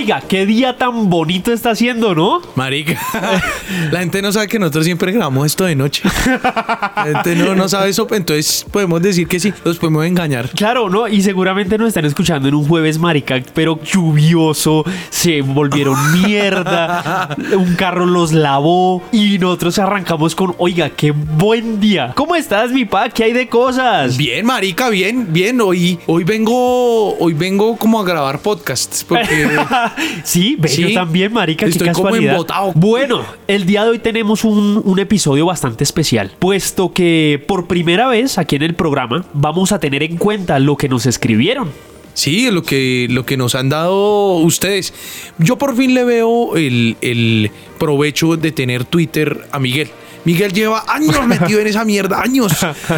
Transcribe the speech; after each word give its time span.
Oiga, 0.00 0.22
qué 0.26 0.46
día 0.46 0.78
tan 0.78 1.10
bonito 1.10 1.52
está 1.52 1.72
haciendo, 1.72 2.14
¿no? 2.14 2.40
Marica, 2.54 2.98
la 3.92 3.98
gente 3.98 4.22
no 4.22 4.32
sabe 4.32 4.48
que 4.48 4.58
nosotros 4.58 4.86
siempre 4.86 5.12
grabamos 5.12 5.44
esto 5.44 5.66
de 5.66 5.76
noche. 5.76 6.04
La 6.42 7.04
gente 7.04 7.36
no, 7.36 7.54
no 7.54 7.68
sabe 7.68 7.90
eso, 7.90 8.08
entonces 8.10 8.64
podemos 8.72 9.02
decir 9.02 9.28
que 9.28 9.38
sí, 9.38 9.52
los 9.62 9.76
podemos 9.76 10.06
engañar. 10.06 10.48
Claro, 10.52 10.88
¿no? 10.88 11.06
Y 11.06 11.20
seguramente 11.20 11.76
nos 11.76 11.88
están 11.88 12.06
escuchando 12.06 12.48
en 12.48 12.54
un 12.54 12.66
jueves, 12.66 12.96
marica, 12.96 13.42
pero 13.52 13.78
lluvioso, 13.82 14.86
se 15.10 15.42
volvieron 15.42 15.98
mierda, 16.22 17.36
un 17.54 17.74
carro 17.74 18.06
los 18.06 18.32
lavó 18.32 19.02
y 19.12 19.36
nosotros 19.38 19.78
arrancamos 19.78 20.34
con, 20.34 20.54
oiga, 20.56 20.88
qué 20.88 21.10
buen 21.10 21.78
día. 21.78 22.12
¿Cómo 22.16 22.36
estás, 22.36 22.72
mi 22.72 22.86
pa? 22.86 23.10
¿Qué 23.10 23.24
hay 23.24 23.32
de 23.34 23.50
cosas? 23.50 24.16
Bien, 24.16 24.46
marica, 24.46 24.88
bien, 24.88 25.30
bien. 25.30 25.60
Hoy, 25.60 25.98
hoy 26.06 26.24
vengo, 26.24 27.18
hoy 27.18 27.34
vengo 27.34 27.76
como 27.76 28.00
a 28.00 28.04
grabar 28.04 28.40
podcasts 28.40 29.04
porque 29.06 29.46
sí, 30.24 30.56
ve, 30.58 30.68
Sí. 30.68 30.82
yo 30.82 30.92
también, 30.92 31.32
marica, 31.32 31.64
qué 31.66 31.70
Estoy 31.72 31.88
como 31.90 32.04
casualidad. 32.04 32.32
embotado. 32.34 32.72
Bueno, 32.74 33.24
el 33.46 33.66
día 33.66 33.84
de 33.84 33.90
hoy 33.90 33.98
tenemos 33.98 34.44
un, 34.44 34.80
un 34.84 34.98
episodio 34.98 35.46
bastante 35.46 35.84
especial, 35.84 36.32
puesto 36.38 36.92
que 36.92 37.42
por 37.46 37.66
primera 37.66 38.08
vez 38.08 38.38
aquí 38.38 38.56
en 38.56 38.62
el 38.62 38.74
programa 38.74 39.24
vamos 39.32 39.72
a 39.72 39.78
tener 39.80 40.02
en 40.02 40.16
cuenta 40.16 40.58
lo 40.58 40.76
que 40.76 40.88
nos 40.88 41.06
escribieron. 41.06 41.70
Sí, 42.12 42.50
lo 42.50 42.62
que, 42.64 43.06
lo 43.08 43.24
que 43.24 43.36
nos 43.36 43.54
han 43.54 43.68
dado 43.68 44.34
ustedes. 44.38 44.92
Yo 45.38 45.56
por 45.56 45.76
fin 45.76 45.94
le 45.94 46.04
veo 46.04 46.56
el, 46.56 46.96
el 47.00 47.50
provecho 47.78 48.36
de 48.36 48.50
tener 48.52 48.84
Twitter 48.84 49.46
a 49.52 49.58
Miguel. 49.60 49.88
Miguel 50.24 50.52
lleva 50.52 50.84
años 50.88 51.26
metido 51.26 51.60
en 51.60 51.66
esa 51.66 51.84
mierda, 51.84 52.20
años, 52.20 52.52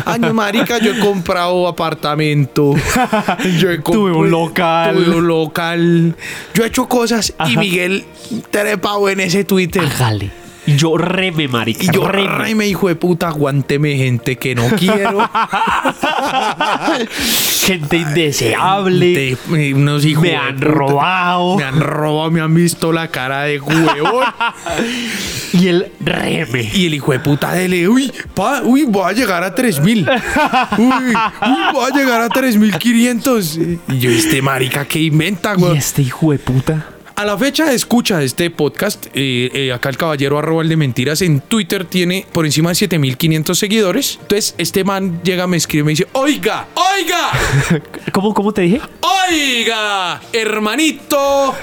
años, 0.07 0.35
marica. 0.35 0.79
Yo 0.79 0.93
he 0.93 0.99
comprado 0.99 1.69
apartamento, 1.69 2.75
yo 3.59 3.71
he 3.71 3.79
Tuve 3.83 4.13
un 4.13 4.31
local. 4.31 4.95
tuve 4.95 5.17
un 5.17 5.27
local, 5.27 6.17
yo 6.55 6.65
he 6.65 6.67
hecho 6.67 6.89
cosas 6.89 7.35
y. 7.47 7.57
Miguel 7.57 8.05
trepado 8.51 9.09
en 9.09 9.21
ese 9.21 9.45
Twitter. 9.45 9.83
Hágale. 9.85 10.42
Y 10.67 10.77
yo 10.77 10.97
reme, 10.97 11.49
marica. 11.49 11.85
Y 11.85 11.89
yo, 11.93 12.07
reme. 12.07 12.29
reme, 12.39 12.67
hijo 12.69 12.89
de 12.89 12.95
puta, 12.95 13.29
aguánteme 13.29 13.97
gente 13.97 14.37
que 14.37 14.55
no 14.55 14.69
quiero. 14.79 15.29
Gente 17.63 17.97
indeseable. 17.99 19.07
De- 19.07 19.39
eh, 19.57 19.75
unos 19.75 20.05
hijos 20.05 20.23
me 20.23 20.37
han 20.37 20.55
puta. 20.57 20.67
robado. 20.67 21.57
Me 21.57 21.65
han 21.65 21.81
robado, 21.81 22.31
me 22.31 22.41
han 22.41 22.55
visto 22.55 22.93
la 22.93 23.09
cara 23.09 23.43
de 23.43 23.61
huevón. 23.61 24.25
Y 25.55 25.69
el 25.69 25.93
reme. 26.01 26.71
y 26.73 26.87
el 26.87 26.95
hijo 26.95 27.13
de 27.13 27.21
puta 27.21 27.53
dele, 27.53 27.87
uy, 27.87 28.11
pa, 28.35 28.63
uy, 28.65 28.85
voy 28.89 29.11
a 29.11 29.13
llegar 29.13 29.45
a 29.45 29.55
3000. 29.55 30.09
Uy, 30.79 30.87
uy, 30.87 31.15
voy 31.75 31.91
a 31.93 31.95
llegar 31.95 32.23
a 32.23 32.29
3500. 32.31 33.59
Y 33.89 33.99
yo, 33.99 34.11
este 34.11 34.41
marica 34.41 34.87
que 34.87 34.99
inventa, 35.01 35.53
Y 35.55 35.61
güey. 35.61 35.77
este 35.77 36.01
hijo 36.03 36.33
de 36.33 36.39
puta. 36.39 36.87
A 37.15 37.25
la 37.25 37.39
fecha 37.39 37.67
de 37.67 37.75
escucha 37.77 38.19
de 38.19 38.25
este 38.25 38.51
podcast, 38.51 39.07
eh, 39.15 39.51
eh, 39.55 39.73
acá 39.73 39.91
el 39.91 39.97
caballero 39.97 40.39
arroba 40.39 40.63
el 40.63 40.69
de 40.69 40.77
mentiras 40.77 41.23
en 41.23 41.41
Twitter 41.41 41.85
tiene 41.85 42.27
por 42.33 42.47
encima 42.47 42.71
de 42.71 42.75
7500 42.75 43.57
seguidores. 43.59 44.19
Entonces, 44.23 44.55
este 44.59 44.83
man 44.83 45.21
llega, 45.23 45.47
me 45.47 45.57
escribe 45.57 45.83
y 45.83 45.85
me 45.85 45.91
dice: 45.93 46.07
Oiga, 46.15 46.67
oiga, 46.75 47.31
¿Cómo, 48.13 48.35
cómo 48.35 48.53
te 48.53 48.63
dije? 48.63 48.81
oiga, 49.31 50.21
hermanito, 50.33 51.55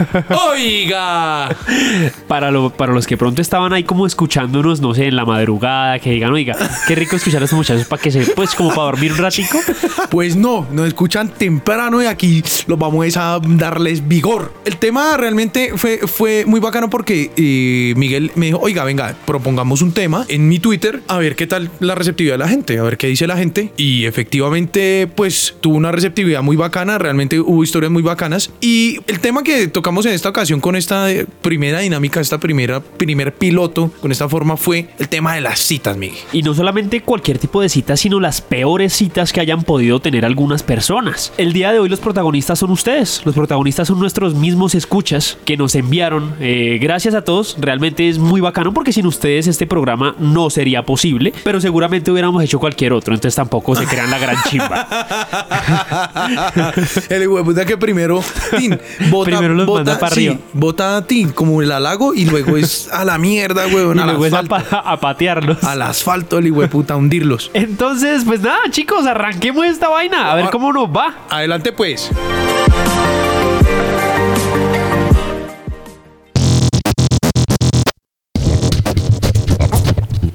oiga. 0.49 1.49
Para, 2.27 2.51
lo- 2.51 2.69
para 2.69 2.93
los 2.93 3.05
que 3.05 3.17
pronto 3.17 3.41
estaban 3.41 3.73
ahí 3.73 3.83
como 3.83 4.05
escuchándonos, 4.07 4.79
no 4.81 4.93
sé, 4.93 5.07
en 5.07 5.15
la 5.15 5.25
madrugada, 5.25 5.99
que 5.99 6.11
digan, 6.11 6.31
oiga, 6.31 6.55
qué 6.87 6.95
rico 6.95 7.15
escuchar 7.15 7.41
a 7.41 7.45
estos 7.45 7.57
muchachos 7.57 7.85
para 7.87 8.01
que 8.01 8.11
se, 8.11 8.21
pues 8.27 8.55
como 8.55 8.69
para 8.69 8.83
dormir 8.83 9.11
un 9.11 9.17
ratico. 9.17 9.59
Pues 10.09 10.35
no, 10.35 10.65
nos 10.71 10.87
escuchan 10.87 11.29
temprano 11.29 12.01
y 12.01 12.07
aquí 12.07 12.41
los 12.65 12.79
vamos 12.79 13.15
a 13.15 13.39
darles 13.43 14.07
vigor. 14.07 14.51
El 14.65 14.77
tema 14.77 15.15
realmente 15.17 15.38
fue, 15.75 15.99
fue 15.99 16.43
muy 16.45 16.59
bacano 16.59 16.89
porque 16.89 17.31
eh, 17.37 17.93
Miguel 17.95 18.31
me 18.35 18.47
dijo, 18.47 18.59
oiga, 18.61 18.83
venga, 18.83 19.15
propongamos 19.25 19.81
un 19.81 19.93
tema 19.93 20.25
en 20.27 20.49
mi 20.49 20.59
Twitter, 20.59 21.01
a 21.07 21.17
ver 21.17 21.37
qué 21.37 21.47
tal 21.47 21.71
la 21.79 21.95
receptividad 21.95 22.33
de 22.33 22.39
la 22.39 22.49
gente, 22.49 22.77
a 22.77 22.83
ver 22.83 22.97
qué 22.97 23.07
dice 23.07 23.25
la 23.25 23.37
gente. 23.37 23.71
Y 23.77 24.05
efectivamente, 24.05 25.09
pues 25.15 25.55
tuvo 25.61 25.77
una 25.77 25.93
receptividad 25.93 26.41
muy 26.41 26.57
bacana, 26.57 26.97
realmente 26.97 27.39
hubo 27.39 27.63
historias 27.63 27.89
muy 27.89 28.03
bacanas. 28.03 28.51
Y 28.59 28.99
el 29.07 29.21
tema 29.21 29.43
que 29.43 29.69
tocamos 29.69 30.05
en 30.05 30.13
esta 30.13 30.27
ocasión 30.27 30.59
con 30.59 30.75
esta 30.75 31.09
eh, 31.09 31.25
primera 31.41 31.79
dinámica, 31.79 32.19
esta 32.19 32.37
primera, 32.37 32.81
primer 32.81 33.33
piloto, 33.33 33.91
con 34.01 34.11
esta 34.11 34.27
forma, 34.27 34.57
fue 34.57 34.89
el 34.99 35.07
tema 35.07 35.35
de 35.35 35.41
las 35.41 35.59
citas, 35.59 35.95
Miguel. 35.95 36.17
Y 36.33 36.43
no 36.43 36.53
solamente 36.53 37.01
cualquier 37.01 37.37
tipo 37.37 37.61
de 37.61 37.69
citas, 37.69 38.01
sino 38.01 38.19
las 38.19 38.41
peores 38.41 38.91
citas 38.91 39.31
que 39.31 39.39
hayan 39.39 39.63
podido 39.63 40.01
tener 40.01 40.25
algunas 40.25 40.63
personas. 40.63 41.31
El 41.37 41.53
día 41.53 41.71
de 41.71 41.79
hoy 41.79 41.87
los 41.87 42.01
protagonistas 42.01 42.59
son 42.59 42.71
ustedes. 42.71 43.21
Los 43.23 43.35
protagonistas 43.35 43.87
son 43.87 43.99
nuestros 43.99 44.35
mismos 44.35 44.75
escuchas 44.75 45.28
que 45.45 45.57
nos 45.57 45.75
enviaron. 45.75 46.35
Eh, 46.39 46.77
gracias 46.81 47.13
a 47.15 47.23
todos. 47.23 47.55
Realmente 47.59 48.07
es 48.09 48.17
muy 48.19 48.41
bacano 48.41 48.73
porque 48.73 48.93
sin 48.93 49.05
ustedes 49.05 49.47
este 49.47 49.67
programa 49.67 50.15
no 50.19 50.49
sería 50.49 50.83
posible. 50.83 51.33
Pero 51.43 51.59
seguramente 51.61 52.11
hubiéramos 52.11 52.43
hecho 52.43 52.59
cualquier 52.59 52.93
otro. 52.93 53.13
Entonces 53.13 53.35
tampoco 53.35 53.75
se 53.75 53.85
crean 53.85 54.09
la 54.11 54.17
gran 54.19 54.35
chimba. 54.49 54.87
El 57.09 57.23
hijo 57.23 57.37
de 57.37 57.43
puta 57.43 57.65
que 57.65 57.77
primero, 57.77 58.23
tin, 58.57 58.79
bota, 59.09 59.29
Primero 59.31 59.53
los 59.53 59.65
bota, 59.65 59.83
manda 59.83 59.99
para 59.99 60.15
sí, 60.15 60.27
arriba. 60.27 60.41
bota 60.53 60.97
a 60.97 61.05
ti 61.05 61.25
como 61.33 61.61
el 61.61 61.71
halago 61.71 62.13
y 62.13 62.25
luego 62.25 62.57
es 62.57 62.89
a 62.91 63.05
la 63.05 63.17
mierda, 63.17 63.67
y 63.67 63.75
al 63.75 63.93
luego 63.93 64.25
es 64.25 64.33
a, 64.33 64.43
pa- 64.43 64.63
a 64.71 64.99
patearlos. 64.99 65.63
Al 65.63 65.81
asfalto, 65.81 66.37
el 66.37 66.47
hijo 66.47 66.61
de 66.61 66.67
puta, 66.67 66.93
a 66.93 66.97
hundirlos. 66.97 67.51
Entonces, 67.53 68.23
pues 68.25 68.41
nada, 68.41 68.59
chicos, 68.71 69.05
arranquemos 69.05 69.65
esta 69.65 69.87
vaina. 69.89 70.31
A 70.31 70.35
ver 70.35 70.49
cómo 70.51 70.71
nos 70.73 70.89
va. 70.89 71.15
Adelante, 71.29 71.71
pues. 71.71 72.09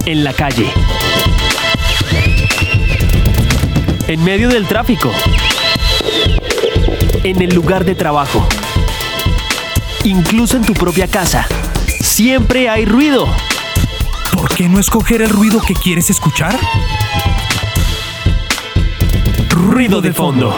En 0.07 0.25
la 0.25 0.33
calle. 0.33 0.71
En 4.07 4.23
medio 4.23 4.49
del 4.49 4.67
tráfico. 4.67 5.11
En 7.23 7.41
el 7.41 7.55
lugar 7.55 7.85
de 7.85 7.95
trabajo. 7.95 8.47
Incluso 10.05 10.57
en 10.57 10.65
tu 10.65 10.75
propia 10.75 11.07
casa. 11.07 11.47
Siempre 12.01 12.69
hay 12.69 12.85
ruido. 12.85 13.27
¿Por 14.33 14.55
qué 14.55 14.69
no 14.69 14.79
escoger 14.79 15.23
el 15.23 15.31
ruido 15.31 15.61
que 15.61 15.75
quieres 15.75 16.11
escuchar? 16.11 16.59
Ruido 19.49 20.03
de 20.03 20.13
fondo. 20.13 20.55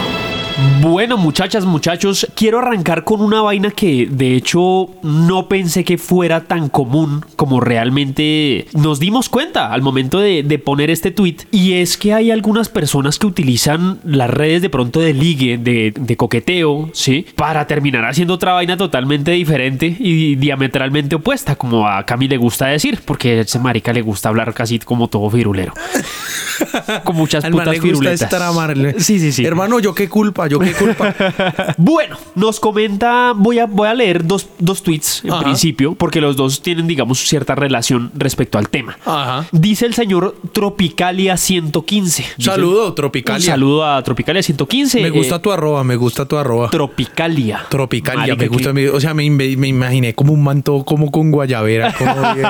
Bueno, 0.89 1.17
muchachas, 1.17 1.65
muchachos, 1.65 2.25
quiero 2.33 2.59
arrancar 2.59 3.03
con 3.03 3.19
una 3.19 3.41
vaina 3.41 3.71
que 3.71 4.07
de 4.09 4.35
hecho 4.35 4.89
no 5.03 5.49
pensé 5.49 5.83
que 5.83 5.97
fuera 5.97 6.45
tan 6.45 6.69
común 6.69 7.25
como 7.35 7.59
realmente 7.59 8.67
nos 8.73 8.97
dimos 8.97 9.27
cuenta 9.27 9.73
al 9.73 9.81
momento 9.81 10.17
de, 10.19 10.43
de 10.43 10.59
poner 10.59 10.89
este 10.89 11.11
tweet. 11.11 11.39
Y 11.51 11.73
es 11.73 11.97
que 11.97 12.13
hay 12.13 12.31
algunas 12.31 12.69
personas 12.69 13.19
que 13.19 13.27
utilizan 13.27 13.99
las 14.05 14.29
redes 14.29 14.61
de 14.61 14.69
pronto 14.69 15.01
de 15.01 15.13
ligue, 15.13 15.57
de, 15.57 15.93
de 15.93 16.15
coqueteo, 16.15 16.89
¿sí? 16.93 17.25
Para 17.35 17.67
terminar 17.67 18.05
haciendo 18.05 18.35
otra 18.35 18.53
vaina 18.53 18.77
totalmente 18.77 19.31
diferente 19.31 19.93
y 19.99 20.35
diametralmente 20.35 21.17
opuesta, 21.17 21.57
como 21.57 21.85
a 21.85 22.05
Cami 22.05 22.29
le 22.29 22.37
gusta 22.37 22.67
decir, 22.67 23.01
porque 23.03 23.39
a 23.39 23.41
ese 23.41 23.59
marica 23.59 23.91
le 23.91 24.01
gusta 24.03 24.29
hablar 24.29 24.53
casi 24.53 24.79
como 24.79 25.09
todo 25.09 25.29
firulero. 25.29 25.73
Con 27.03 27.15
muchas 27.17 27.43
Al 27.43 27.51
man 27.51 27.65
putas 27.65 27.73
le 27.73 27.79
gusta 27.79 27.87
firuletas. 27.97 28.21
estar 28.21 28.41
amarle. 28.41 28.95
Sí, 28.99 29.19
sí, 29.19 29.33
sí. 29.33 29.45
Hermano, 29.45 29.79
yo 29.79 29.93
qué 29.93 30.07
culpa, 30.07 30.47
yo 30.47 30.59
qué 30.59 30.76
culpa. 30.77 31.15
Bueno, 31.77 32.17
nos 32.35 32.59
comenta, 32.59 33.33
voy 33.35 33.59
a, 33.59 33.65
voy 33.65 33.87
a 33.87 33.93
leer 33.93 34.25
dos, 34.25 34.47
dos 34.59 34.81
tweets 34.83 35.23
en 35.23 35.31
Ajá. 35.33 35.43
principio, 35.43 35.95
porque 35.95 36.21
los 36.21 36.35
dos 36.35 36.61
tienen, 36.61 36.87
digamos, 36.87 37.19
cierta 37.19 37.55
relación 37.55 38.11
respecto 38.15 38.57
al 38.57 38.69
tema. 38.69 38.97
Ajá. 39.05 39.45
Dice 39.51 39.85
el 39.85 39.93
señor 39.93 40.35
Tropicalia 40.53 41.37
115. 41.37 42.23
Dice- 42.37 42.49
Saludo, 42.51 42.87
Un 42.89 42.95
Tropicalia. 42.95 43.45
saludo 43.45 43.85
a 43.85 44.01
Tropicalia 44.03 44.41
115. 44.43 45.01
Me 45.01 45.09
gusta 45.09 45.35
eh, 45.35 45.39
tu 45.39 45.51
arroba, 45.51 45.83
me 45.83 45.95
gusta 45.95 46.25
tu 46.25 46.37
arroba. 46.37 46.69
Tropicalia. 46.69 47.65
Tropicalia, 47.69 48.19
Marica, 48.35 48.35
me 48.37 48.47
gusta. 48.47 48.73
que- 48.73 48.89
o 48.89 48.99
sea, 48.99 49.13
me, 49.13 49.29
me- 49.29 49.55
me 49.57 49.67
imaginé 49.67 50.13
como 50.13 50.33
un 50.33 50.43
manto, 50.43 50.83
como 50.83 51.11
con 51.11 51.31
guayabera. 51.31 51.93
Como 51.93 52.13
bien. 52.35 52.47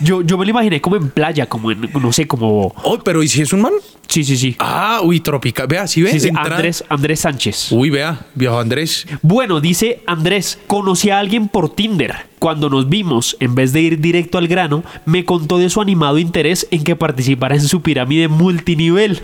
Yo, 0.00 0.22
yo 0.22 0.38
me 0.38 0.44
lo 0.44 0.50
imaginé 0.50 0.80
como 0.80 0.96
en 0.96 1.10
playa, 1.10 1.46
como 1.48 1.70
en, 1.70 1.88
no 2.00 2.12
sé, 2.12 2.26
como... 2.26 2.74
Oh, 2.82 2.98
pero 3.04 3.22
¿y 3.22 3.28
si 3.28 3.42
es 3.42 3.52
un 3.52 3.62
man? 3.62 3.72
Sí, 4.10 4.24
sí, 4.24 4.36
sí. 4.36 4.56
Ah, 4.58 5.00
uy, 5.04 5.20
tropical. 5.20 5.68
Vea, 5.68 5.86
si 5.86 6.02
ves. 6.02 6.10
Sí, 6.12 6.20
sí, 6.20 6.28
Entra- 6.30 6.56
Andrés, 6.56 6.84
Andrés 6.88 7.20
Sánchez. 7.20 7.70
Uy, 7.70 7.90
vea, 7.90 8.26
viejo 8.34 8.58
Andrés. 8.58 9.06
Bueno, 9.22 9.60
dice 9.60 10.02
Andrés, 10.06 10.58
conocí 10.66 11.10
a 11.10 11.20
alguien 11.20 11.46
por 11.48 11.74
Tinder. 11.74 12.28
Cuando 12.40 12.70
nos 12.70 12.88
vimos, 12.88 13.36
en 13.38 13.54
vez 13.54 13.74
de 13.74 13.82
ir 13.82 14.00
directo 14.00 14.38
al 14.38 14.48
grano, 14.48 14.82
me 15.04 15.26
contó 15.26 15.58
de 15.58 15.68
su 15.68 15.82
animado 15.82 16.18
interés 16.18 16.66
en 16.70 16.84
que 16.84 16.96
participara 16.96 17.54
en 17.54 17.60
su 17.60 17.82
pirámide 17.82 18.28
multinivel. 18.28 19.22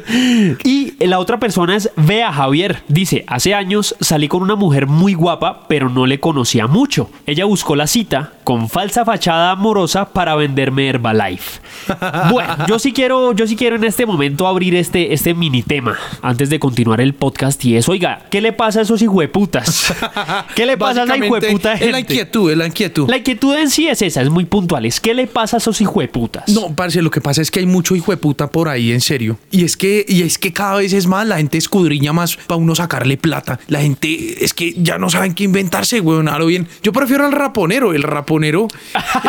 y 0.64 0.94
la 1.04 1.18
otra 1.18 1.40
persona 1.40 1.74
es 1.74 1.90
Bea 1.96 2.32
Javier. 2.32 2.84
Dice, 2.86 3.24
hace 3.26 3.54
años 3.54 3.96
salí 4.00 4.28
con 4.28 4.40
una 4.40 4.54
mujer 4.54 4.86
muy 4.86 5.14
guapa, 5.14 5.66
pero 5.66 5.88
no 5.88 6.06
le 6.06 6.20
conocía 6.20 6.68
mucho. 6.68 7.10
Ella 7.26 7.44
buscó 7.44 7.74
la 7.74 7.88
cita 7.88 8.34
con 8.44 8.68
falsa 8.68 9.04
fachada 9.04 9.50
amorosa 9.50 10.12
para 10.12 10.36
venderme 10.36 10.88
Herbalife. 10.88 11.60
Bueno, 12.30 12.66
yo 12.68 12.78
sí 12.78 12.92
quiero, 12.92 13.32
yo 13.32 13.46
sí 13.46 13.56
quiero 13.56 13.76
en 13.76 13.84
este 13.84 14.06
momento 14.06 14.46
abrir 14.46 14.74
este, 14.74 15.12
este 15.12 15.34
mini 15.34 15.62
tema 15.62 15.96
antes 16.22 16.48
de 16.48 16.58
continuar 16.58 17.00
el 17.00 17.14
podcast 17.14 17.62
y 17.64 17.76
es, 17.76 17.88
oiga, 17.88 18.22
¿qué 18.30 18.40
le 18.40 18.52
pasa 18.52 18.80
a 18.80 18.82
esos 18.82 19.02
hijueputas? 19.02 19.92
¿Qué 20.54 20.66
le 20.66 20.76
pasa 20.76 21.02
a 21.02 21.04
esa 21.04 21.16
hijueputa 21.16 21.74
Es 21.74 21.90
la 21.90 21.98
gente? 21.98 22.14
Inquietud, 22.44 22.50
es 22.52 22.56
la 22.58 22.66
inquietud. 22.66 23.08
La 23.10 23.16
inquietud 23.18 23.54
en 23.56 23.70
sí 23.70 23.88
es 23.88 24.02
esa, 24.02 24.22
es 24.22 24.30
muy 24.30 24.44
puntual. 24.44 24.86
Es 24.86 25.00
¿qué 25.00 25.14
le 25.14 25.26
pasa 25.26 25.56
a 25.56 25.58
esos 25.58 25.80
hijueputas? 25.80 26.48
No, 26.48 26.74
parce, 26.74 27.00
lo 27.02 27.10
que 27.10 27.20
pasa 27.20 27.42
es 27.42 27.50
que 27.50 27.60
hay 27.60 27.66
mucho 27.66 27.94
hijo 27.96 28.10
de 28.12 28.16
puta 28.16 28.48
por 28.50 28.68
ahí, 28.68 28.92
en 28.92 29.00
serio. 29.00 29.38
Y 29.50 29.64
es 29.64 29.76
que, 29.76 30.04
y 30.08 30.22
es 30.22 30.38
que 30.38 30.52
cada 30.52 30.76
vez 30.76 30.92
es 30.92 31.06
más, 31.06 31.26
la 31.26 31.36
gente 31.36 31.58
escudriña 31.58 32.12
más 32.12 32.36
para 32.36 32.56
uno 32.56 32.74
sacarle 32.74 33.16
plata. 33.16 33.58
La 33.68 33.80
gente 33.80 34.44
es 34.44 34.54
que 34.54 34.74
ya 34.76 34.98
no 34.98 35.10
saben 35.10 35.34
qué 35.34 35.44
inventarse, 35.44 36.00
weón. 36.00 36.28
A 36.28 36.38
lo 36.38 36.46
bien. 36.46 36.66
Yo 36.82 36.92
prefiero 36.92 37.24
al 37.26 37.32
raponero. 37.32 37.92
El 37.92 38.02
raponero, 38.02 38.68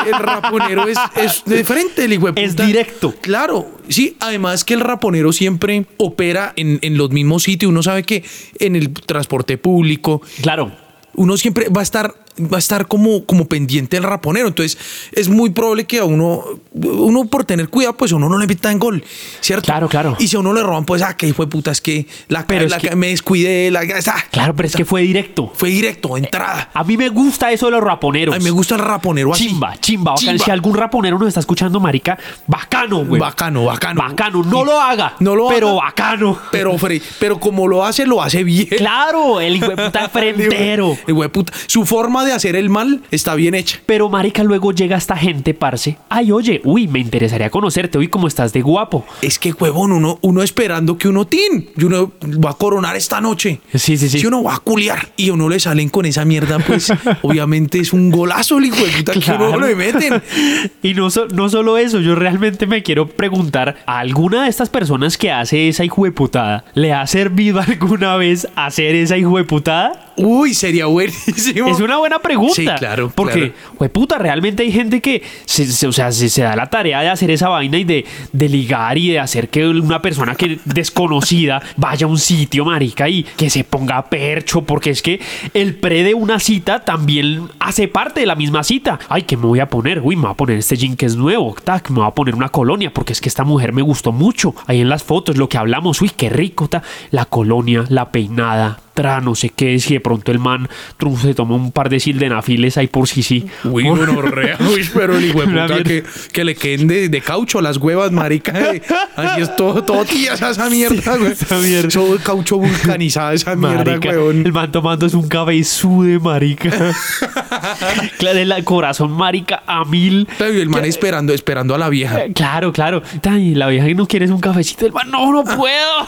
el 0.06 0.14
raponero 0.14 0.88
es, 0.88 0.98
es 1.16 1.44
diferente, 1.46 2.06
el 2.06 2.14
hijo 2.14 2.28
de 2.28 2.34
puta. 2.34 2.42
Es 2.42 2.56
directo. 2.56 3.14
Claro, 3.22 3.70
sí. 3.90 4.18
Además 4.20 4.64
que 4.64 4.74
el 4.74 4.80
raponero 4.82 5.32
siempre 5.34 5.86
opera 5.98 6.54
en, 6.56 6.80
en 6.82 6.98
los 6.98 7.12
mismos 7.12 7.44
sitios. 7.44 7.70
Uno 7.70 7.84
sabe 7.84 8.04
que 8.04 8.24
en 8.60 8.76
el 8.76 8.92
transporte 8.92 9.58
público, 9.58 10.22
Claro. 10.42 10.72
uno 11.16 11.38
siempre 11.38 11.70
va 11.70 11.82
a 11.82 11.84
estar 11.84 12.14
va 12.40 12.58
a 12.58 12.60
estar 12.60 12.88
como, 12.88 13.26
como 13.26 13.48
pendiente 13.48 13.98
del 13.98 14.04
raponero. 14.04 14.48
Entonces, 14.48 14.78
es 15.12 15.30
muy 15.30 15.50
probable 15.52 15.86
que 15.86 16.00
a 16.00 16.04
uno, 16.06 16.44
uno 16.74 17.26
por 17.26 17.46
tener 17.46 17.70
cuidado, 17.70 17.96
pues 17.98 18.12
a 18.12 18.16
uno 18.16 18.30
no 18.30 18.38
le 18.38 18.48
meta 18.48 18.72
en 18.72 18.80
gol, 18.80 19.04
¿cierto? 19.42 19.66
Claro, 19.66 19.88
claro. 19.88 20.16
Y 20.20 20.28
si 20.28 20.36
a 20.36 20.40
uno 20.40 20.54
le 20.54 20.62
roban, 20.64 20.86
pues, 20.86 21.02
ah, 21.02 21.16
que 21.16 21.34
fue 21.34 21.48
puta, 21.48 21.72
es 21.72 21.82
que 21.82 22.08
la, 22.28 22.46
Pero 22.46 22.66
es 22.66 22.72
la 22.72 22.80
que- 22.80 22.96
me 22.96 23.08
descuidé, 23.08 23.72
la, 23.72 23.82
ah, 23.82 24.24
Claro, 24.32 24.56
pero 24.56 24.68
es 24.68 24.76
que 24.76 24.86
fue 24.86 25.02
directo. 25.02 25.52
fue 25.56 25.70
directo, 25.70 26.18
entrada. 26.18 26.70
A 26.74 26.84
mí 26.84 26.98
me 26.98 27.10
gusta 27.10 27.52
eso 27.52 27.68
de 27.68 27.72
los 27.74 27.82
raponeros. 27.84 28.36
A 28.36 28.38
mí 28.38 28.44
me 28.44 28.52
gusta 28.52 28.76
el 28.76 28.82
raponero 28.82 29.34
así. 29.34 29.48
Chimba, 29.48 29.76
chimba, 29.80 30.12
bacán. 30.12 30.26
Chimba. 30.28 30.46
Si 30.46 30.52
algún 30.52 30.76
raponero 30.76 31.18
nos 31.18 31.28
está 31.30 31.40
escuchando, 31.40 31.80
marica, 31.80 32.18
bacano, 32.48 33.06
güey. 33.06 33.20
Bacano, 33.22 33.66
bacano. 33.66 34.02
Bacano. 34.02 34.44
No 34.44 34.64
lo 34.66 34.80
haga. 34.80 35.16
No 35.20 35.36
lo 35.36 35.48
pero 35.48 35.70
haga. 35.82 35.86
bacano. 35.86 36.38
Pero, 36.52 36.76
pero 37.20 37.40
como 37.40 37.68
lo 37.68 37.86
hace, 37.86 38.06
lo 38.06 38.22
hace 38.22 38.44
bien. 38.44 38.68
Claro, 38.78 39.40
el 39.40 39.56
hijo 39.56 39.68
de 39.70 39.76
puta 39.86 40.10
frentero. 40.10 40.98
El 41.08 41.14
güey 41.14 41.30
puta. 41.30 41.54
Su 41.68 41.86
forma 41.86 42.25
de 42.26 42.34
hacer 42.34 42.56
el 42.56 42.70
mal 42.70 43.02
está 43.12 43.36
bien 43.36 43.56
hecha. 43.56 43.80
Pero 43.86 44.10
marica, 44.10 44.44
luego 44.44 44.72
llega 44.72 44.98
esta 44.98 45.16
gente, 45.16 45.54
parce. 45.54 45.98
Ay, 46.10 46.32
oye, 46.32 46.62
uy, 46.64 46.88
me 46.88 47.00
interesaría 47.00 47.50
conocerte. 47.50 47.98
Uy, 47.98 48.08
cómo 48.08 48.28
estás 48.28 48.52
de 48.54 48.62
guapo. 48.62 49.06
Es 49.22 49.40
que, 49.40 49.52
huevón, 49.54 49.92
uno, 49.92 50.20
uno 50.22 50.44
esperando 50.44 50.98
que 50.98 51.08
uno 51.08 51.26
tin, 51.26 51.70
y 51.78 51.84
uno 51.84 52.12
va 52.44 52.52
a 52.52 52.54
coronar 52.56 52.96
esta 52.96 53.22
noche. 53.22 53.62
Sí, 53.74 53.98
sí, 53.98 54.10
sí. 54.10 54.20
Si 54.20 54.26
uno 54.26 54.44
va 54.44 54.56
a 54.56 54.60
culiar 54.60 55.10
y 55.18 55.30
uno 55.30 55.48
le 55.50 55.60
salen 55.60 55.90
con 55.90 56.06
esa 56.06 56.26
mierda, 56.26 56.60
pues 56.60 56.92
obviamente 57.22 57.80
es 57.80 57.94
un 57.94 58.10
golazo 58.12 58.58
el 58.58 58.66
hijo 58.66 58.84
de 58.84 58.92
puta 58.92 59.14
que 59.14 59.32
uno 59.32 59.60
le 59.60 59.76
meten. 59.76 60.22
Y 60.82 60.94
no, 60.94 61.10
so- 61.10 61.28
no 61.28 61.50
solo 61.50 61.78
eso, 61.78 62.00
yo 62.00 62.16
realmente 62.16 62.68
me 62.68 62.84
quiero 62.84 63.08
preguntar, 63.08 63.78
¿a 63.86 64.00
alguna 64.00 64.44
de 64.44 64.50
estas 64.50 64.70
personas 64.70 65.18
que 65.18 65.32
hace 65.32 65.68
esa 65.70 65.84
hijueputada, 65.84 66.66
¿le 66.74 66.94
ha 66.94 67.06
servido 67.08 67.60
alguna 67.68 68.16
vez 68.18 68.48
hacer 68.56 68.96
esa 68.96 69.18
hijueputada? 69.18 70.05
Uy, 70.18 70.54
sería 70.54 70.86
buenísimo. 70.86 71.68
Es 71.68 71.80
una 71.82 71.98
buena 71.98 72.20
pregunta. 72.20 72.54
Sí, 72.56 72.66
claro, 72.78 73.12
Porque, 73.14 73.54
puta, 73.92 74.18
realmente 74.18 74.64
hay 74.64 74.72
gente 74.72 75.02
que 75.02 75.22
se, 75.46 75.66
se- 75.66 75.88
o 75.88 75.92
sea, 75.92 76.12
se, 76.12 76.30
se 76.30 76.42
da 76.44 76.56
la 76.56 76.70
tarea 76.70 77.02
de 77.02 77.10
hacer 77.10 77.30
esa 77.32 77.50
vaina 77.50 77.78
y 77.78 77.84
de, 77.84 78.06
de 78.32 78.50
ligar 78.50 78.98
y 78.98 79.10
de 79.10 79.20
hacer 79.20 79.50
que 79.50 79.68
una 79.68 80.02
persona 80.02 80.36
que 80.36 80.60
desconocida 80.66 81.62
vaya 81.78 82.06
a 82.06 82.10
un 82.10 82.18
sitio, 82.18 82.64
marica, 82.66 83.10
y 83.10 83.24
que 83.24 83.50
se 83.50 83.64
ponga 83.64 84.04
percho, 84.10 84.62
porque 84.62 84.92
es 84.92 85.02
que 85.02 85.20
el 85.54 85.76
pre 85.76 86.04
de 86.04 86.14
una 86.14 86.40
cita 86.40 86.86
también 86.86 87.50
hace 87.60 87.88
parte 87.88 88.22
de 88.22 88.26
la 88.26 88.36
misma 88.36 88.64
cita. 88.64 89.00
Ay, 89.10 89.24
¿qué 89.24 89.36
me 89.38 89.46
voy 89.46 89.60
a 89.60 89.70
poner? 89.70 90.00
Uy, 90.02 90.16
me 90.16 90.24
voy 90.24 90.32
a 90.32 90.36
poner 90.36 90.58
este 90.58 90.78
jean 90.78 90.96
que 90.96 91.06
es 91.06 91.16
nuevo, 91.16 91.56
tac, 91.64 91.90
me 91.90 92.00
voy 92.00 92.08
a 92.08 92.12
poner 92.12 92.36
una 92.36 92.50
colonia, 92.50 92.94
porque 92.94 93.14
es 93.14 93.20
que 93.22 93.30
esta 93.30 93.44
mujer 93.44 93.74
me 93.74 93.82
gustó 93.82 94.12
mucho. 94.12 94.56
Ahí 94.68 94.80
en 94.82 94.90
las 94.90 95.04
fotos, 95.04 95.38
lo 95.38 95.50
que 95.50 95.58
hablamos, 95.58 96.02
uy, 96.02 96.10
qué 96.16 96.30
rico, 96.30 96.68
ta. 96.70 96.84
La 97.12 97.26
colonia, 97.26 97.84
la 97.90 98.12
peinada, 98.12 98.80
tra, 98.96 99.22
no 99.22 99.36
sé 99.36 99.50
qué, 99.50 99.78
si 99.78 99.94
de 99.94 100.00
pronto 100.00 100.32
el 100.32 100.40
man 100.40 100.68
trum, 100.98 101.16
se 101.20 101.36
toma 101.36 101.54
un 101.56 101.72
par 101.72 101.90
de 101.90 102.00
sildenafiles 102.00 102.78
ahí 102.78 102.88
por 102.88 103.08
sí 103.08 103.22
sí. 103.22 103.46
Uy, 103.66 103.84
bueno, 103.84 104.22
rea, 104.24 104.58
uy, 104.74 104.90
pero 104.94 105.16
el 105.18 105.26
hijo 105.26 105.42
de 105.42 105.48
puta 105.68 105.84
que, 105.84 106.04
que 106.32 106.44
le 106.44 106.56
queden 106.56 106.88
de, 106.88 107.10
de 107.10 107.22
caucho 107.22 107.62
las 107.62 107.78
huevas, 107.78 108.12
marica. 108.12 108.74
eh. 108.74 108.82
Así 109.16 109.42
es 109.42 109.56
todo, 109.56 109.84
todo 109.84 110.04
tías 110.06 110.42
esa 110.42 110.70
mierda, 110.70 111.18
güey. 111.18 111.34
esa 111.34 111.58
mierda. 111.58 111.90
Todo 111.90 112.18
caucho 112.18 112.58
vulcanizada 112.58 113.34
esa 113.34 113.56
mierda, 113.56 114.00
huevón. 114.00 114.46
el 114.46 114.54
man 114.54 114.72
tomando 114.72 115.06
es 115.06 115.14
un 115.14 115.28
cabezude, 115.28 116.20
marica. 116.20 116.70
claro, 118.18 118.40
el 118.40 118.64
corazón, 118.64 119.12
marica, 119.12 119.64
a 119.68 119.84
mil. 119.86 120.28
Y 120.40 120.44
el 120.60 120.70
man 120.70 120.86
esperando, 120.86 121.34
esperando 121.34 121.76
a 121.76 121.78
la 121.78 121.90
vieja. 121.90 122.24
Eh, 122.26 122.32
Claro, 122.34 122.72
claro. 122.72 123.02
Ay, 123.28 123.56
la 123.56 123.68
vieja 123.68 123.88
que 123.88 123.96
no 123.96 124.08
quieres 124.08 124.30
un 124.30 124.40
cafecito. 124.40 124.86
El 124.86 124.94
man, 124.94 125.10
no, 125.10 125.32
no 125.32 125.44
puedo. 125.44 126.08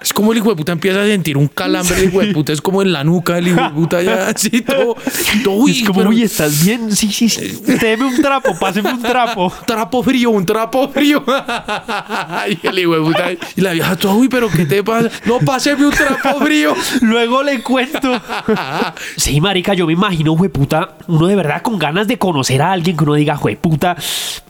Es 0.00 0.12
como 0.12 0.32
el 0.32 0.38
hijo 0.38 0.50
de 0.50 0.56
puta 0.56 0.72
empieza 0.72 1.02
a 1.02 1.06
sentir 1.06 1.29
un 1.36 1.48
calambre, 1.48 2.04
hijo 2.04 2.20
de 2.20 2.32
puta 2.32 2.52
es 2.52 2.60
como 2.60 2.82
en 2.82 2.92
la 2.92 3.04
nuca, 3.04 3.38
el 3.38 3.48
hijo 3.48 3.60
de 3.60 3.70
puta 3.70 4.02
ya 4.02 4.28
así 4.34 4.62
todo. 4.62 4.96
todo 5.44 5.54
uy, 5.54 5.70
es 5.80 5.86
como, 5.86 6.00
pero- 6.00 6.10
uy, 6.10 6.22
¿estás 6.22 6.64
bien? 6.64 6.94
Sí, 6.94 7.10
sí, 7.12 7.28
sí. 7.28 7.60
Deme 7.80 8.04
un 8.04 8.20
trapo, 8.20 8.58
páseme 8.58 8.92
un 8.92 9.02
trapo. 9.02 9.52
trapo 9.66 10.02
frío, 10.02 10.30
un 10.30 10.44
trapo 10.46 10.88
frío. 10.88 11.24
y 12.62 12.66
el 12.66 12.78
hijo 12.78 12.94
de 12.94 13.00
puta. 13.00 13.32
Y 13.56 13.60
la 13.60 13.72
vieja 13.72 13.96
toda, 13.96 14.14
uy, 14.14 14.28
pero 14.28 14.48
¿qué 14.48 14.66
te 14.66 14.82
pasa? 14.82 15.10
No, 15.26 15.38
páseme 15.40 15.86
un 15.86 15.92
trapo 15.92 16.40
frío. 16.40 16.74
Luego 17.02 17.42
le 17.42 17.62
cuento. 17.62 18.20
Sí, 19.16 19.40
marica, 19.40 19.74
yo 19.74 19.86
me 19.86 19.92
imagino, 19.92 20.36
puta, 20.36 20.96
uno 21.08 21.26
de 21.26 21.36
verdad 21.36 21.62
con 21.62 21.78
ganas 21.78 22.06
de 22.08 22.18
conocer 22.18 22.62
a 22.62 22.72
alguien 22.72 22.96
que 22.96 23.04
uno 23.04 23.14
diga, 23.14 23.38
puta, 23.60 23.96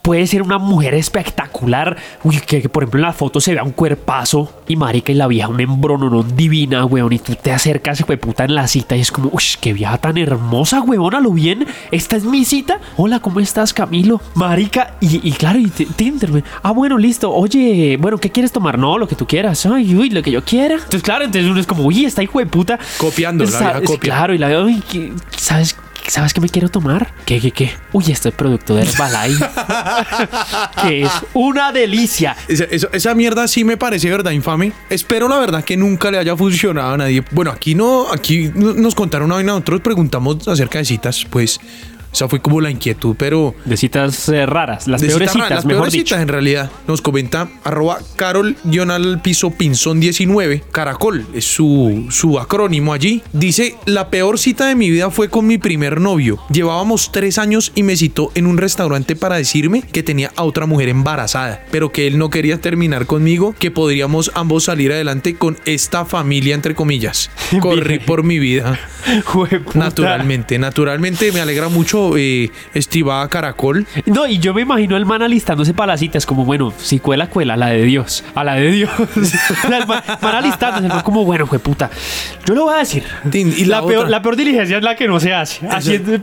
puede 0.03 0.27
ser 0.27 0.43
una 0.43 0.59
mujer 0.59 0.95
espectacular. 0.95 1.97
Uy, 2.25 2.39
que, 2.47 2.63
que, 2.63 2.69
por 2.69 2.83
ejemplo 2.83 2.99
en 3.01 3.03
la 3.07 3.13
foto 3.13 3.41
se 3.41 3.53
vea 3.53 3.63
un 3.63 3.73
cuerpazo 3.73 4.63
y 4.69 4.77
marica 4.77 5.13
y 5.13 5.15
la 5.17 5.27
vieja 5.27 5.49
un 5.49 5.61
embrononón 5.61 6.37
divina, 6.71 6.85
weón, 6.85 7.13
y 7.13 7.19
tú 7.19 7.35
te 7.35 7.53
acercas, 7.53 8.03
puta, 8.21 8.45
en 8.45 8.55
la 8.55 8.67
cita 8.69 8.97
y 8.97 9.01
es 9.01 9.11
como, 9.11 9.29
uy, 9.33 9.43
qué 9.61 9.73
vieja 9.73 9.99
tan 9.99 10.17
hermosa, 10.19 10.81
weón, 10.83 11.15
a 11.15 11.21
lo 11.21 11.33
bien. 11.33 11.67
Esta 11.91 12.17
es 12.17 12.25
mi 12.25 12.45
cita. 12.45 12.79
Hola, 12.97 13.21
¿cómo 13.21 13.41
estás, 13.41 13.73
Camilo? 13.75 14.21
Marica, 14.35 14.95
y, 15.01 15.27
y 15.29 15.33
claro, 15.33 15.59
y 15.59 15.69
Tinder. 15.69 16.43
Ah, 16.63 16.71
bueno, 16.73 16.97
listo. 16.99 17.33
Oye, 17.33 17.97
bueno, 18.01 18.19
¿qué 18.19 18.31
quieres 18.31 18.53
tomar? 18.53 18.79
No, 18.79 18.99
lo 18.99 19.09
que 19.09 19.15
tú 19.17 19.27
quieras. 19.27 19.65
Ay, 19.67 19.95
uy, 19.95 20.11
lo 20.11 20.23
que 20.23 20.31
yo 20.31 20.45
quiera. 20.45 20.75
Entonces, 20.75 21.03
claro, 21.03 21.25
entonces 21.25 21.51
uno 21.51 21.61
es 21.61 21.67
como, 21.67 21.85
uy, 21.85 22.05
esta 22.05 22.23
hijo 22.23 22.39
de 22.39 22.47
puta. 22.47 22.79
Copiando, 22.99 23.45
la 23.45 23.51
Sa- 23.51 23.59
vieja 23.73 23.81
copia. 23.83 23.99
Claro, 24.15 24.35
y 24.35 24.39
la 24.39 24.49
veo, 24.49 24.65
uy, 24.65 24.83
¿qué- 24.91 25.13
¿sabes? 25.37 25.77
¿Sabes 26.11 26.35
qué 26.35 26.41
me 26.41 26.49
quiero 26.49 26.69
tomar? 26.69 27.13
¿Qué, 27.25 27.41
qué, 27.41 27.53
qué? 27.53 27.71
Uy, 27.93 28.05
este 28.11 28.33
producto 28.33 28.75
de 28.75 28.83
Herbalife. 28.83 29.45
que 30.83 31.03
es 31.03 31.11
una 31.35 31.71
delicia. 31.71 32.37
Esa, 32.49 32.65
esa- 32.65 32.89
esa 32.93 33.15
mierda 33.15 33.47
sí 33.47 33.63
me 33.63 33.77
parece 33.77 34.11
verdad 34.11 34.33
infame. 34.33 34.73
Espero 34.89 35.29
la 35.29 35.39
verdad 35.39 35.63
que 35.63 35.77
nunca 35.77 36.11
le 36.11 36.19
haya 36.19 36.37
funcionado 36.37 36.95
a 36.95 36.97
nadie. 36.97 37.23
Bueno, 37.31 37.53
aquí 37.53 37.77
no, 37.77 38.11
aquí 38.13 38.51
no- 38.53 38.75
nos 38.75 38.97
contaron 38.97 39.27
una 39.27 39.37
vaina, 39.37 39.53
nosotros 39.53 39.83
preguntamos 39.83 40.49
acerca 40.49 40.81
de 40.81 40.85
citas, 40.85 41.25
pues 41.31 41.61
esa 42.13 42.29
fue 42.29 42.41
como 42.41 42.61
la 42.61 42.71
inquietud, 42.71 43.15
pero 43.19 43.55
De 43.65 43.77
citas 43.77 44.29
eh, 44.29 44.47
raras, 44.47 44.89
las 44.89 45.01
de 45.01 45.09
peores 45.09 45.33
citas 45.33 45.51
las 45.51 45.65
mejor 45.65 45.83
peores 45.83 45.93
dicho. 45.93 46.07
citas 46.07 46.23
en 46.23 46.29
realidad. 46.29 46.71
Nos 46.87 47.01
comenta 47.01 47.49
arroba 47.65 47.99
carol 48.17 48.57
al 48.91 49.21
piso 49.23 49.51
pinzón 49.51 50.01
19. 50.01 50.65
Caracol 50.73 51.27
es 51.35 51.45
su, 51.45 52.07
su 52.11 52.39
acrónimo 52.39 52.93
allí. 52.93 53.23
Dice, 53.33 53.77
la 53.87 54.11
peor 54.11 54.39
cita 54.39 54.67
de 54.67 54.75
mi 54.75 54.91
vida 54.91 55.11
fue 55.11 55.29
con 55.29 55.47
mi 55.47 55.59
primer 55.59 56.01
novio. 56.01 56.39
Llevábamos 56.51 57.13
tres 57.13 57.39
años 57.39 57.73
y 57.75 57.83
me 57.83 57.97
citó 57.97 58.33
en 58.35 58.47
un 58.47 58.59
restaurante 58.59 59.17
para 59.17 59.37
decirme 59.37 59.83
que 59.83 60.03
tenía 60.03 60.33
a 60.37 60.45
otra 60.45 60.67
mujer 60.67 60.89
embarazada, 60.89 61.65
pero 61.71 61.93
que 61.93 62.07
él 62.07 62.19
no 62.19 62.31
quería 62.31 62.61
terminar 62.61 63.07
conmigo, 63.07 63.55
que 63.59 63.71
podríamos 63.71 64.33
ambos 64.35 64.65
salir 64.65 64.93
adelante 64.93 65.37
con 65.37 65.59
esta 65.65 66.05
familia, 66.05 66.55
entre 66.55 66.75
comillas. 66.75 67.31
Corrí 67.61 67.99
por 67.99 68.23
mi 68.23 68.39
vida. 68.39 68.79
Naturalmente, 69.75 70.59
naturalmente 70.59 71.33
me 71.33 71.41
alegra 71.41 71.69
mucho, 71.69 72.00
eh, 72.17 72.51
estimada 72.75 73.29
Caracol. 73.29 73.87
No, 74.07 74.27
y 74.27 74.39
yo 74.39 74.53
me 74.55 74.63
imagino 74.63 74.97
el 74.97 75.07
man 75.07 75.23
alistándose 75.23 75.75
para 75.75 75.93
las 75.93 76.01
citas, 76.01 76.27
como 76.27 76.45
bueno, 76.45 76.73
si 76.79 76.99
cuela, 76.99 77.29
cuela, 77.29 77.55
a 77.55 77.57
la 77.57 77.67
de 77.69 77.83
Dios, 77.85 78.25
a 78.35 78.45
la 78.45 78.55
de 78.55 78.71
Dios. 78.71 78.91
El 79.65 79.87
man, 79.87 80.03
man 80.21 80.35
alistándose, 80.35 80.87
el 80.87 80.93
man 80.93 81.03
como 81.03 81.25
bueno, 81.25 81.47
fue 81.47 81.59
puta. 81.59 81.91
Yo 82.47 82.55
lo 82.55 82.65
voy 82.65 82.75
a 82.75 82.79
decir. 82.79 83.05
Tin, 83.31 83.53
y 83.57 83.65
la 83.65 83.81
la, 83.81 83.87
peor, 83.87 84.11
la 84.11 84.23
peor 84.23 84.37
diligencia 84.37 84.79
es 84.79 84.83
la 84.83 84.97
que 84.97 85.07
no 85.07 85.21
se 85.21 85.33
hace. 85.33 85.67
Haciendo- 85.69 86.21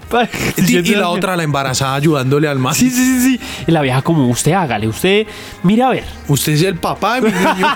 Y, 0.57 0.96
la 0.96 1.10
otra, 1.10 1.36
la 1.36 1.43
embarazada, 1.43 1.96
ayudándole 1.96 2.48
al 2.48 2.60
man. 2.60 2.74
Sí, 2.74 2.89
sí, 2.89 3.03
sí, 3.03 3.22
sí. 3.22 3.39
Y 3.67 3.72
la 3.72 3.81
vieja 3.81 4.01
como, 4.01 4.27
usted 4.27 4.51
hágale, 4.53 4.88
usted, 4.88 5.25
mire 5.63 5.84
a 5.84 5.89
ver. 5.89 6.03
Usted 6.27 6.53
es 6.53 6.62
el 6.63 6.75
papá 6.75 7.15
de 7.15 7.22
mi 7.22 7.29
niño. 7.31 7.67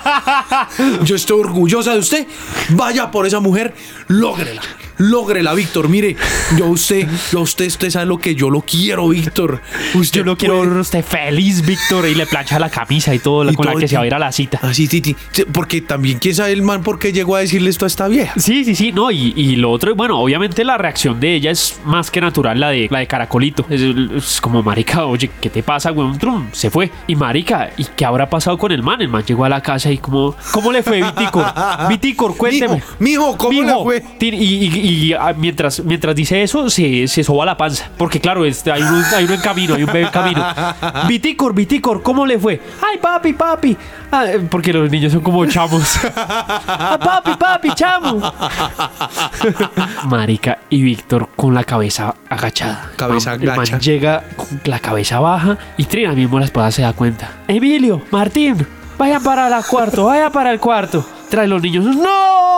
Yo 1.03 1.15
estoy 1.15 1.39
orgullosa 1.39 1.93
de 1.93 1.99
usted. 1.99 2.27
Vaya 2.69 3.09
por 3.11 3.25
esa 3.25 3.39
mujer, 3.39 3.73
lógrela. 4.07 4.61
Lógrela, 5.01 5.53
Víctor. 5.53 5.89
Mire, 5.89 6.15
yo 6.57 6.65
a 6.65 6.69
usted, 6.69 7.07
yo 7.31 7.39
a 7.39 7.41
usted, 7.41 7.67
usted 7.67 7.89
sabe 7.89 8.05
lo 8.05 8.17
que 8.17 8.35
yo 8.35 8.49
lo 8.49 8.61
quiero, 8.61 9.09
Víctor. 9.09 9.61
Usted 9.95 10.19
Yo 10.19 10.25
lo 10.25 10.37
quiero 10.37 10.61
ver 10.61 10.69
usted 10.69 11.03
feliz, 11.03 11.65
Víctor, 11.65 12.07
y 12.07 12.15
le 12.15 12.25
plancha 12.25 12.59
la 12.59 12.69
camisa 12.69 13.13
y 13.13 13.19
todo, 13.19 13.49
Y 13.49 13.55
con 13.55 13.65
la 13.65 13.75
que 13.75 13.87
se 13.87 13.95
va 13.97 14.03
a 14.03 14.07
ir 14.07 14.13
a 14.13 14.19
la 14.19 14.31
cita. 14.31 14.59
Así, 14.61 14.87
Titi. 14.87 15.15
Sí, 15.31 15.43
Porque 15.51 15.81
también, 15.81 16.19
¿quién 16.19 16.35
sabe 16.35 16.51
el 16.53 16.61
man 16.61 16.83
por 16.83 16.99
qué 16.99 17.11
llegó 17.11 17.35
a 17.35 17.39
decirle 17.39 17.69
esto 17.69 17.85
a 17.85 17.87
esta 17.87 18.07
vieja? 18.07 18.33
Sí, 18.39 18.63
sí, 18.63 18.75
sí, 18.75 18.91
no, 18.91 19.11
y, 19.11 19.33
y 19.35 19.55
lo 19.55 19.71
otro, 19.71 19.95
bueno, 19.95 20.19
obviamente 20.19 20.63
la 20.63 20.77
reacción 20.77 21.19
de 21.19 21.35
ella 21.35 21.51
es 21.51 21.79
más 21.85 22.11
que 22.11 22.21
natural, 22.21 22.59
la 22.59 22.69
de 22.69 22.87
la 22.89 22.99
de 22.99 23.07
Caracolito. 23.07 23.65
Es, 23.69 23.81
es 23.81 24.41
como, 24.41 24.61
marica, 24.63 25.05
oye, 25.05 25.29
¿qué 25.41 25.49
te 25.49 25.63
pasa, 25.63 25.91
weón? 25.91 26.17
Trum, 26.19 26.47
se 26.51 26.69
fue. 26.69 26.91
Y 27.07 27.15
marica, 27.15 27.71
¿y 27.77 27.85
qué 27.95 28.05
habrá 28.05 28.29
pasado 28.29 28.57
con 28.57 28.71
el 28.71 28.83
man? 28.83 29.01
El 29.01 29.09
man 29.09 29.23
llegó 29.25 29.45
a 29.45 29.49
la 29.49 29.61
casa 29.61 29.91
y 29.91 29.97
como, 29.97 30.35
¿cómo 30.51 30.71
le 30.71 30.83
fue, 30.83 31.01
Viticor? 31.01 31.45
Viticor, 31.89 32.37
cuénteme. 32.37 32.75
Mijo, 32.99 33.31
mijo, 33.31 33.37
¿cómo 33.37 33.61
le 33.63 33.73
fue? 33.83 34.03
Tin- 34.19 34.33
Y, 34.33 34.65
y- 34.65 34.90
y, 34.91 35.13
ah, 35.13 35.33
mientras, 35.37 35.79
mientras 35.83 36.13
dice 36.15 36.43
eso, 36.43 36.69
se, 36.69 37.07
se 37.07 37.23
soba 37.23 37.45
la 37.45 37.55
panza. 37.55 37.89
Porque 37.97 38.19
claro, 38.19 38.43
este, 38.45 38.71
hay, 38.71 38.81
uno, 38.81 39.01
hay 39.15 39.23
uno 39.23 39.33
en 39.33 39.41
camino, 39.41 39.75
hay 39.75 39.83
un 39.83 39.87
bebé 39.87 40.01
en 40.01 40.09
camino. 40.09 40.45
Viticor, 41.07 41.53
Viticor, 41.53 42.03
¿cómo 42.03 42.25
le 42.25 42.37
fue? 42.37 42.61
Ay, 42.81 42.97
papi, 42.97 43.33
papi. 43.33 43.77
Ah, 44.11 44.25
eh, 44.25 44.45
porque 44.49 44.73
los 44.73 44.89
niños 44.91 45.13
son 45.13 45.21
como 45.21 45.45
chamos. 45.45 45.97
Ah, 46.15 46.99
papi, 47.01 47.35
papi, 47.35 47.71
chamo. 47.73 48.21
Marica 50.09 50.59
y 50.69 50.81
Víctor 50.81 51.29
con 51.35 51.53
la 51.53 51.63
cabeza 51.63 52.13
agachada. 52.29 52.91
Cabeza 52.97 53.35
El 53.35 53.45
man 53.45 53.59
agacha. 53.59 53.79
llega 53.79 54.23
con 54.35 54.47
la 54.65 54.79
cabeza 54.79 55.19
baja 55.19 55.57
y 55.77 55.85
Trina 55.85 56.11
mismo 56.11 56.39
la 56.39 56.45
esposa 56.45 56.71
se 56.71 56.81
da 56.81 56.91
cuenta. 56.93 57.29
Emilio, 57.47 58.01
Martín, 58.11 58.67
vayan 58.97 59.23
para 59.23 59.47
el 59.47 59.65
cuarto, 59.65 60.05
vaya 60.05 60.29
para 60.29 60.51
el 60.51 60.59
cuarto. 60.59 61.05
Trae 61.29 61.47
los 61.47 61.61
niños. 61.61 61.85
¡No! 61.95 62.50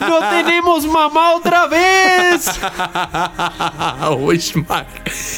¡No 0.00 0.18
tenemos 0.30 0.86
mamá 0.86 1.34
otra 1.34 1.66
vez! 1.66 2.48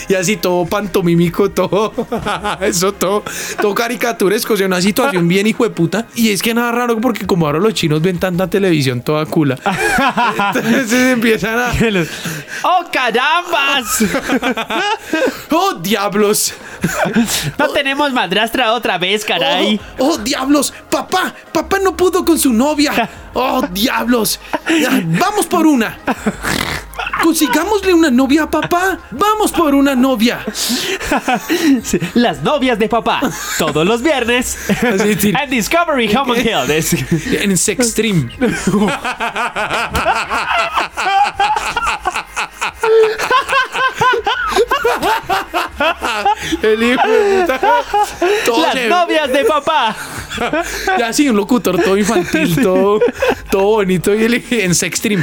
Y 0.08 0.14
así 0.14 0.36
todo 0.36 0.66
pantomímico, 0.66 1.50
todo. 1.50 1.92
Eso 2.60 2.92
todo. 2.92 3.22
Todo 3.60 3.74
caricaturesco. 3.74 4.54
O 4.54 4.56
sea, 4.56 4.66
una 4.66 4.80
situación 4.80 5.28
bien 5.28 5.46
hijo 5.46 5.64
de 5.64 5.70
puta. 5.70 6.06
Y 6.14 6.30
es 6.30 6.42
que 6.42 6.54
nada 6.54 6.72
raro 6.72 7.00
porque 7.00 7.26
como 7.26 7.46
ahora 7.46 7.58
los 7.58 7.74
chinos 7.74 8.02
ven 8.02 8.18
tanta 8.18 8.48
televisión 8.48 9.02
toda 9.02 9.26
cula. 9.26 9.58
Entonces 10.54 10.92
empiezan 10.92 11.58
a. 11.58 11.72
¡Oh, 12.62 12.84
carambas! 12.92 14.04
¡Oh, 15.50 15.74
diablos! 15.74 16.54
No 17.58 17.68
tenemos 17.70 18.12
madrastra 18.12 18.72
otra 18.72 18.98
vez, 18.98 19.24
caray. 19.24 19.80
¡Oh, 19.98 20.12
oh, 20.12 20.18
diablos! 20.18 20.72
¡Papá! 20.90 21.34
¡Papá 21.52 21.78
no 21.78 21.96
pudo 21.96 22.24
con 22.24 22.38
su 22.38 22.52
novia! 22.52 23.01
¡Oh, 23.34 23.62
diablos! 23.70 24.40
¡Vamos 25.20 25.46
por 25.46 25.66
una! 25.66 25.98
Consigámosle 27.22 27.94
una 27.94 28.10
novia 28.10 28.44
a 28.44 28.50
papá. 28.50 28.98
Vamos 29.12 29.52
por 29.52 29.74
una 29.74 29.94
novia. 29.94 30.40
Las 32.14 32.42
novias 32.42 32.78
de 32.78 32.88
papá. 32.88 33.20
Todos 33.58 33.86
los 33.86 34.02
viernes. 34.02 34.58
En 34.82 35.50
Discovery 35.50 36.14
Home. 36.16 36.42
Es- 36.76 36.94
En 37.32 37.56
Sextreme. 37.56 38.36
El 46.62 46.82
hijo 46.82 47.08
de 47.08 47.40
puta. 47.40 47.60
Todo 48.44 48.62
Las 48.62 48.74
se- 48.74 48.88
novias 48.88 49.32
de 49.32 49.44
papá. 49.44 49.96
Ya 50.98 51.08
así, 51.08 51.28
un 51.28 51.36
locutor 51.36 51.78
todo 51.82 51.94
infantil, 51.98 52.56
todo, 52.62 53.00
todo 53.50 53.62
bonito. 53.64 54.14
Y 54.14 54.24
él 54.24 54.42
en 54.50 54.74
Sextreme. 54.74 55.22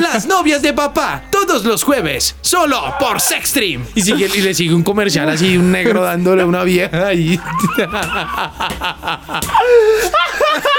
Las 0.00 0.24
novias 0.24 0.62
de 0.62 0.72
papá, 0.72 1.24
todos 1.30 1.62
los 1.66 1.84
jueves, 1.84 2.36
solo 2.40 2.94
por 2.98 3.20
Sextreme. 3.20 3.84
Y, 3.94 4.00
sigue, 4.00 4.30
y 4.34 4.40
le 4.40 4.54
sigue 4.54 4.72
un 4.74 4.82
comercial 4.82 5.28
así, 5.28 5.58
un 5.58 5.70
negro 5.70 6.00
dándole 6.02 6.42
a 6.42 6.46
una 6.46 6.64
vieja 6.64 7.08
ahí. 7.08 7.38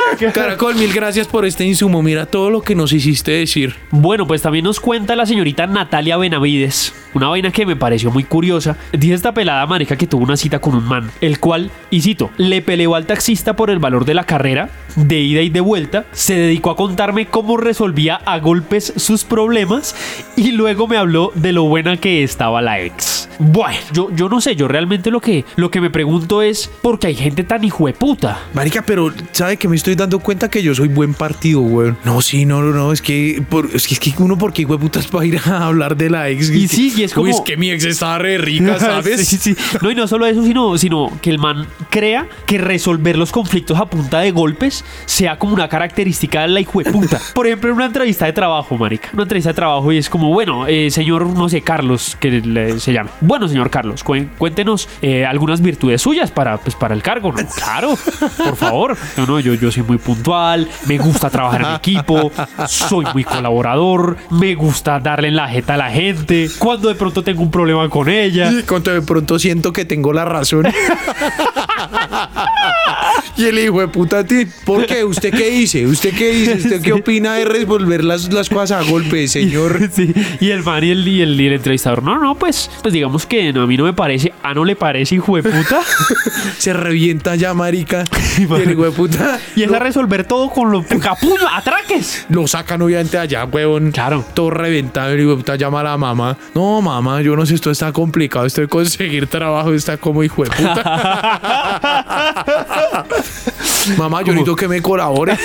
Caracol, 0.34 0.74
mil 0.74 0.92
gracias 0.92 1.26
por 1.26 1.44
este 1.44 1.64
insumo. 1.64 2.02
Mira 2.02 2.26
todo 2.26 2.50
lo 2.50 2.62
que 2.62 2.74
nos 2.74 2.92
hiciste 2.92 3.32
decir. 3.32 3.74
Bueno, 3.90 4.26
pues 4.26 4.42
también 4.42 4.64
nos 4.64 4.80
cuenta 4.80 5.16
la 5.16 5.26
señorita 5.26 5.66
Natalia 5.66 6.16
Benavides. 6.16 6.94
Una 7.14 7.28
vaina 7.28 7.50
que 7.50 7.66
me 7.66 7.76
pareció 7.76 8.10
muy 8.10 8.24
curiosa. 8.24 8.76
Dice 8.92 9.14
esta 9.14 9.32
pelada 9.32 9.66
marica 9.66 9.96
que 9.96 10.06
tuvo 10.06 10.24
una 10.24 10.36
cita 10.36 10.58
con 10.58 10.74
un 10.74 10.84
man, 10.84 11.10
el 11.20 11.40
cual, 11.40 11.70
y 11.90 12.02
cito, 12.02 12.30
le 12.36 12.62
peleó 12.62 12.94
al 12.94 13.06
taxista 13.06 13.56
por 13.56 13.70
el 13.70 13.78
valor 13.78 14.04
de 14.04 14.14
la 14.14 14.24
carrera, 14.24 14.70
de 15.06 15.20
ida 15.20 15.42
y 15.42 15.50
de 15.50 15.60
vuelta, 15.60 16.06
se 16.12 16.34
dedicó 16.34 16.70
a 16.70 16.76
contarme 16.76 17.26
cómo 17.26 17.56
resolvía 17.56 18.16
a 18.16 18.38
golpes 18.38 18.92
sus 18.96 19.24
problemas 19.24 19.94
y 20.36 20.52
luego 20.52 20.86
me 20.88 20.96
habló 20.96 21.32
de 21.34 21.52
lo 21.52 21.64
buena 21.64 21.96
que 21.96 22.22
estaba 22.22 22.60
la 22.62 22.80
ex. 22.80 23.28
Bueno, 23.38 23.78
yo, 23.92 24.08
yo 24.14 24.28
no 24.28 24.40
sé, 24.40 24.56
yo 24.56 24.66
realmente 24.66 25.10
lo 25.12 25.20
que, 25.20 25.44
lo 25.56 25.70
que 25.70 25.80
me 25.80 25.90
pregunto 25.90 26.42
es 26.42 26.68
por 26.82 26.98
qué 26.98 27.08
hay 27.08 27.14
gente 27.14 27.44
tan 27.44 27.62
hijueputa. 27.62 28.40
Marica, 28.52 28.82
pero 28.84 29.12
¿sabe 29.32 29.56
que 29.56 29.68
me 29.68 29.76
estoy 29.76 29.94
dando 29.94 30.18
cuenta 30.18 30.50
que 30.50 30.62
yo 30.62 30.74
soy 30.74 30.88
buen 30.88 31.14
partido, 31.14 31.60
güey? 31.60 31.92
No, 32.04 32.20
sí, 32.20 32.44
no, 32.44 32.60
no, 32.62 32.72
no, 32.72 32.92
es 32.92 33.00
que, 33.00 33.42
por- 33.48 33.68
es 33.72 33.86
que, 33.86 33.94
es 33.94 34.00
que 34.00 34.12
uno, 34.18 34.36
¿por 34.36 34.52
qué, 34.52 34.64
güey, 34.64 34.78
putas, 34.80 35.06
para 35.06 35.24
ir 35.24 35.38
a 35.44 35.66
hablar 35.66 35.96
de 35.96 36.10
la 36.10 36.28
ex? 36.28 36.50
Y 36.50 36.66
sí, 36.66 36.92
y 36.96 37.04
es 37.04 37.12
Uy, 37.16 37.30
como- 37.30 37.36
es 37.36 37.40
que 37.42 37.56
mi 37.56 37.70
ex 37.70 37.84
estaba 37.84 38.18
re 38.18 38.38
rica, 38.38 38.78
¿sabes? 38.80 39.26
Sí, 39.28 39.36
sí. 39.36 39.56
No, 39.80 39.90
y 39.90 39.94
no 39.94 40.08
solo 40.08 40.26
eso, 40.26 40.42
sino, 40.44 40.76
sino 40.76 41.12
que 41.22 41.30
el 41.30 41.38
man 41.38 41.66
crea 41.90 42.26
que 42.46 42.58
resolver 42.58 43.16
los 43.16 43.30
conflictos 43.30 43.78
a 43.78 43.86
punta 43.86 44.18
de 44.20 44.32
golpes 44.32 44.84
sea 45.06 45.38
como 45.38 45.54
una 45.54 45.68
característica 45.68 46.42
de 46.42 46.48
la 46.48 46.60
hijueputa. 46.60 47.18
Por 47.34 47.46
ejemplo, 47.46 47.70
en 47.70 47.76
una 47.76 47.86
entrevista 47.86 48.26
de 48.26 48.32
trabajo, 48.32 48.76
marica. 48.76 49.08
Una 49.12 49.22
entrevista 49.24 49.50
de 49.50 49.54
trabajo 49.54 49.92
y 49.92 49.98
es 49.98 50.08
como, 50.10 50.28
bueno, 50.32 50.66
eh, 50.66 50.90
señor, 50.90 51.26
no 51.26 51.48
sé, 51.48 51.62
Carlos, 51.62 52.16
que 52.20 52.30
le- 52.30 52.78
se 52.80 52.92
llama. 52.92 53.10
Bueno, 53.20 53.48
señor 53.48 53.70
Carlos, 53.70 54.04
cuéntenos 54.04 54.88
eh, 55.02 55.24
algunas 55.26 55.60
virtudes 55.60 56.02
suyas 56.02 56.30
para, 56.30 56.58
pues, 56.58 56.74
para 56.74 56.94
el 56.94 57.02
cargo, 57.02 57.32
¿no? 57.32 57.38
Claro, 57.54 57.94
por 58.44 58.56
favor. 58.56 58.96
No, 59.16 59.26
no, 59.26 59.40
yo, 59.40 59.54
yo 59.54 59.70
soy 59.72 59.82
muy 59.82 59.98
puntual, 59.98 60.68
me 60.86 60.98
gusta 60.98 61.30
trabajar 61.30 61.62
en 61.62 61.74
equipo, 61.74 62.30
soy 62.66 63.06
muy 63.12 63.24
colaborador, 63.24 64.16
me 64.30 64.54
gusta 64.54 64.98
darle 65.00 65.28
en 65.28 65.36
la 65.36 65.48
jeta 65.48 65.74
a 65.74 65.76
la 65.76 65.90
gente. 65.90 66.48
Cuando 66.58 66.88
de 66.88 66.94
pronto 66.94 67.22
tengo 67.22 67.42
un 67.42 67.50
problema 67.50 67.88
con 67.88 68.08
ella. 68.08 68.50
Y 68.50 68.62
cuando 68.62 68.92
de 68.92 69.02
pronto 69.02 69.38
siento 69.38 69.72
que 69.72 69.84
tengo 69.84 70.12
la 70.12 70.24
razón. 70.24 70.66
y 73.38 73.44
el 73.44 73.56
hijo 73.56 73.80
de 73.80 73.86
puta, 73.86 74.24
ti, 74.24 74.46
¿por 74.64 74.84
qué? 74.84 75.04
¿Usted 75.04 75.30
qué 75.30 75.48
dice? 75.50 75.86
¿Usted 75.86 76.12
qué 76.12 76.32
dice? 76.32 76.54
¿Usted 76.54 76.82
qué 76.82 76.92
opina 76.92 77.34
de 77.34 77.44
resolver 77.44 78.02
las, 78.02 78.32
las 78.32 78.48
cosas 78.48 78.84
a 78.84 78.90
golpe, 78.90 79.28
señor? 79.28 79.78
Sí, 79.98 80.12
y 80.40 80.50
el 80.50 80.62
man 80.62 80.84
y 80.84 80.90
el, 80.90 81.08
y 81.08 81.22
el, 81.22 81.40
y 81.40 81.46
el 81.46 81.52
entrevistador, 81.54 82.02
no, 82.02 82.18
no, 82.18 82.34
pues, 82.34 82.70
pues 82.82 82.92
digamos 82.92 83.26
que 83.26 83.52
no, 83.52 83.62
a 83.62 83.66
mí 83.66 83.76
no 83.76 83.84
me 83.84 83.92
parece, 83.92 84.32
a 84.42 84.54
no 84.54 84.64
le 84.64 84.76
parece, 84.76 85.14
hijo 85.14 85.36
de 85.36 85.42
puta. 85.44 85.80
Se 86.58 86.72
revienta 86.72 87.36
ya, 87.36 87.54
marica. 87.54 88.04
Y 88.36 88.42
el 88.42 88.70
hijo 88.72 88.84
de 88.84 88.90
puta 88.96 89.38
y 89.56 89.62
es 89.62 89.70
lo, 89.70 89.76
a 89.76 89.78
resolver 89.78 90.24
todo 90.24 90.50
con 90.50 90.70
lo 90.70 90.84
capuño, 90.84 91.48
atraques. 91.52 92.26
lo 92.28 92.46
sacan 92.46 92.82
obviamente 92.82 93.18
allá, 93.18 93.44
huevón. 93.44 93.92
Claro. 93.92 94.24
Todo 94.34 94.50
reventado. 94.50 95.10
El 95.10 95.20
hijo 95.20 95.30
de 95.30 95.36
puta 95.36 95.56
llama 95.56 95.80
a 95.80 95.84
la 95.84 95.96
mamá. 95.96 96.36
No, 96.54 96.82
mamá, 96.82 97.22
yo 97.22 97.36
no 97.36 97.46
sé, 97.46 97.54
esto 97.54 97.70
está 97.70 97.92
complicado. 97.92 98.46
Esto 98.46 98.60
de 98.60 98.68
conseguir 98.68 99.26
trabajo 99.26 99.72
está 99.72 99.96
como 99.96 100.22
hijo 100.22 100.44
de 100.44 100.50
puta. 100.50 101.88
mamá, 103.98 104.20
yo 104.22 104.32
necesito 104.32 104.56
que 104.56 104.68
me 104.68 104.82
colabore. 104.82 105.36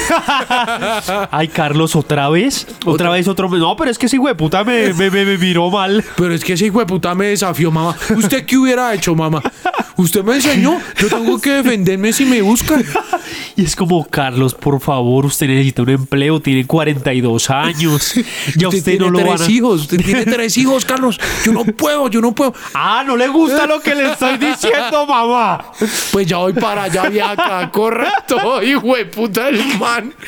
Ay, 1.32 1.48
Carlos, 1.48 1.96
¿otra 1.96 2.30
vez? 2.30 2.68
¿Otra, 2.86 3.10
vez 3.10 3.28
otro? 3.28 3.50
No, 3.50 3.76
pero 3.76 3.92
es 3.92 3.98
que 3.98 4.06
ese 4.08 4.16
hijo 4.18 4.28
de 4.28 4.36
puta 4.36 4.64
me, 4.64 4.94
me, 4.94 5.10
me- 5.10 5.26
me 5.26 5.38
miró 5.38 5.70
mal. 5.70 6.04
Pero 6.16 6.34
es 6.34 6.44
que 6.44 6.54
ese 6.54 6.66
hijo 6.68 6.80
de 6.80 6.86
puta 6.86 7.14
me 7.16 7.28
desafió, 7.28 7.72
mamá. 7.72 7.96
¿Usted 8.16 8.46
qué 8.46 8.58
hubiera 8.58 8.94
hecho, 8.94 9.16
mamá? 9.16 9.42
Usted 9.96 10.24
me 10.24 10.36
enseñó. 10.36 10.80
Yo 10.98 11.08
tengo 11.08 11.40
que 11.40 11.52
defenderme 11.52 12.12
si 12.14 12.26
me 12.26 12.42
buscan. 12.42 12.84
Y 13.56 13.64
es 13.66 13.76
como, 13.76 14.04
Carlos, 14.06 14.56
por 14.56 14.80
favor, 14.82 15.28
usted 15.28 15.46
necesita 15.48 15.84
un 15.84 15.90
empleo, 15.90 16.40
tiene 16.42 16.66
42 16.66 17.50
años. 17.52 18.16
Ya 18.58 18.68
usted, 18.68 19.00
no 19.00 19.12
lo 19.12 19.20
van 19.20 19.38
tres 19.38 19.48
a... 19.48 19.52
hijos. 19.52 19.82
Usted 19.82 20.04
tiene 20.04 20.26
tres 20.26 20.58
hijos, 20.58 20.84
Carlos. 20.86 21.20
Yo 21.46 21.54
no 21.54 21.64
puedo, 21.64 22.10
yo 22.10 22.20
no 22.20 22.34
puedo. 22.34 22.54
Ah, 22.74 23.04
no 23.06 23.16
le 23.16 23.28
gusta 23.28 23.68
lo 23.68 23.80
que 23.80 23.94
le 23.94 24.12
estoy 24.12 24.38
diciendo, 24.38 25.06
mamá. 25.06 25.66
Pues 26.12 26.26
ya 26.28 26.38
voy 26.38 26.54
para 26.54 26.84
allá, 26.84 27.10
vieja. 27.10 27.70
Correcto, 27.74 28.62
hijo 28.64 28.96
de 28.96 29.06
puta 29.06 29.50
el 29.50 29.60
man. 29.80 30.14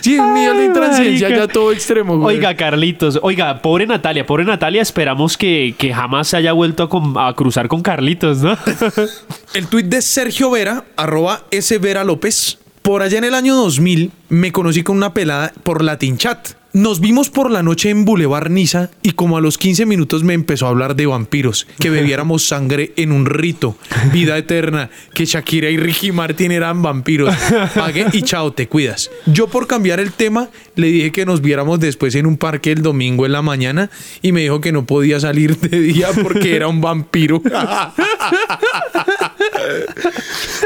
Sí, 0.00 0.16
de 0.16 0.64
intransigencia 0.64 1.28
ya 1.28 1.46
todo 1.46 1.72
extremo, 1.72 2.18
güey. 2.18 2.36
Oiga, 2.36 2.56
Carlitos, 2.56 3.18
oiga, 3.22 3.60
pobre 3.62 3.86
Natalia, 3.86 4.26
pobre 4.26 4.44
Natalia, 4.44 4.82
esperamos 4.82 5.36
que, 5.36 5.74
que 5.78 5.92
jamás 5.92 6.28
se 6.28 6.36
haya 6.38 6.52
vuelto 6.52 6.82
a, 6.84 6.88
com- 6.88 7.16
a 7.18 7.34
cruzar 7.34 7.68
con 7.68 7.82
Carlitos, 7.82 8.38
¿no? 8.38 8.56
El 9.54 9.66
tuit 9.68 9.86
de 9.86 10.02
Sergio 10.02 10.50
Vera, 10.50 10.84
arroba 10.96 11.44
S. 11.50 11.78
Vera 11.78 12.02
López. 12.04 12.58
Por 12.82 13.02
allá 13.02 13.18
en 13.18 13.24
el 13.24 13.34
año 13.34 13.54
2000 13.54 14.10
me 14.28 14.52
conocí 14.52 14.82
con 14.82 14.96
una 14.96 15.14
pelada 15.14 15.52
por 15.62 15.82
Latin 15.82 16.18
Chat. 16.18 16.50
Nos 16.74 16.98
vimos 16.98 17.30
por 17.30 17.52
la 17.52 17.62
noche 17.62 17.90
en 17.90 18.04
Boulevard 18.04 18.50
Niza 18.50 18.90
y 19.00 19.12
como 19.12 19.36
a 19.36 19.40
los 19.40 19.58
15 19.58 19.86
minutos 19.86 20.24
me 20.24 20.34
empezó 20.34 20.66
a 20.66 20.70
hablar 20.70 20.96
de 20.96 21.06
vampiros, 21.06 21.68
que 21.78 21.88
bebiéramos 21.88 22.44
sangre 22.48 22.92
en 22.96 23.12
un 23.12 23.26
rito, 23.26 23.76
vida 24.12 24.36
eterna, 24.36 24.90
que 25.14 25.24
Shakira 25.24 25.70
y 25.70 25.76
Ricky 25.76 26.10
Martin 26.10 26.50
eran 26.50 26.82
vampiros. 26.82 27.32
Pagué 27.76 28.06
y 28.12 28.22
chao, 28.22 28.52
te 28.52 28.66
cuidas. 28.66 29.08
Yo 29.26 29.46
por 29.46 29.68
cambiar 29.68 30.00
el 30.00 30.10
tema 30.10 30.48
le 30.74 30.88
dije 30.88 31.12
que 31.12 31.24
nos 31.24 31.42
viéramos 31.42 31.78
después 31.78 32.16
en 32.16 32.26
un 32.26 32.38
parque 32.38 32.72
el 32.72 32.82
domingo 32.82 33.24
en 33.24 33.30
la 33.30 33.42
mañana 33.42 33.88
y 34.20 34.32
me 34.32 34.40
dijo 34.40 34.60
que 34.60 34.72
no 34.72 34.84
podía 34.84 35.20
salir 35.20 35.56
de 35.56 35.78
día 35.78 36.08
porque 36.24 36.56
era 36.56 36.66
un 36.66 36.80
vampiro. 36.80 37.40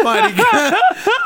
marica, 0.05 0.77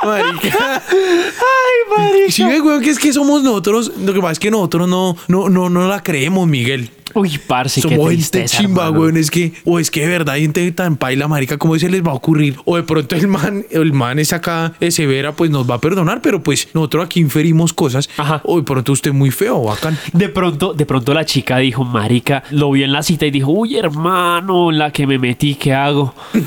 marica. 0.04 0.82
Ay, 0.90 1.96
marica. 1.96 2.32
Sí, 2.32 2.42
weón, 2.42 2.82
que 2.82 2.90
es 2.90 2.98
que 2.98 3.12
somos 3.12 3.42
nosotros. 3.42 3.92
Lo 3.98 4.12
que 4.12 4.20
pasa 4.20 4.32
es 4.32 4.38
que 4.38 4.50
nosotros 4.50 4.88
no, 4.88 5.16
no, 5.28 5.48
no, 5.48 5.68
no 5.70 5.88
la 5.88 6.02
creemos, 6.02 6.46
Miguel. 6.46 6.90
Uy, 7.14 7.38
parce, 7.46 7.80
qué 7.80 7.88
Somos 7.88 7.98
gente 7.98 8.14
tristeza, 8.14 8.58
chimba, 8.58 8.84
hermano. 8.86 9.02
weón. 9.02 9.16
Es 9.16 9.30
que, 9.30 9.52
o 9.64 9.78
es 9.78 9.90
que 9.90 10.00
de 10.00 10.08
verdad 10.08 10.34
hay 10.34 10.42
gente 10.42 10.70
tan 10.72 10.96
paila, 10.96 11.28
marica, 11.28 11.58
¿cómo 11.58 11.78
se 11.78 11.88
les 11.88 12.04
va 12.04 12.12
a 12.12 12.14
ocurrir? 12.14 12.56
O 12.64 12.76
de 12.76 12.82
pronto 12.82 13.16
el 13.16 13.28
man, 13.28 13.64
el 13.70 13.92
man 13.92 14.18
es 14.18 14.32
acá, 14.32 14.72
es 14.80 14.94
severa, 14.94 15.32
pues 15.32 15.50
nos 15.50 15.68
va 15.70 15.76
a 15.76 15.80
perdonar, 15.80 16.20
pero 16.22 16.42
pues 16.42 16.68
nosotros 16.74 17.06
aquí 17.06 17.20
inferimos 17.20 17.72
cosas. 17.72 18.08
Ajá. 18.16 18.40
O 18.44 18.56
de 18.58 18.62
pronto 18.64 18.92
usted 18.92 19.12
muy 19.12 19.30
feo, 19.30 19.62
bacán. 19.62 19.98
De 20.12 20.28
pronto, 20.28 20.74
de 20.74 20.86
pronto 20.86 21.14
la 21.14 21.24
chica 21.24 21.58
dijo, 21.58 21.84
marica, 21.84 22.42
lo 22.50 22.70
vio 22.70 22.84
en 22.84 22.92
la 22.92 23.02
cita 23.02 23.26
y 23.26 23.30
dijo, 23.30 23.50
uy, 23.50 23.76
hermano, 23.76 24.70
en 24.70 24.78
la 24.78 24.90
que 24.90 25.06
me 25.06 25.18
metí, 25.18 25.54
¿qué 25.54 25.74
hago? 25.74 26.14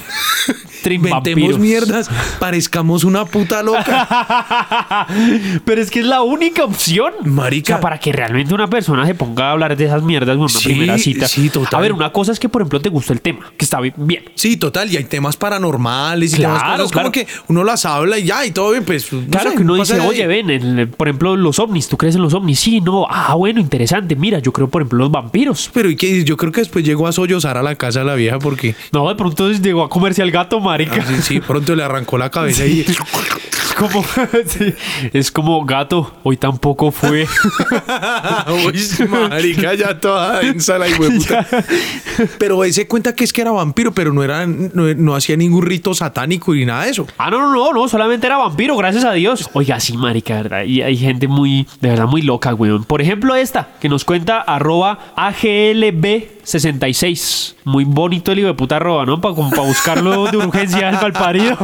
Inventemos 0.94 1.58
mierdas, 1.58 2.10
parezcamos 2.40 3.04
una 3.04 3.26
puta 3.26 3.64
loca. 3.64 5.08
Pero 5.66 5.82
es 5.82 5.90
que 5.90 6.02
es 6.02 6.06
la 6.06 6.22
única 6.22 6.64
opción. 6.64 7.14
Marica. 7.24 7.74
O 7.74 7.78
sea, 7.78 7.82
para 7.82 7.98
que 7.98 8.12
realmente 8.12 8.54
una 8.54 8.68
persona 8.68 9.06
se 9.06 9.16
ponga 9.16 9.48
a 9.48 9.52
hablar 9.54 9.76
de 9.76 9.86
esas 9.86 10.04
mierdas 10.04 10.38
una 10.56 10.62
Sí, 10.62 10.70
primera 10.70 10.98
cita. 10.98 11.28
sí, 11.28 11.50
total. 11.50 11.78
A 11.80 11.82
ver, 11.82 11.94
una 11.94 12.12
cosa 12.12 12.32
es 12.32 12.40
que, 12.40 12.50
por 12.50 12.62
ejemplo, 12.62 12.80
te 12.82 12.90
gustó 12.90 13.14
el 13.14 13.22
tema, 13.22 13.52
que 13.58 13.66
está 13.66 13.80
bien. 13.82 14.24
Sí, 14.36 14.58
total, 14.58 14.92
y 14.92 14.98
hay 14.98 15.04
temas 15.06 15.36
paranormales 15.38 16.34
y 16.34 16.38
Claro, 16.38 16.56
temas 16.58 16.72
cosas 16.78 16.92
claro. 16.92 17.06
como 17.08 17.12
que 17.12 17.28
uno 17.48 17.64
las 17.64 17.86
habla 17.86 18.18
y 18.20 18.24
ya, 18.26 18.46
y 18.46 18.52
todo 18.52 18.72
bien, 18.72 18.84
pues. 18.86 19.12
no 19.12 19.26
Claro 19.30 19.52
sé, 19.52 19.56
que 19.58 19.62
uno 19.64 19.76
no 19.76 19.84
dice, 19.84 20.00
oye, 20.00 20.26
ven, 20.28 20.50
el- 20.50 20.88
por 20.90 21.08
ejemplo, 21.08 21.36
los 21.36 21.60
ovnis, 21.60 21.88
¿tú 21.88 21.98
crees 21.98 22.16
en 22.16 22.22
los 22.22 22.34
ovnis? 22.34 22.60
Sí, 22.60 22.82
no, 22.82 23.06
ah, 23.10 23.36
bueno, 23.36 23.60
interesante. 23.60 24.16
Mira, 24.16 24.40
yo 24.40 24.52
creo, 24.52 24.68
por 24.70 24.82
ejemplo, 24.82 25.00
los 25.00 25.12
vampiros. 25.12 25.70
Pero 25.74 25.90
y 25.90 25.96
que 25.96 26.24
yo 26.24 26.38
creo 26.38 26.52
que 26.52 26.62
después 26.62 26.86
llegó 26.86 27.08
a 27.08 27.12
sollozar 27.12 27.58
a 27.58 27.64
la 27.64 27.76
casa 27.76 28.00
de 28.00 28.06
la 28.06 28.16
vieja 28.16 28.40
porque 28.40 28.76
No, 28.92 29.08
de 29.10 29.16
pronto 29.16 29.52
llegó 29.52 29.84
a 29.84 29.90
comerse 29.90 30.22
al 30.22 30.32
gato, 30.32 30.60
marica. 30.60 31.06
sí, 31.06 31.16
sí, 31.22 31.40
pronto 31.40 31.76
le 31.76 31.84
arrancó 31.84 32.18
la 32.18 32.30
cabeza 32.30 32.66
y 32.66 32.86
como, 33.76 34.04
sí, 34.46 34.74
es 35.14 35.32
como 35.32 35.64
gato, 35.66 36.14
hoy 36.24 36.38
tampoco 36.38 36.92
fue. 36.92 37.28
Uy, 38.66 39.08
marica, 39.08 39.74
ya 39.74 40.00
toda 40.00 40.40
densa 40.40 40.78
la 40.78 40.88
hijueputa. 40.88 41.46
Pero 42.40 42.64
él 42.64 42.74
se 42.74 42.88
cuenta 42.88 43.14
que 43.14 43.24
es 43.24 43.34
que 43.34 43.42
era 43.42 43.52
vampiro, 43.52 43.94
pero 43.94 44.14
no 44.14 44.24
era, 44.24 44.46
no, 44.48 44.94
no 44.94 45.16
hacía 45.16 45.36
ningún 45.36 45.66
rito 45.66 45.94
satánico 45.94 46.54
ni 46.54 46.66
nada 46.66 46.86
de 46.86 46.92
eso. 46.92 47.06
Ah, 47.18 47.30
no, 47.30 47.40
no, 47.40 47.54
no, 47.54 47.74
no, 47.74 47.88
solamente 47.88 48.26
era 48.26 48.38
vampiro, 48.38 48.78
gracias 48.78 49.04
a 49.04 49.12
Dios. 49.12 49.50
Oiga, 49.54 49.80
sí, 49.80 49.98
marica, 49.98 50.36
¿verdad? 50.36 50.64
Y 50.64 50.82
hay 50.82 50.96
gente 50.98 51.28
muy, 51.28 51.68
de 51.82 51.90
verdad, 51.90 52.08
muy 52.08 52.22
loca, 52.22 52.54
weón. 52.54 52.86
Por 52.86 53.02
ejemplo, 53.02 53.36
esta, 53.36 53.70
que 53.82 53.90
nos 53.90 54.06
cuenta 54.06 54.40
arroba 54.40 55.14
AGLB66. 56.46 57.56
Muy 57.64 57.84
bonito 57.84 58.32
el 58.32 58.40
hijo 58.40 58.48
de 58.48 58.54
puta 58.54 58.78
arroba, 58.78 59.06
¿no? 59.06 59.20
Para 59.20 59.34
buscarlo 59.34 60.26
de 60.28 60.38
urgencia 60.38 60.90
al 60.90 61.14
parido. 61.14 61.58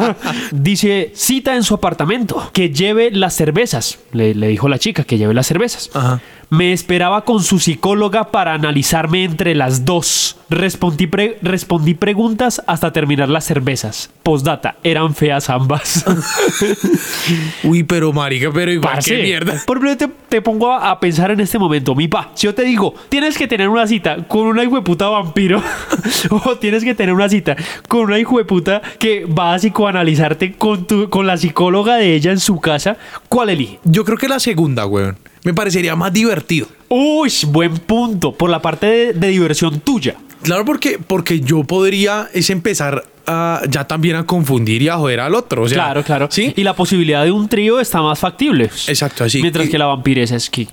Dice, 0.52 1.12
cita 1.16 1.56
en 1.56 1.64
su 1.64 1.76
apartamento, 1.76 2.50
que 2.54 2.72
lleve 2.72 3.12
las 3.12 3.34
cervezas. 3.34 4.00
Le, 4.12 4.36
le 4.36 4.48
dijo 4.48 4.68
la 4.68 4.80
chica 4.80 5.04
que 5.04 5.18
lleve 5.18 5.34
las 5.34 5.48
cervezas. 5.48 5.90
Ajá. 5.94 6.22
Me 6.54 6.74
esperaba 6.74 7.24
con 7.24 7.42
su 7.42 7.60
psicóloga 7.60 8.30
para 8.30 8.54
analizarme 8.54 9.24
entre 9.24 9.56
las 9.56 9.86
dos. 9.86 10.36
Respondí, 10.50 11.08
pre- 11.08 11.38
respondí 11.42 11.94
preguntas 11.94 12.62
hasta 12.68 12.92
terminar 12.92 13.30
las 13.30 13.46
cervezas. 13.46 14.12
Postdata, 14.22 14.76
eran 14.84 15.16
feas 15.16 15.50
ambas. 15.50 16.04
Uy, 17.64 17.84
pero 17.84 18.12
marica, 18.12 18.52
pero 18.54 18.70
igual 18.70 18.96
Parce, 18.96 19.16
qué 19.16 19.24
mierda. 19.24 19.62
Por 19.66 19.78
ejemplo, 19.78 19.96
te, 19.96 20.14
te 20.28 20.42
pongo 20.42 20.74
a, 20.74 20.92
a 20.92 21.00
pensar 21.00 21.32
en 21.32 21.40
este 21.40 21.58
momento, 21.58 21.96
mi 21.96 22.10
pa. 22.10 22.32
Si 22.34 22.48
yo 22.48 22.54
te 22.54 22.64
digo, 22.64 22.96
tienes 23.08 23.38
que 23.38 23.48
tener 23.48 23.70
una 23.70 23.88
cita 23.88 24.28
con 24.28 24.42
una 24.42 24.66
hijueputa 24.66 25.08
vampiro, 25.08 25.64
o 26.32 26.58
tienes 26.58 26.84
que 26.84 26.94
tener 26.96 27.16
una 27.16 27.30
cita 27.30 27.56
con 27.88 28.02
una 28.02 28.20
hijueputa 28.20 28.82
que 29.00 29.24
va 29.24 29.54
a 29.54 29.58
psicoanalizarte 29.58 30.52
con, 30.58 30.86
tu, 30.86 31.10
con 31.10 31.26
la 31.28 31.38
psicóloga 31.38 31.96
de 31.96 32.14
ella 32.14 32.32
en 32.32 32.42
su 32.42 32.60
casa, 32.60 32.98
¿cuál 33.30 33.52
elige? 33.52 33.80
Yo 33.86 34.04
creo 34.04 34.18
que 34.18 34.28
la 34.28 34.42
segunda, 34.42 34.86
weón. 34.86 35.18
Me 35.44 35.54
parecería 35.54 35.96
más 35.96 36.14
divertido. 36.14 36.68
Uy, 36.90 37.32
buen 37.48 37.74
punto. 37.78 38.32
Por 38.34 38.50
la 38.50 38.62
parte 38.62 38.86
de, 38.86 39.14
de 39.14 39.28
diversión 39.30 39.80
tuya. 39.80 40.16
Claro, 40.44 40.66
porque, 40.66 41.00
porque 41.06 41.40
yo 41.40 41.64
podría 41.64 42.28
es 42.34 42.50
empezar 42.50 43.06
a, 43.28 43.62
ya 43.70 43.86
también 43.88 44.16
a 44.16 44.26
confundir 44.26 44.82
y 44.82 44.90
a 44.90 44.98
joder 44.98 45.20
al 45.20 45.36
otro. 45.36 45.64
O 45.64 45.70
sea, 45.70 45.76
claro, 45.76 46.04
claro. 46.04 46.28
Sí. 46.32 46.54
Y 46.56 46.64
la 46.64 46.76
posibilidad 46.76 47.24
de 47.24 47.32
un 47.32 47.48
trío 47.48 47.80
está 47.80 48.02
más 48.02 48.18
factible. 48.20 48.66
Exacto, 48.88 49.24
así. 49.24 49.42
Mientras 49.42 49.70
que 49.70 49.78
la 49.78 49.86
vampiresa 49.86 50.36
es 50.36 50.50
que. 50.50 50.68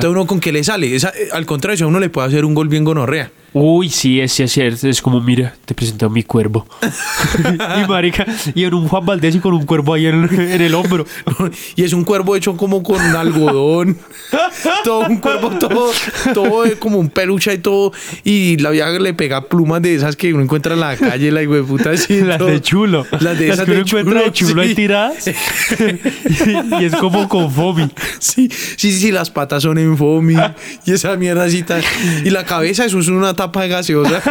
Puta 0.00 0.08
uno 0.10 0.26
con 0.26 0.40
qué 0.40 0.52
le 0.52 0.64
sale. 0.64 0.94
Esa- 0.94 1.10
eh, 1.10 1.28
al 1.32 1.44
contrario, 1.46 1.84
a 1.84 1.88
uno 1.88 2.00
le 2.00 2.08
puede 2.08 2.28
hacer 2.28 2.44
un 2.44 2.54
gol 2.54 2.68
bien 2.68 2.84
gonorrea. 2.84 3.30
Uy, 3.56 3.88
sí, 3.88 4.20
es, 4.20 4.38
es 4.40 4.50
cierto. 4.50 4.88
Es 4.88 5.00
como, 5.00 5.20
mira, 5.20 5.54
te 5.64 5.74
presento 5.74 6.06
a 6.06 6.08
mi 6.10 6.24
cuervo. 6.24 6.66
y 7.84 7.88
marica, 7.88 8.26
y 8.54 8.64
en 8.64 8.74
un 8.74 8.88
Juan 8.88 9.06
Valdés 9.06 9.36
y 9.36 9.38
con 9.38 9.54
un 9.54 9.64
cuervo 9.64 9.94
ahí 9.94 10.06
en, 10.06 10.24
en 10.28 10.60
el 10.60 10.74
hombro. 10.74 11.06
y 11.76 11.84
es 11.84 11.92
un 11.92 12.02
cuervo 12.04 12.34
hecho 12.34 12.56
como 12.56 12.82
con 12.82 13.00
algodón. 13.00 13.96
todo 14.84 15.06
un 15.06 15.18
cuervo, 15.18 15.50
todo, 15.50 15.90
todo 16.34 16.64
como 16.80 16.98
un 16.98 17.08
peluche 17.10 17.54
y 17.54 17.58
todo. 17.58 17.92
Y 18.24 18.56
la 18.58 18.70
vieja 18.70 18.90
le 18.98 19.14
pega 19.14 19.48
plumas 19.48 19.80
de 19.82 19.94
esas 19.94 20.16
que 20.16 20.34
uno 20.34 20.42
encuentra 20.42 20.74
en 20.74 20.80
la 20.80 20.96
calle, 20.96 21.30
la 21.30 21.42
hijo 21.42 21.54
de 21.54 21.62
puta. 21.62 21.90
así, 21.90 22.22
Las 22.22 22.38
todo. 22.38 22.48
de 22.48 22.60
chulo. 22.60 23.06
Las 23.20 23.38
de 23.38 23.50
esas 23.50 23.64
que 23.66 23.70
uno 23.70 23.80
de 23.84 23.86
encuentra 23.86 24.22
de 24.22 24.32
chulo 24.32 24.62
ahí 24.62 24.68
sí. 24.70 24.74
tiradas. 24.74 25.28
y, 25.28 26.82
y 26.82 26.84
es 26.86 26.96
como 26.96 27.28
con 27.28 27.50
foamy. 27.52 27.88
Sí, 28.18 28.48
sí, 28.76 28.90
sí, 28.92 29.12
las 29.12 29.30
patas 29.30 29.62
son 29.62 29.78
en 29.78 29.96
foamy 29.96 30.34
y 30.86 30.92
esa 30.92 31.16
mierda 31.16 31.44
así 31.44 31.62
tan- 31.62 31.82
Y 32.24 32.30
la 32.30 32.44
cabeza, 32.44 32.84
eso 32.84 32.98
es 32.98 33.06
una 33.08 33.34
tapa 33.46 33.62
de 33.62 33.68
gaseosa. 33.68 34.20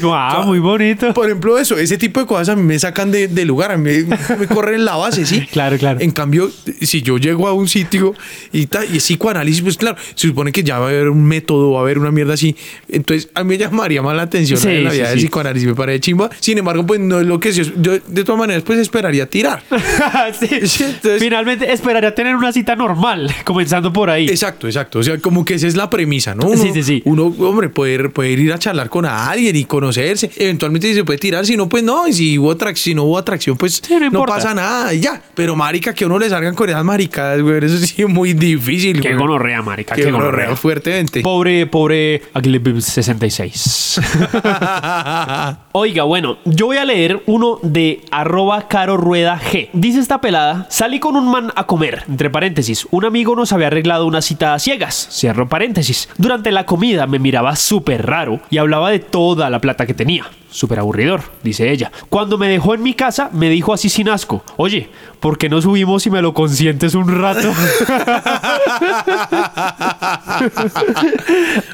Como, 0.00 0.14
ah, 0.14 0.42
muy 0.44 0.58
bonito. 0.58 1.12
Por 1.14 1.26
ejemplo, 1.26 1.58
eso, 1.58 1.76
ese 1.76 1.98
tipo 1.98 2.20
de 2.20 2.26
cosas 2.26 2.50
a 2.50 2.56
mí 2.56 2.62
me 2.62 2.78
sacan 2.78 3.10
de, 3.10 3.28
de 3.28 3.44
lugar, 3.44 3.72
a 3.72 3.76
mí 3.76 3.90
me, 4.04 4.36
me 4.38 4.46
corren 4.46 4.84
la 4.84 4.96
base, 4.96 5.26
¿sí? 5.26 5.46
Claro, 5.54 5.78
claro. 5.78 6.00
En 6.00 6.10
cambio, 6.10 6.50
si 6.80 7.02
yo 7.02 7.18
llego 7.18 7.46
a 7.48 7.52
un 7.52 7.68
sitio 7.68 8.14
y, 8.52 8.66
ta- 8.66 8.84
y 8.84 8.96
es 8.96 9.02
psicoanálisis, 9.04 9.62
pues 9.62 9.76
claro, 9.76 9.96
se 10.14 10.28
supone 10.28 10.50
que 10.52 10.62
ya 10.64 10.78
va 10.78 10.86
a 10.86 10.88
haber 10.88 11.08
un 11.08 11.24
método, 11.24 11.72
va 11.72 11.80
a 11.80 11.82
haber 11.82 11.98
una 11.98 12.10
mierda 12.10 12.34
así. 12.34 12.56
Entonces, 12.88 13.28
a 13.34 13.44
mí 13.44 13.50
me 13.50 13.58
llamaría 13.58 14.02
más 14.02 14.16
la 14.16 14.22
atención 14.22 14.58
Sí, 14.58 14.80
la 14.82 14.90
sí, 14.90 14.96
vida 14.98 15.10
del 15.10 15.18
sí. 15.20 15.26
psicoanálisis, 15.26 15.68
me 15.68 15.74
parece 15.74 16.00
chimba. 16.00 16.30
Sin 16.40 16.58
embargo, 16.58 16.84
pues 16.86 17.00
no 17.00 17.20
es 17.20 17.26
lo 17.26 17.38
que 17.38 17.52
yo, 17.52 17.64
yo 17.76 17.98
de 18.06 18.24
todas 18.24 18.38
maneras, 18.38 18.62
pues 18.64 18.78
esperaría 18.78 19.26
tirar. 19.28 19.62
Entonces- 19.70 20.84
Finalmente 21.20 21.72
esperaría 21.72 22.14
tener 22.14 22.34
una 22.36 22.52
cita 22.52 22.74
normal, 22.76 23.32
comenzando 23.44 23.92
por 23.92 24.10
ahí. 24.10 24.26
Exacto, 24.28 24.66
exacto. 24.66 24.98
O 24.98 25.02
sea, 25.02 25.18
como 25.18 25.44
que 25.44 25.54
esa 25.54 25.66
es 25.66 25.76
la 25.76 25.90
premisa, 25.90 26.13
¿no? 26.34 26.46
Uno, 26.46 26.56
Sí, 26.56 26.70
sí, 26.72 26.82
sí. 26.82 27.02
Uno, 27.04 27.26
hombre, 27.40 27.68
poder, 27.68 28.10
poder 28.12 28.38
ir 28.38 28.52
a 28.52 28.58
charlar 28.58 28.88
con 28.88 29.04
alguien 29.04 29.56
y 29.56 29.64
conocerse. 29.64 30.30
Eventualmente 30.36 30.92
se 30.94 31.04
puede 31.04 31.18
tirar, 31.18 31.44
si 31.44 31.56
no, 31.56 31.68
pues 31.68 31.82
no. 31.82 32.06
Y 32.08 32.12
si 32.12 32.38
hubo 32.38 32.52
atracción, 32.52 32.84
si 32.84 32.94
no 32.94 33.04
hubo 33.04 33.18
atracción, 33.18 33.56
pues 33.56 33.82
Sí, 33.84 33.94
no 34.10 34.24
pasa 34.24 34.54
nada 34.54 34.92
y 34.94 35.00
ya. 35.00 35.20
Pero 35.34 35.56
marica, 35.56 35.94
que 35.94 36.06
uno 36.06 36.18
le 36.18 36.28
salgan 36.28 36.54
con 36.54 36.68
esas 36.68 36.84
maricadas, 36.84 37.40
güey, 37.40 37.64
eso 37.64 37.78
sí 37.78 38.02
es 38.02 38.08
muy 38.08 38.34
difícil, 38.34 39.00
Qué 39.00 39.14
gonorrea, 39.14 39.62
marica. 39.62 39.94
Qué 39.94 40.10
gonorrea, 40.10 40.56
fuertemente. 40.56 41.20
Pobre, 41.22 41.66
pobre 41.66 42.22
Agleb 42.32 42.80
66. 42.80 44.00
Oiga, 45.72 46.04
bueno, 46.04 46.38
yo 46.44 46.66
voy 46.66 46.76
a 46.76 46.84
leer 46.84 47.22
uno 47.26 47.58
de 47.62 48.02
arroba 48.10 48.68
caro 48.68 48.96
rueda 48.96 49.40
G. 49.40 49.68
Dice 49.72 49.98
esta 50.00 50.20
pelada, 50.20 50.66
salí 50.70 51.00
con 51.00 51.16
un 51.16 51.30
man 51.30 51.52
a 51.54 51.66
comer, 51.66 52.04
entre 52.08 52.30
paréntesis, 52.30 52.86
un 52.90 53.04
amigo 53.04 53.34
nos 53.36 53.52
había 53.52 53.66
arreglado 53.68 54.06
una 54.06 54.22
cita 54.22 54.54
a 54.54 54.58
ciegas, 54.58 55.08
cierro 55.10 55.48
paréntesis. 55.48 56.03
Durante 56.16 56.52
la 56.52 56.66
comida 56.66 57.06
me 57.06 57.18
miraba 57.18 57.56
súper 57.56 58.06
raro 58.06 58.40
y 58.50 58.58
hablaba 58.58 58.90
de 58.90 58.98
toda 59.00 59.50
la 59.50 59.60
plata 59.60 59.86
que 59.86 59.94
tenía. 59.94 60.24
Súper 60.50 60.78
aburridor, 60.78 61.22
dice 61.42 61.72
ella. 61.72 61.90
Cuando 62.08 62.38
me 62.38 62.48
dejó 62.48 62.74
en 62.74 62.82
mi 62.82 62.94
casa, 62.94 63.28
me 63.32 63.48
dijo 63.48 63.72
así 63.72 63.88
sin 63.88 64.08
asco, 64.08 64.44
oye, 64.56 64.88
¿por 65.24 65.38
qué 65.38 65.48
no 65.48 65.62
subimos 65.62 66.04
y 66.06 66.10
me 66.10 66.20
lo 66.20 66.34
consientes 66.34 66.94
un 66.94 67.08
rato? 67.18 67.50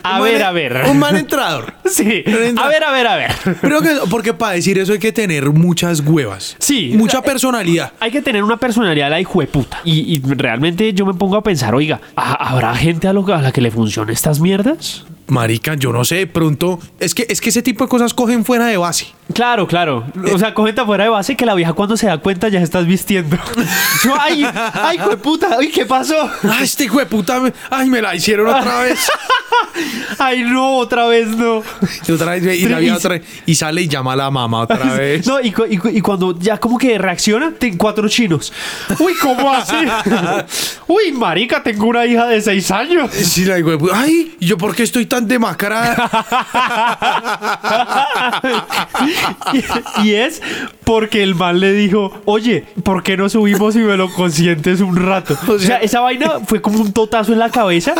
a 0.04 0.18
Un 0.18 0.22
ver, 0.24 0.34
man- 0.34 0.42
a 0.42 0.52
ver. 0.52 0.82
Un 0.88 0.98
mal 1.00 1.16
entrador. 1.16 1.74
Sí. 1.90 2.22
A 2.56 2.68
ver, 2.68 2.84
a 2.84 2.92
ver, 2.92 3.06
a 3.08 3.16
ver. 3.16 3.32
Pero 3.60 3.80
que, 3.82 3.88
porque 4.08 4.32
para 4.32 4.52
decir 4.52 4.78
eso 4.78 4.92
hay 4.92 5.00
que 5.00 5.10
tener 5.10 5.50
muchas 5.50 5.98
huevas. 5.98 6.54
Sí. 6.60 6.92
Mucha 6.94 7.20
personalidad. 7.20 7.92
Hay 7.98 8.12
que 8.12 8.22
tener 8.22 8.44
una 8.44 8.58
personalidad 8.58 9.10
la 9.10 9.20
hijueputa. 9.20 9.80
Y, 9.84 10.14
y 10.14 10.22
realmente 10.34 10.92
yo 10.94 11.04
me 11.04 11.14
pongo 11.14 11.34
a 11.36 11.42
pensar, 11.42 11.74
oiga, 11.74 12.00
¿ha- 12.14 12.48
¿habrá 12.52 12.76
gente 12.76 13.08
a, 13.08 13.12
lo- 13.12 13.26
a 13.34 13.42
la 13.42 13.50
que 13.50 13.60
le 13.60 13.72
funcionen 13.72 14.12
estas 14.14 14.38
mierdas? 14.38 15.04
marica, 15.26 15.74
yo 15.74 15.92
no 15.92 16.04
sé, 16.04 16.26
pronto, 16.26 16.78
es 16.98 17.14
que, 17.14 17.24
es 17.28 17.40
que 17.40 17.50
ese 17.50 17.62
tipo 17.62 17.84
de 17.84 17.88
cosas 17.88 18.14
cogen 18.14 18.44
fuera 18.44 18.66
de 18.66 18.76
base. 18.76 19.06
Claro, 19.34 19.66
claro. 19.66 20.04
O 20.32 20.38
sea, 20.38 20.52
cógete 20.54 20.80
afuera 20.80 21.04
de 21.04 21.10
base 21.10 21.36
que 21.36 21.46
la 21.46 21.54
vieja 21.54 21.72
cuando 21.72 21.96
se 21.96 22.06
da 22.06 22.18
cuenta 22.18 22.48
ya 22.48 22.58
se 22.58 22.64
estás 22.64 22.86
vistiendo. 22.86 23.36
Yo, 24.04 24.14
ay, 24.18 24.44
ay, 24.74 24.98
puta, 25.22 25.56
ay, 25.58 25.68
¿qué 25.70 25.86
pasó? 25.86 26.14
Ay, 26.42 26.64
este 26.64 26.84
hijo 26.84 26.98
de 26.98 27.06
puta, 27.06 27.38
me- 27.40 27.52
ay, 27.70 27.88
me 27.88 28.00
la 28.02 28.14
hicieron 28.14 28.48
otra 28.48 28.80
vez. 28.82 28.98
Ay, 30.18 30.42
no, 30.42 30.76
otra 30.78 31.06
vez 31.06 31.28
no. 31.28 31.62
Y 32.06 32.12
otra 32.12 32.32
vez, 32.32 32.58
y, 32.60 32.66
la 32.68 32.78
vieja 32.78 32.96
otra 32.96 33.10
vez, 33.10 33.22
y 33.46 33.54
sale 33.54 33.82
y 33.82 33.88
llama 33.88 34.12
a 34.14 34.16
la 34.16 34.30
mamá 34.30 34.60
otra 34.62 34.94
vez. 34.94 35.26
No, 35.26 35.40
y, 35.40 35.52
cu- 35.52 35.66
y 35.68 35.76
cu- 35.78 35.88
y 35.88 36.00
cuando 36.00 36.36
ya 36.38 36.58
como 36.58 36.76
que 36.76 36.98
reacciona, 36.98 37.52
ten 37.58 37.76
cuatro 37.76 38.08
chinos. 38.08 38.52
Uy, 38.98 39.14
¿cómo 39.22 39.52
así? 39.52 39.76
Uy, 40.86 41.12
marica, 41.12 41.62
tengo 41.62 41.86
una 41.86 42.04
hija 42.04 42.26
de 42.26 42.40
seis 42.40 42.70
años. 42.70 43.10
Sí, 43.12 43.44
la 43.44 43.58
hijo 43.58 43.70
de 43.70 43.78
puta, 43.78 43.98
ay, 44.00 44.34
¿y 44.40 44.46
yo 44.46 44.58
por 44.58 44.74
qué 44.74 44.82
estoy 44.82 45.06
tan 45.06 45.26
demacrada? 45.28 46.10
y, 50.02 50.08
y 50.08 50.14
es 50.14 50.42
porque 50.84 51.22
el 51.22 51.34
man 51.34 51.60
le 51.60 51.72
dijo, 51.72 52.20
oye, 52.24 52.64
¿por 52.82 53.02
qué 53.02 53.16
no 53.16 53.28
subimos 53.28 53.76
y 53.76 53.80
me 53.80 53.96
lo 53.96 54.12
consientes 54.12 54.80
un 54.80 54.96
rato? 54.96 55.36
O 55.46 55.58
sea, 55.58 55.76
esa 55.78 56.00
vaina 56.00 56.40
fue 56.46 56.60
como 56.60 56.80
un 56.80 56.92
totazo 56.92 57.32
en 57.32 57.38
la 57.38 57.50
cabeza. 57.50 57.94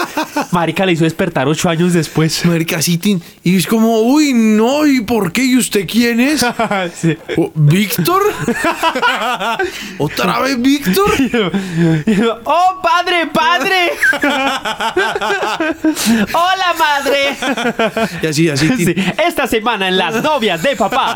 Marica 0.50 0.84
le 0.86 0.92
hizo 0.92 1.04
despertar 1.04 1.46
ocho 1.48 1.68
años 1.68 1.92
después. 1.92 2.44
Marica, 2.44 2.78
tin- 2.78 3.22
y 3.44 3.56
es 3.56 3.66
como, 3.66 4.00
uy, 4.00 4.32
no, 4.34 4.86
¿y 4.86 5.00
por 5.02 5.32
qué? 5.32 5.44
¿Y 5.44 5.56
usted 5.56 5.86
quién 5.88 6.20
es? 6.20 6.44
Sí. 6.94 7.16
¿Víctor? 7.54 8.22
¿Otra 9.98 10.40
vez 10.40 10.60
Víctor? 10.60 11.10
¡Oh, 12.44 12.80
padre, 12.82 13.26
padre! 13.32 13.90
¡Hola, 16.32 16.74
madre! 16.78 17.36
Y 18.22 18.26
así, 18.26 18.48
así. 18.48 18.68
Sí, 18.84 18.94
esta 19.26 19.46
semana 19.46 19.88
en 19.88 19.96
las 19.98 20.22
novias 20.22 20.62
de 20.62 20.76
papá. 20.76 21.09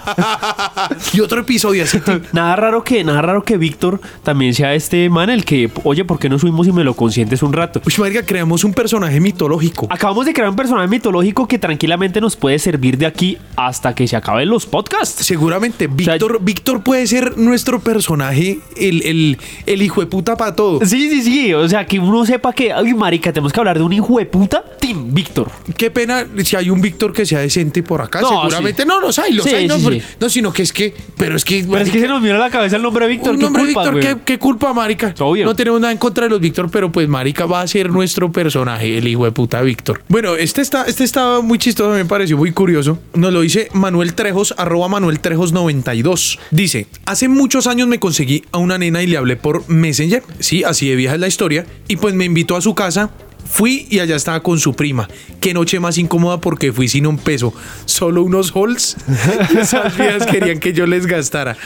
Y 1.13 1.21
otro 1.21 1.41
episodio 1.41 1.85
así. 1.85 1.99
Nada 2.33 2.57
raro 2.57 2.83
que, 2.83 3.05
nada 3.05 3.23
raro 3.23 3.43
que 3.43 3.57
Víctor 3.57 4.01
también 4.23 4.55
sea 4.55 4.75
este 4.75 5.09
man 5.11 5.31
el 5.31 5.45
que, 5.45 5.71
oye, 5.85 6.05
¿por 6.05 6.19
qué 6.19 6.29
no 6.29 6.39
subimos 6.39 6.67
y 6.67 6.73
me 6.73 6.85
lo 6.85 6.95
consientes 6.95 7.43
un 7.43 7.53
rato? 7.53 7.81
Uy, 7.87 7.95
marica, 7.99 8.25
creamos 8.25 8.65
un 8.65 8.73
personaje 8.73 9.21
mitológico. 9.21 9.87
Acabamos 9.91 10.27
de 10.27 10.33
crear 10.33 10.49
un 10.51 10.57
personaje 10.57 10.89
mitológico 10.89 11.47
que 11.47 11.59
tranquilamente 11.59 12.21
nos 12.21 12.37
puede 12.37 12.59
servir 12.59 12.99
de 12.99 13.07
aquí 13.07 13.39
hasta 13.57 13.95
que 13.95 14.09
se 14.09 14.17
acaben 14.17 14.49
los 14.49 14.67
podcasts. 14.67 15.25
Seguramente, 15.25 15.87
sea, 15.87 16.15
Víctor, 16.15 16.39
Víctor 16.43 16.83
puede 16.83 17.07
ser 17.07 17.39
nuestro 17.39 17.81
personaje, 17.81 18.59
el, 18.77 19.03
el, 19.07 19.39
el 19.67 19.83
hijo 19.83 20.01
de 20.01 20.07
puta 20.07 20.37
para 20.37 20.55
todo. 20.55 20.85
Sí, 20.85 21.09
sí, 21.11 21.23
sí. 21.23 21.55
O 21.55 21.69
sea, 21.69 21.87
que 21.87 21.99
uno 21.99 22.25
sepa 22.27 22.53
que, 22.53 22.73
ay, 22.73 22.95
marica, 22.95 23.33
tenemos 23.33 23.53
que 23.53 23.61
hablar 23.61 23.79
de 23.79 23.85
un 23.85 23.93
hijo 23.93 24.19
de 24.19 24.27
puta. 24.27 24.65
Team 24.81 25.15
Víctor. 25.15 25.51
Qué 25.77 25.91
pena 25.91 26.27
si 26.45 26.57
hay 26.57 26.71
un 26.71 26.81
Víctor 26.81 27.13
que 27.13 27.25
sea 27.27 27.41
decente 27.41 27.83
por 27.83 28.01
acá. 28.01 28.21
No, 28.21 28.29
Seguramente 28.29 28.83
sí. 28.83 28.89
no 28.89 29.01
los 29.01 29.19
hay, 29.19 29.33
los 29.33 29.45
Sí, 29.45 29.55
hay, 29.55 29.69
no, 29.75 29.79
sí, 29.81 29.85
pero- 29.85 29.97
sí. 30.01 30.17
no, 30.21 30.29
sino 30.29 30.53
que 30.53 30.63
es 30.63 30.73
que, 30.73 30.95
pero 31.17 31.37
es 31.37 31.45
que, 31.45 31.65
Pero 31.69 31.83
es 31.85 31.91
que 31.91 32.01
se 32.01 32.09
nos 32.09 32.23
viene 32.23 32.37
a 32.37 32.41
la 32.41 32.51
cabeza 32.51 32.77
el 32.77 32.83
nombre 32.83 33.07
de 33.07 33.13
Víctor. 33.13 33.33
un 33.35 33.39
¿Qué 33.39 33.45
nombre 33.45 33.65
culpa, 33.65 33.91
Víctor? 33.91 34.01
¿qué, 34.01 34.23
qué 34.25 34.39
culpa, 34.39 34.73
marica? 34.73 35.15
Obvio. 35.21 35.45
No 35.45 35.55
tenemos 35.55 35.81
nada 35.81 35.93
en 35.93 35.99
contra 35.99 36.25
de 36.25 36.31
los 36.31 36.41
Víctor, 36.41 36.71
pero 36.71 36.91
pues 36.93 37.09
marica 37.09 37.47
va 37.47 37.61
a 37.61 37.67
ser 37.67 37.91
nuestro 37.91 38.31
personaje, 38.33 38.99
el 38.99 39.07
hijo 39.09 39.25
de 39.25 39.33
puta 39.33 39.61
Víctor. 39.63 40.03
Bueno, 40.09 40.35
este 40.37 40.61
está, 40.63 40.85
este 40.85 41.05
estaba 41.05 41.41
muy 41.41 41.59
chistoso, 41.59 41.91
me 41.95 42.05
pareció 42.05 42.37
muy 42.37 42.53
curioso. 42.53 42.99
Nos 43.15 43.33
lo 43.33 43.41
dice 43.43 43.69
Manuel 43.73 44.15
Trejos, 44.15 44.55
arroba 44.57 44.89
Manuel 44.89 45.21
Trejos 45.21 45.53
92. 45.53 46.39
Dice, 46.51 46.87
hace 47.07 47.29
muchos 47.29 47.67
años 47.67 47.89
me 47.89 47.99
conseguí 47.99 48.45
a 48.53 48.59
una 48.59 48.79
nena 48.79 49.03
y 49.03 49.07
le 49.07 49.17
hablé 49.17 49.37
por 49.37 49.69
Messenger. 49.69 50.23
Sí, 50.41 50.65
así 50.65 50.89
de 50.89 50.97
vieja 50.97 51.15
es 51.15 51.21
la 51.21 51.29
historia. 51.29 51.67
Y 51.89 51.97
pues 51.97 52.15
me 52.15 52.25
invitó 52.25 52.57
a 52.57 52.61
su 52.61 52.75
casa. 52.75 53.11
Fui 53.45 53.87
y 53.91 54.01
allá 54.01 54.17
estaba 54.17 54.41
con 54.41 54.59
su 54.59 54.75
prima. 54.75 55.09
Qué 55.41 55.55
noche 55.55 55.79
más 55.81 55.99
incómoda 55.99 56.39
porque 56.39 56.73
fui 56.73 56.89
sin 56.89 57.07
un 57.07 57.19
peso. 57.19 57.53
Solo 57.85 58.23
unos 58.23 58.53
halls. 58.55 58.97
Y 59.55 59.59
esas 59.59 59.97
viejas 59.97 60.27
querían 60.27 60.59
que 60.59 60.73
yo 60.73 60.87
les 60.87 61.07
gastara. 61.07 61.57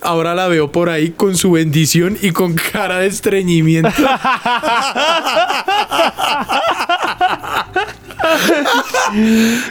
Ahora 0.00 0.34
la 0.34 0.48
veo 0.48 0.70
por 0.70 0.88
ahí 0.88 1.10
con 1.10 1.36
su 1.36 1.52
bendición 1.52 2.16
y 2.20 2.30
con 2.30 2.54
cara 2.54 2.98
de 2.98 3.06
estreñimiento. 3.06 3.90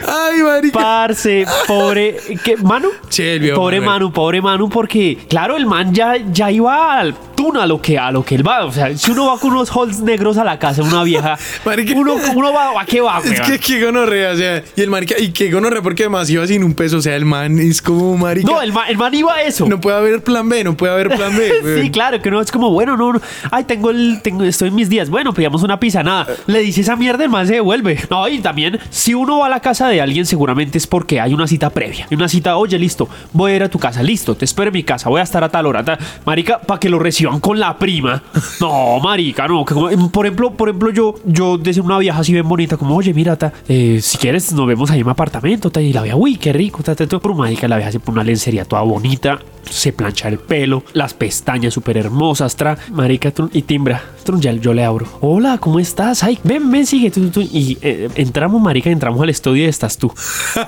Ay, 0.08 0.42
marica. 0.42 0.78
Parce, 0.78 1.46
pobre. 1.66 2.16
¿qué? 2.44 2.56
¿Manu? 2.56 2.88
Sí, 3.08 3.22
el 3.22 3.40
viejo 3.40 3.56
Pobre. 3.56 3.80
Manu, 3.80 4.12
pobre 4.12 4.40
Manu, 4.40 4.68
porque, 4.68 5.18
claro, 5.28 5.56
el 5.56 5.66
man 5.66 5.92
ya, 5.94 6.16
ya 6.32 6.50
iba 6.50 6.98
al 6.98 7.14
tuna 7.46 7.62
a 7.62 7.66
lo, 7.66 7.80
que, 7.80 7.98
a 7.98 8.10
lo 8.10 8.24
que 8.24 8.34
él 8.34 8.46
va. 8.46 8.64
O 8.64 8.72
sea, 8.72 8.96
si 8.96 9.10
uno 9.10 9.26
va 9.26 9.38
con 9.38 9.52
unos 9.52 9.70
halls 9.70 10.00
negros 10.00 10.36
a 10.36 10.44
la 10.44 10.58
casa 10.58 10.82
de 10.82 10.88
una 10.88 11.02
vieja, 11.04 11.38
Marica. 11.64 11.94
uno, 11.94 12.16
uno 12.34 12.52
va, 12.52 12.80
¿a 12.80 12.84
qué 12.84 13.00
va, 13.00 13.20
Es 13.24 13.40
que 13.40 13.58
qué 13.58 13.84
gonorrea, 13.84 14.32
o 14.32 14.36
sea, 14.36 14.62
y 14.74 14.80
el 14.80 14.90
marica, 14.90 15.14
y 15.18 15.30
qué 15.30 15.50
gonorrea 15.50 15.82
porque 15.82 16.04
además 16.04 16.28
iba 16.30 16.46
sin 16.46 16.64
un 16.64 16.74
peso, 16.74 16.98
o 16.98 17.00
sea, 17.00 17.14
el 17.16 17.24
man 17.24 17.58
es 17.58 17.80
como 17.80 18.16
marica. 18.16 18.50
No, 18.50 18.60
el 18.60 18.72
man, 18.72 18.86
el 18.88 18.96
man 18.96 19.14
iba 19.14 19.34
a 19.34 19.42
eso. 19.42 19.66
No 19.66 19.80
puede 19.80 19.96
haber 19.96 20.22
plan 20.22 20.48
B, 20.48 20.64
no 20.64 20.76
puede 20.76 20.92
haber 20.92 21.08
plan 21.10 21.36
B. 21.36 21.48
sí, 21.60 21.64
weón. 21.64 21.88
claro, 21.90 22.20
que 22.20 22.30
no 22.30 22.40
es 22.40 22.50
como, 22.50 22.70
bueno, 22.70 22.96
no, 22.96 23.12
no. 23.12 23.20
Ay, 23.50 23.64
tengo 23.64 23.90
el, 23.90 24.20
tengo, 24.22 24.44
estoy 24.44 24.68
en 24.68 24.74
mis 24.74 24.88
días. 24.88 25.08
Bueno, 25.08 25.32
pillamos 25.32 25.62
una 25.62 25.78
pizza, 25.78 26.02
nada. 26.02 26.26
Le 26.46 26.60
dice 26.60 26.80
esa 26.80 26.96
mierda, 26.96 27.24
el 27.24 27.30
man 27.30 27.46
se 27.46 27.54
devuelve. 27.54 27.98
No, 28.10 28.26
y 28.28 28.38
también, 28.38 28.78
si 28.90 29.14
uno 29.14 29.38
va 29.38 29.46
a 29.46 29.50
la 29.50 29.60
casa 29.60 29.88
de 29.88 30.00
alguien, 30.00 30.26
seguramente 30.26 30.78
es 30.78 30.86
porque 30.86 31.20
hay 31.20 31.32
una 31.32 31.46
cita 31.46 31.70
previa. 31.70 32.06
Y 32.10 32.14
una 32.14 32.28
cita, 32.28 32.56
oye, 32.56 32.78
listo, 32.78 33.08
voy 33.32 33.52
a 33.52 33.56
ir 33.56 33.62
a 33.62 33.68
tu 33.68 33.78
casa, 33.78 34.02
listo, 34.02 34.34
te 34.34 34.44
espero 34.44 34.68
en 34.68 34.74
mi 34.74 34.82
casa, 34.82 35.08
voy 35.08 35.20
a 35.20 35.24
estar 35.24 35.44
a 35.44 35.48
tal 35.48 35.66
hora. 35.66 35.84
tal. 35.84 35.98
Marica, 36.24 36.58
para 36.60 36.80
que 36.80 36.88
lo 36.88 36.98
reciban 36.98 37.35
con 37.40 37.58
la 37.58 37.76
prima. 37.78 38.22
No, 38.60 39.00
marica, 39.00 39.46
no. 39.48 39.64
como- 39.64 40.10
por 40.10 40.26
ejemplo, 40.26 40.52
por 40.52 40.68
ejemplo, 40.68 40.90
yo, 40.90 41.14
yo 41.24 41.58
desde 41.58 41.80
una 41.80 41.98
vieja 41.98 42.18
así 42.18 42.32
bien 42.32 42.48
bonita, 42.48 42.76
como, 42.76 42.96
oye, 42.96 43.12
mira, 43.14 43.36
ta, 43.36 43.52
eh, 43.68 44.00
si 44.02 44.18
quieres, 44.18 44.52
nos 44.52 44.66
vemos 44.66 44.90
ahí 44.90 45.00
en 45.00 45.06
mi 45.06 45.12
apartamento. 45.12 45.70
ta, 45.70 45.80
y 45.80 45.92
la 45.92 46.02
vieja, 46.02 46.16
uy, 46.16 46.36
qué 46.36 46.52
rico, 46.52 46.82
ta, 46.82 46.94
ta, 46.94 47.06
ta. 47.06 47.18
Marica, 47.26 47.66
la 47.68 47.76
vieja 47.76 47.90
se 47.92 47.98
pone 48.00 48.16
una 48.16 48.24
lencería 48.24 48.64
toda 48.64 48.82
bonita 48.82 49.38
se 49.68 49.92
plancha 49.92 50.28
el 50.28 50.38
pelo, 50.38 50.84
las 50.92 51.12
pestañas 51.12 51.74
súper 51.74 51.96
hermosas, 51.96 52.54
tra, 52.54 52.78
marica, 52.92 53.32
y 53.52 53.62
timbra. 53.62 54.00
Trun, 54.22 54.40
ya 54.40 54.52
yo 54.52 54.72
le 54.72 54.84
abro. 54.84 55.06
Hola, 55.20 55.58
¿cómo 55.58 55.80
estás? 55.80 56.22
Ay, 56.22 56.38
ven, 56.44 56.70
ven, 56.70 56.86
sigue. 56.86 57.10
Y 57.52 57.76
eh, 57.82 58.08
entramos, 58.14 58.60
marica, 58.62 58.90
entramos 58.90 59.20
al 59.20 59.28
estudio 59.30 59.64
y 59.64 59.66
estás 59.68 59.98
tú. 59.98 60.12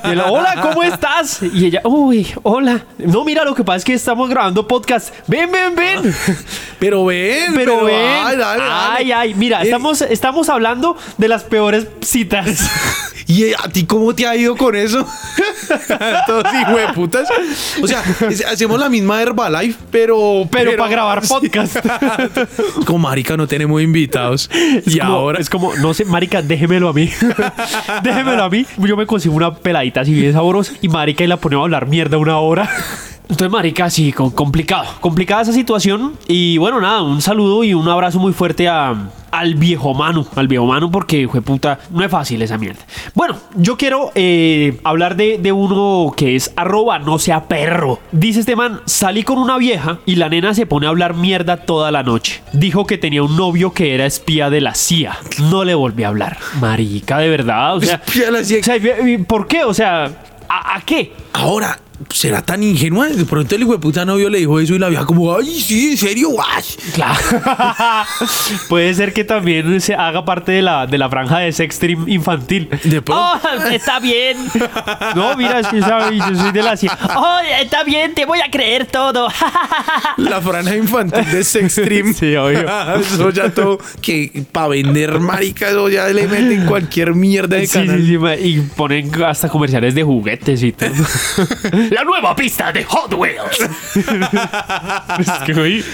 Hola, 0.04 0.54
¿cómo 0.62 0.82
estás? 0.82 1.40
Y 1.42 1.66
ella, 1.66 1.80
uy, 1.84 2.26
hola. 2.42 2.84
No, 2.98 3.24
mira, 3.24 3.44
lo 3.44 3.54
que 3.54 3.62
pasa 3.62 3.76
es 3.78 3.84
que 3.84 3.94
estamos 3.94 4.28
grabando 4.28 4.66
podcast. 4.66 5.14
Ven, 5.28 5.48
ven, 5.52 5.74
ven. 5.76 6.14
Pero 6.78 7.04
ven, 7.04 7.52
Pero, 7.54 7.84
ven. 7.84 7.94
ay, 7.96 8.36
dale, 8.36 8.62
dale. 8.62 8.96
Ay, 8.98 9.12
ay, 9.12 9.34
mira, 9.34 9.60
Eh, 9.62 9.64
estamos, 9.64 10.02
estamos 10.02 10.48
hablando 10.48 10.96
de 11.16 11.28
las 11.28 11.44
peores 11.44 11.86
citas. 12.00 12.68
¿Y 13.26 13.52
a 13.52 13.68
ti 13.70 13.84
cómo 13.84 14.14
te 14.14 14.26
ha 14.26 14.34
ido 14.34 14.56
con 14.56 14.74
eso? 14.74 15.06
Todos 16.26 16.46
hijueputas. 16.62 17.28
O 17.82 17.86
sea, 17.86 18.02
hacemos 18.50 18.80
la 18.80 18.88
misma 18.88 19.20
Herbalife, 19.20 19.78
pero. 19.90 20.48
Pero, 20.50 20.74
para 20.78 20.88
grabar 20.90 21.22
podcast. 21.28 21.76
Como 22.86 23.00
marica, 23.00 23.36
no 23.36 23.46
tenemos 23.46 23.82
invitados. 23.82 24.48
Es 24.52 24.94
y 24.94 24.98
como- 24.98 25.12
ahora. 25.12 25.40
Es 25.40 25.50
como, 25.50 25.74
no 25.76 25.92
sé, 25.92 26.06
marica, 26.06 26.40
déjemelo 26.40 26.88
a 26.88 26.92
mí. 26.94 27.10
déjemelo 28.02 28.44
a 28.44 28.48
mí. 28.48 28.64
Yo 28.78 28.96
me 28.96 29.04
consigo 29.06 29.34
una 29.34 29.54
peladita 29.54 30.00
así 30.00 30.12
bien 30.14 30.32
sabrosa 30.32 30.72
y 30.80 30.88
marica 30.88 31.22
y 31.22 31.26
la 31.26 31.36
ponemos 31.36 31.64
a 31.64 31.66
hablar 31.66 31.86
mierda 31.86 32.16
una 32.16 32.38
hora. 32.38 32.70
Entonces, 33.28 33.50
marica, 33.50 33.90
sí, 33.90 34.12
complicado. 34.12 34.86
Complicada 35.00 35.42
esa 35.42 35.52
situación. 35.52 36.14
Y 36.26 36.56
bueno, 36.58 36.80
nada, 36.80 37.02
un 37.02 37.20
saludo 37.20 37.62
y 37.62 37.74
un 37.74 37.86
abrazo 37.88 38.18
muy 38.18 38.32
fuerte 38.32 38.68
a, 38.68 39.10
al 39.30 39.54
viejo 39.54 39.92
Manu. 39.92 40.26
Al 40.34 40.48
viejo 40.48 40.64
Manu 40.64 40.90
porque, 40.90 41.28
fue 41.28 41.42
puta, 41.42 41.78
no 41.90 42.02
es 42.02 42.10
fácil 42.10 42.40
esa 42.40 42.56
mierda. 42.56 42.80
Bueno, 43.14 43.36
yo 43.54 43.76
quiero 43.76 44.12
eh, 44.14 44.80
hablar 44.82 45.16
de, 45.16 45.36
de 45.36 45.52
uno 45.52 46.12
que 46.16 46.36
es 46.36 46.52
arroba 46.56 46.98
no 46.98 47.18
sea 47.18 47.48
perro. 47.48 48.00
Dice 48.12 48.40
este 48.40 48.56
man, 48.56 48.80
salí 48.86 49.22
con 49.22 49.38
una 49.38 49.58
vieja 49.58 49.98
y 50.06 50.16
la 50.16 50.30
nena 50.30 50.54
se 50.54 50.64
pone 50.64 50.86
a 50.86 50.88
hablar 50.88 51.14
mierda 51.14 51.58
toda 51.58 51.90
la 51.90 52.02
noche. 52.02 52.42
Dijo 52.52 52.86
que 52.86 52.96
tenía 52.96 53.22
un 53.22 53.36
novio 53.36 53.72
que 53.72 53.94
era 53.94 54.06
espía 54.06 54.48
de 54.48 54.62
la 54.62 54.74
CIA. 54.74 55.18
No 55.50 55.64
le 55.64 55.74
volví 55.74 56.04
a 56.04 56.08
hablar. 56.08 56.38
Marica, 56.60 57.18
de 57.18 57.28
verdad. 57.28 57.76
O 57.76 57.80
sea, 57.82 57.96
Espía 58.06 58.26
de 58.26 58.32
la 58.32 58.42
CIA. 58.44 58.60
o 58.60 58.62
sea, 58.62 58.76
¿por 59.26 59.46
qué? 59.46 59.64
O 59.64 59.74
sea, 59.74 60.04
¿a, 60.48 60.76
a 60.76 60.80
qué? 60.80 61.12
Ahora, 61.34 61.78
¿será 62.10 62.42
tan 62.42 62.62
ingenua? 62.62 63.08
De 63.08 63.24
pronto 63.24 63.54
el 63.54 63.62
hijo 63.62 63.72
de 63.72 63.78
puta 63.78 64.04
novio 64.04 64.28
le 64.30 64.38
dijo 64.38 64.58
eso 64.60 64.74
y 64.74 64.78
la 64.78 64.88
vieja 64.88 65.04
como, 65.06 65.34
ay, 65.36 65.60
sí, 65.60 65.90
en 65.92 65.96
serio. 65.98 66.28
Claro. 66.94 67.18
Puede 68.68 68.94
ser 68.94 69.12
que 69.12 69.24
también 69.24 69.80
se 69.80 69.94
haga 69.94 70.24
parte 70.24 70.52
de 70.52 70.62
la, 70.62 70.86
de 70.86 70.98
la 70.98 71.08
franja 71.08 71.38
de 71.38 71.52
sextream 71.52 72.08
infantil. 72.08 72.68
De 72.84 73.02
pronto. 73.02 73.40
Oh, 73.44 73.68
está 73.70 73.98
bien. 74.00 74.36
No, 75.14 75.36
mira, 75.36 75.62
sí, 75.70 75.80
sabes, 75.80 76.18
yo 76.18 76.34
soy 76.36 76.52
de 76.52 76.62
la 76.62 76.76
CIA. 76.76 76.96
Oh, 77.16 77.38
está 77.60 77.84
bien, 77.84 78.14
te 78.14 78.24
voy 78.26 78.40
a 78.40 78.50
creer 78.50 78.86
todo. 78.86 79.28
La 80.16 80.40
franja 80.40 80.76
infantil 80.76 81.24
de 81.30 81.44
Sextream. 81.44 82.14
Sí, 82.18 82.34
obvio. 82.36 82.66
eso 82.98 83.30
ya 83.30 83.50
todo, 83.50 83.78
que 84.00 84.44
para 84.50 84.68
vender 84.68 85.18
marica, 85.20 85.68
eso 85.68 85.88
ya 85.88 86.08
le 86.08 86.26
meten 86.26 86.66
cualquier 86.66 87.14
mierda 87.14 87.56
de 87.56 87.66
Sí, 87.66 87.72
canal. 87.78 88.00
sí, 88.00 88.06
sí, 88.06 88.18
ma- 88.18 88.34
y 88.34 88.60
ponen 88.60 89.10
hasta 89.22 89.48
comerciales 89.48 89.94
de 89.94 90.02
juguetes 90.02 90.62
y 90.62 90.72
todo. 90.72 90.90
La 91.90 92.04
nueva 92.04 92.34
pista 92.34 92.72
de 92.72 92.84
Hot 92.84 93.12
Wheels. 93.14 93.58
Es 95.18 95.30
que, 95.46 95.52
güey, 95.52 95.84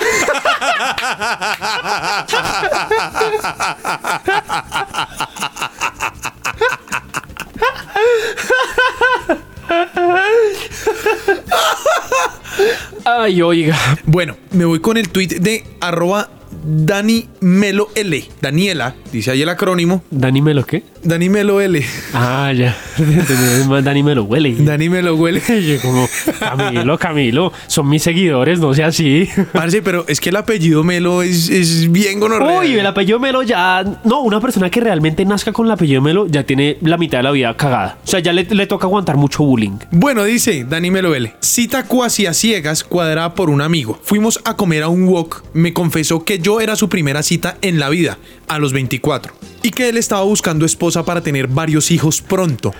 Ay, 13.05 13.41
oiga. 13.41 13.77
Bueno, 14.05 14.35
me 14.51 14.65
voy 14.65 14.79
con 14.79 14.97
el 14.97 15.09
tweet 15.09 15.27
de 15.39 15.63
arroba 15.79 16.29
Dani 16.51 17.27
Melo 17.39 17.89
L. 17.95 18.29
Daniela, 18.41 18.95
dice 19.11 19.31
ahí 19.31 19.41
el 19.41 19.49
acrónimo. 19.49 20.03
¿Dani 20.09 20.41
me 20.41 20.53
lo 20.53 20.65
qué? 20.65 20.83
Dani 21.07 21.29
Melo 21.29 21.61
L. 21.61 21.81
Ah, 22.13 22.51
ya. 22.53 22.75
Dani 23.81 24.03
me 24.03 24.13
lo 24.13 24.25
huele. 24.25 24.55
Dani 24.59 24.89
Melo 24.89 25.15
huele. 25.15 25.41
Yo 25.65 25.79
como, 25.81 26.09
Camilo, 26.37 26.97
Camilo, 26.97 27.53
son 27.67 27.87
mis 27.87 28.03
seguidores, 28.03 28.59
no 28.59 28.73
sea 28.73 28.87
así. 28.87 29.29
Parce, 29.53 29.81
pero 29.81 30.03
es 30.09 30.19
que 30.19 30.31
el 30.31 30.35
apellido 30.35 30.83
Melo 30.83 31.21
es, 31.23 31.47
es 31.47 31.89
bien 31.89 32.19
gonorrea. 32.19 32.59
Uy, 32.59 32.73
el 32.73 32.85
apellido 32.85 33.19
Melo 33.19 33.41
ya... 33.41 33.85
No, 34.03 34.19
una 34.19 34.41
persona 34.41 34.69
que 34.69 34.81
realmente 34.81 35.23
nazca 35.23 35.53
con 35.53 35.67
el 35.67 35.71
apellido 35.71 36.01
Melo 36.01 36.27
ya 36.27 36.43
tiene 36.43 36.77
la 36.81 36.97
mitad 36.97 37.19
de 37.19 37.23
la 37.23 37.31
vida 37.31 37.55
cagada. 37.55 37.99
O 38.03 38.07
sea, 38.07 38.19
ya 38.19 38.33
le, 38.33 38.43
le 38.43 38.67
toca 38.67 38.85
aguantar 38.87 39.15
mucho 39.15 39.45
bullying. 39.45 39.77
Bueno, 39.91 40.25
dice 40.25 40.65
Dani 40.67 40.91
Melo 40.91 41.15
L. 41.15 41.33
Cita 41.39 41.83
cuasi 41.83 42.25
a 42.25 42.33
ciegas 42.33 42.83
cuadrada 42.83 43.33
por 43.33 43.49
un 43.49 43.61
amigo. 43.61 43.97
Fuimos 44.03 44.41
a 44.43 44.57
comer 44.57 44.83
a 44.83 44.89
un 44.89 45.07
wok. 45.07 45.43
Me 45.53 45.71
confesó 45.71 46.25
que 46.25 46.39
yo 46.39 46.59
era 46.59 46.75
su 46.75 46.89
primera 46.89 47.23
cita 47.23 47.57
en 47.61 47.79
la 47.79 47.87
vida, 47.87 48.17
a 48.47 48.59
los 48.59 48.73
24. 48.73 49.33
Y 49.63 49.71
que 49.71 49.89
él 49.89 49.97
estaba 49.97 50.23
buscando 50.23 50.65
esposa 50.65 51.03
para 51.03 51.21
tener 51.21 51.47
varios 51.47 51.91
hijos 51.91 52.21
pronto. 52.21 52.73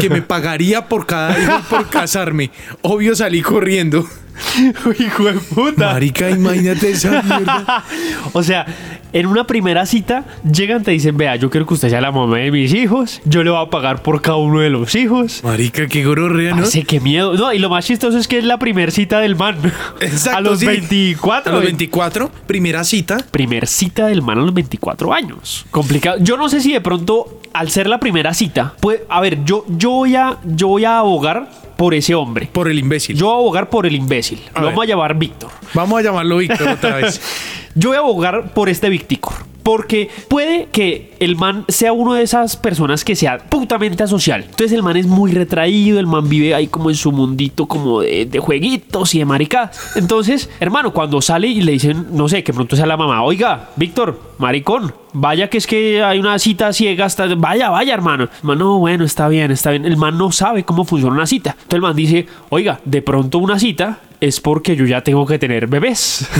Que 0.00 0.10
me 0.10 0.22
pagaría 0.22 0.88
por 0.88 1.06
cada 1.06 1.38
hijo 1.38 1.60
por 1.68 1.88
casarme. 1.88 2.50
Obvio 2.82 3.14
salí 3.14 3.42
corriendo. 3.42 4.06
Hijo 4.98 5.24
de 5.24 5.32
puta. 5.34 5.92
Marica, 5.92 6.30
imagínate 6.30 6.90
esa 6.90 7.22
mierda. 7.22 7.84
O 8.32 8.42
sea, 8.42 8.66
en 9.12 9.26
una 9.26 9.46
primera 9.46 9.86
cita 9.86 10.24
llegan, 10.50 10.82
te 10.82 10.90
dicen, 10.90 11.16
vea, 11.16 11.36
yo 11.36 11.48
quiero 11.50 11.66
que 11.66 11.74
usted 11.74 11.88
sea 11.88 12.00
la 12.00 12.12
mamá 12.12 12.38
de 12.38 12.50
mis 12.50 12.74
hijos, 12.74 13.20
yo 13.24 13.42
le 13.42 13.50
voy 13.50 13.64
a 13.64 13.70
pagar 13.70 14.02
por 14.02 14.20
cada 14.20 14.36
uno 14.36 14.60
de 14.60 14.70
los 14.70 14.94
hijos. 14.94 15.42
Marica, 15.44 15.86
qué 15.86 16.04
gororrea, 16.04 16.54
¿no? 16.54 16.62
Parce, 16.62 16.84
qué 16.84 17.00
miedo. 17.00 17.32
No, 17.34 17.52
y 17.52 17.58
lo 17.58 17.70
más 17.70 17.86
chistoso 17.86 18.18
es 18.18 18.28
que 18.28 18.38
es 18.38 18.44
la 18.44 18.58
primera 18.58 18.90
cita 18.92 19.20
del 19.20 19.36
man. 19.36 19.56
Exacto, 20.00 20.38
A 20.38 20.40
los 20.40 20.60
sí. 20.60 20.66
24. 20.66 21.52
A 21.52 21.54
los 21.56 21.64
¿eh? 21.64 21.66
24, 21.66 22.30
primera 22.46 22.84
cita. 22.84 23.18
Primer 23.30 23.66
cita 23.66 24.06
del 24.06 24.22
man 24.22 24.38
a 24.38 24.42
los 24.42 24.54
24 24.54 25.12
años. 25.12 25.66
Complicado. 25.70 26.18
Yo 26.20 26.36
no 26.36 26.48
sé 26.48 26.60
si 26.60 26.72
de 26.72 26.80
pronto, 26.80 27.40
al 27.52 27.70
ser 27.70 27.88
la 27.88 27.98
primera 28.00 28.34
cita, 28.34 28.74
pues, 28.80 29.00
a 29.08 29.20
ver, 29.20 29.44
yo, 29.44 29.64
yo, 29.68 29.90
voy, 29.90 30.16
a, 30.16 30.38
yo 30.44 30.68
voy 30.68 30.84
a 30.84 30.98
abogar 30.98 31.48
por 31.76 31.94
ese 31.94 32.14
hombre. 32.14 32.48
Por 32.52 32.68
el 32.68 32.78
imbécil. 32.78 33.16
Yo 33.16 33.26
voy 33.26 33.34
a 33.34 33.38
abogar 33.38 33.70
por 33.70 33.86
el 33.86 33.94
imbécil. 33.94 34.40
A 34.54 34.60
Lo 34.60 34.66
ver. 34.66 34.74
vamos 34.74 34.84
a 34.84 34.88
llamar 34.88 35.14
Víctor. 35.16 35.50
Vamos 35.74 35.98
a 35.98 36.02
llamarlo 36.02 36.36
Víctor 36.38 36.68
otra 36.68 36.96
vez. 36.96 37.20
Yo 37.74 37.90
voy 37.90 37.96
a 37.96 38.00
abogar 38.00 38.50
por 38.52 38.68
este 38.68 38.88
Victicor. 38.88 39.34
Porque 39.68 40.08
puede 40.28 40.68
que 40.72 41.12
el 41.20 41.36
man 41.36 41.66
sea 41.68 41.92
uno 41.92 42.14
de 42.14 42.22
esas 42.22 42.56
personas 42.56 43.04
que 43.04 43.14
sea 43.14 43.36
putamente 43.36 44.02
asocial. 44.02 44.44
Entonces 44.44 44.72
el 44.72 44.82
man 44.82 44.96
es 44.96 45.06
muy 45.06 45.30
retraído, 45.30 46.00
el 46.00 46.06
man 46.06 46.26
vive 46.26 46.54
ahí 46.54 46.68
como 46.68 46.88
en 46.88 46.96
su 46.96 47.12
mundito 47.12 47.66
como 47.66 48.00
de, 48.00 48.38
jueguitos 48.40 49.14
y 49.14 49.18
de 49.18 49.26
maricadas. 49.26 49.94
Entonces, 49.94 50.48
hermano, 50.58 50.94
cuando 50.94 51.20
sale 51.20 51.48
y 51.48 51.60
le 51.60 51.72
dicen, 51.72 52.06
no 52.12 52.30
sé, 52.30 52.42
que 52.42 52.54
pronto 52.54 52.76
sea 52.76 52.86
la 52.86 52.96
mamá, 52.96 53.22
oiga, 53.22 53.68
Víctor, 53.76 54.18
maricón, 54.38 54.94
vaya 55.12 55.50
que 55.50 55.58
es 55.58 55.66
que 55.66 56.02
hay 56.02 56.18
una 56.18 56.38
cita 56.38 56.72
ciega, 56.72 57.04
hasta... 57.04 57.26
vaya, 57.34 57.68
vaya, 57.68 57.92
hermano. 57.92 58.30
No, 58.42 58.78
bueno, 58.78 59.04
está 59.04 59.28
bien, 59.28 59.50
está 59.50 59.70
bien. 59.70 59.84
El 59.84 59.98
man 59.98 60.16
no 60.16 60.32
sabe 60.32 60.64
cómo 60.64 60.86
funciona 60.86 61.14
una 61.14 61.26
cita. 61.26 61.50
Entonces 61.50 61.74
el 61.74 61.82
man 61.82 61.94
dice, 61.94 62.26
oiga, 62.48 62.80
de 62.86 63.02
pronto 63.02 63.36
una 63.36 63.58
cita 63.58 64.00
es 64.20 64.40
porque 64.40 64.76
yo 64.76 64.84
ya 64.86 65.02
tengo 65.02 65.26
que 65.26 65.38
tener 65.38 65.66
bebés. 65.66 66.26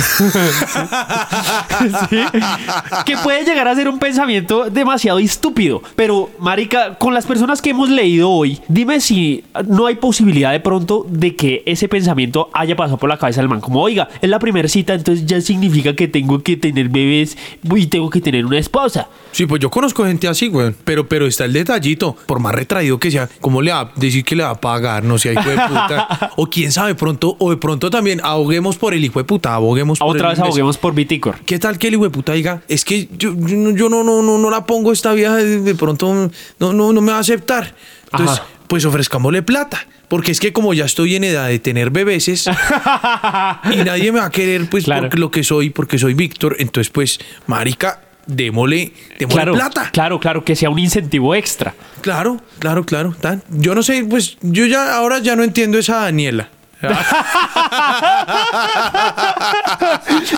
Que 3.05 3.17
puede 3.19 3.45
llegar 3.45 3.69
a 3.69 3.75
ser 3.75 3.89
un 3.89 3.99
pensamiento 3.99 4.71
demasiado 4.71 5.19
estúpido. 5.19 5.83
Pero, 5.97 6.31
Marica, 6.39 6.97
con 6.97 7.15
las 7.15 7.27
personas 7.27 7.63
que 7.63 7.71
hemos 7.71 7.89
leído 7.89 8.31
hoy, 8.31 8.61
dime 8.69 9.01
si 9.01 9.45
no 9.67 9.87
hay 9.87 9.97
posibilidad 9.97 10.53
de 10.53 10.61
pronto 10.61 11.07
de 11.09 11.37
que 11.37 11.63
ese 11.67 11.89
pensamiento 11.89 12.51
haya 12.53 12.77
pasado 12.77 12.99
por 12.99 13.09
la 13.09 13.19
cabeza 13.19 13.41
del 13.41 13.49
man. 13.49 13.61
Como, 13.61 13.81
oiga, 13.81 14.09
es 14.21 14.29
la 14.29 14.39
primera 14.39 14.69
cita, 14.69 14.95
entonces 14.95 15.27
ya 15.27 15.41
significa 15.41 15.95
que 15.95 16.09
tengo 16.09 16.43
que 16.43 16.57
tener 16.57 16.89
bebés 16.89 17.37
y 17.63 17.87
tengo 17.87 18.11
que 18.11 18.21
tener 18.21 18.45
una 18.45 18.59
esposa. 18.59 19.09
Sí, 19.33 19.47
pues 19.47 19.61
yo 19.61 19.71
conozco 19.71 20.05
gente 20.05 20.27
así, 20.27 20.49
güey. 20.49 20.75
Pero, 20.85 21.09
pero 21.09 21.27
está 21.27 21.45
el 21.45 21.53
detallito. 21.53 22.17
Por 22.27 22.41
más 22.41 22.55
retraído 22.55 22.99
que 22.99 23.11
sea, 23.11 23.29
¿cómo 23.41 23.63
le 23.63 23.71
va 23.73 23.81
a 23.81 23.93
decir 23.97 24.25
que 24.25 24.35
le 24.35 24.43
va 24.43 24.51
a 24.51 24.61
pagar? 24.61 25.05
No 25.05 25.19
sé, 25.19 25.33
hijo 25.33 25.49
de 25.49 25.57
puta. 25.57 26.33
o 26.37 26.47
quién 26.49 26.73
sabe, 26.73 26.95
pronto, 26.95 27.37
o 27.39 27.51
de 27.51 27.57
pronto 27.57 27.91
también 27.91 28.21
ahoguemos 28.25 28.77
por 28.77 28.95
el 28.95 29.05
hijo 29.05 29.21
de 29.21 29.25
puta, 29.25 29.55
aboguemos 29.55 29.99
por 29.99 30.09
Otra 30.17 30.31
el 30.31 30.37
vez 30.37 30.45
aboguemos 30.45 30.79
por 30.79 30.95
Viticor. 30.95 31.39
¿Qué 31.47 31.59
tal 31.59 31.79
que 31.79 31.89
el 31.89 31.95
hijo 31.95 32.05
de 32.05 32.11
puta 32.11 32.33
diga? 32.33 32.63
Es 32.69 32.85
que 32.85 33.09
yo, 33.17 33.35
yo 33.37 33.57
no- 33.57 33.71
yo 33.77 33.89
no, 33.89 34.03
no, 34.03 34.23
no, 34.23 34.39
no 34.39 34.51
la 34.51 34.65
pongo 34.67 34.93
esta 34.93 35.13
vieja, 35.13 35.37
de, 35.37 35.61
de 35.61 35.75
pronto 35.75 36.31
no, 36.59 36.73
no, 36.73 36.93
no 36.93 37.01
me 37.01 37.13
va 37.13 37.19
a 37.19 37.21
aceptar. 37.21 37.75
Entonces, 38.11 38.39
Ajá. 38.39 38.49
pues 38.67 38.85
ofrezcámosle 38.85 39.43
plata. 39.43 39.87
Porque 40.09 40.33
es 40.33 40.41
que 40.41 40.55
como 40.55 40.73
ya 40.73 40.87
estoy 40.87 41.17
en 41.17 41.25
edad 41.25 41.49
de 41.49 41.59
tener 41.59 41.91
bebeses 41.91 42.47
y 43.71 43.77
nadie 43.85 44.11
me 44.11 44.21
va 44.21 44.27
a 44.27 44.31
querer, 44.31 44.69
pues, 44.71 44.85
Claro. 44.85 45.11
por 45.11 45.19
lo 45.19 45.31
que 45.31 45.45
soy, 45.45 45.69
porque 45.69 45.99
soy 45.99 46.15
Víctor, 46.15 46.57
entonces, 46.59 46.91
pues, 46.91 47.19
marica, 47.47 48.01
démosle, 48.29 48.93
Claro, 49.29 49.55
plata. 49.55 49.91
claro, 49.93 50.21
claro, 50.21 50.45
que 50.45 50.55
sea 50.55 50.71
un 50.71 50.79
incentivo 50.79 51.35
extra. 51.35 51.75
Claro, 52.03 52.41
claro, 52.61 52.85
claro. 52.85 53.17
tan. 53.21 53.43
Yo 53.49 53.75
no 53.75 53.83
sé, 53.83 54.05
pues, 54.09 54.37
yo 54.43 54.67
ya 54.67 54.95
ahora 54.95 55.19
ya 55.19 55.35
no 55.35 55.43
entiendo 55.43 55.79
esa 55.79 55.97
Daniela. 56.03 56.51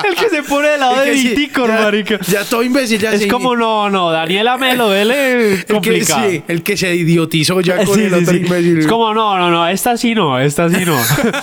El 0.05 0.15
que 0.17 0.29
se 0.31 0.43
pone 0.43 0.69
del 0.69 0.81
lado 0.81 0.97
de 1.01 1.11
que 1.13 1.17
sí, 1.17 1.51
marica. 1.69 2.19
Ya 2.27 2.45
todo 2.45 2.63
imbécil, 2.63 2.99
ya 3.01 3.13
Es 3.13 3.27
como, 3.27 3.55
no, 3.57 3.91
no, 3.91 4.11
Daniela 4.11 4.57
Melo, 4.57 4.95
él 4.95 5.11
es 5.11 5.59
el 5.61 5.65
que, 5.67 5.73
complicado. 5.75 6.31
sí, 6.31 6.43
el 6.49 6.63
que 6.63 6.77
se 6.77 6.95
idiotizó 6.95 7.61
ya 7.61 7.85
con 7.85 7.95
Sí, 7.95 8.03
el 8.05 8.15
otro 8.15 8.33
sí. 8.33 8.39
imbécil. 8.41 8.79
Es 8.79 8.87
como, 8.87 9.13
no, 9.15 9.37
no, 9.39 9.51
no, 9.51 9.67
esta 9.69 9.97
sí 9.97 10.15
no, 10.15 10.39
esta 10.39 10.69
sí 10.71 10.85
no. 10.85 10.97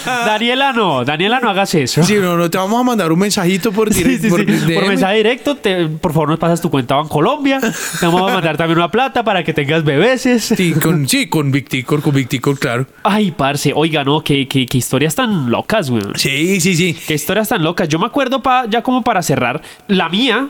Daniela 0.06 0.74
no, 0.74 1.06
Daniela 1.06 1.40
no 1.40 1.50
hagas 1.50 1.74
eso. 1.76 2.04
Sí, 2.04 2.16
no, 2.16 2.36
no, 2.38 2.50
te 2.50 2.58
vamos 2.58 2.80
a 2.80 2.84
mandar 2.84 3.12
un 3.12 3.20
mensajito 3.20 3.72
por 3.72 3.90
directo. 3.94 4.30
Por, 4.30 4.46
mensaje 4.88 5.18
directo, 5.18 5.58
te- 5.58 5.88
por 5.88 6.14
favor 6.14 6.30
nos 6.30 6.40
pasas 6.40 6.62
tu 6.62 6.70
cuenta 6.70 6.96
Bancolombia. 6.96 7.60
Te 7.60 8.06
vamos 8.06 8.30
a 8.30 8.34
mandar 8.34 8.58
también 8.58 8.78
una 8.80 8.90
plata 8.92 9.24
para 9.24 9.44
que 9.44 9.54
tengas 9.54 9.84
bebeses. 9.84 10.44
Sí, 10.58 10.74
con, 10.74 11.08
sí, 11.08 11.28
con 11.28 11.52
Victicor, 11.52 12.02
con 12.02 12.14
Victicor, 12.16 12.58
claro. 12.60 12.88
Ay, 13.04 13.32
parce, 13.32 13.72
oiga, 13.76 14.04
no, 14.04 14.22
qué, 14.24 14.48
qué, 14.48 14.66
qué 14.66 14.78
historias 14.88 15.15
tan 15.15 15.52
locas, 15.52 15.89
güey. 15.89 16.02
Sí, 16.15 16.62
sí, 16.62 16.73
sí. 16.76 16.95
Qué 17.06 17.13
historias 17.13 17.50
tan 17.50 17.62
locas. 17.62 17.89
Yo 17.89 18.00
me 18.00 18.06
acuerdo, 18.06 18.41
pa, 18.41 18.65
ya 18.69 18.82
como 18.82 19.02
para 19.04 19.21
cerrar, 19.21 19.62
la 19.89 20.08
mía, 20.08 20.47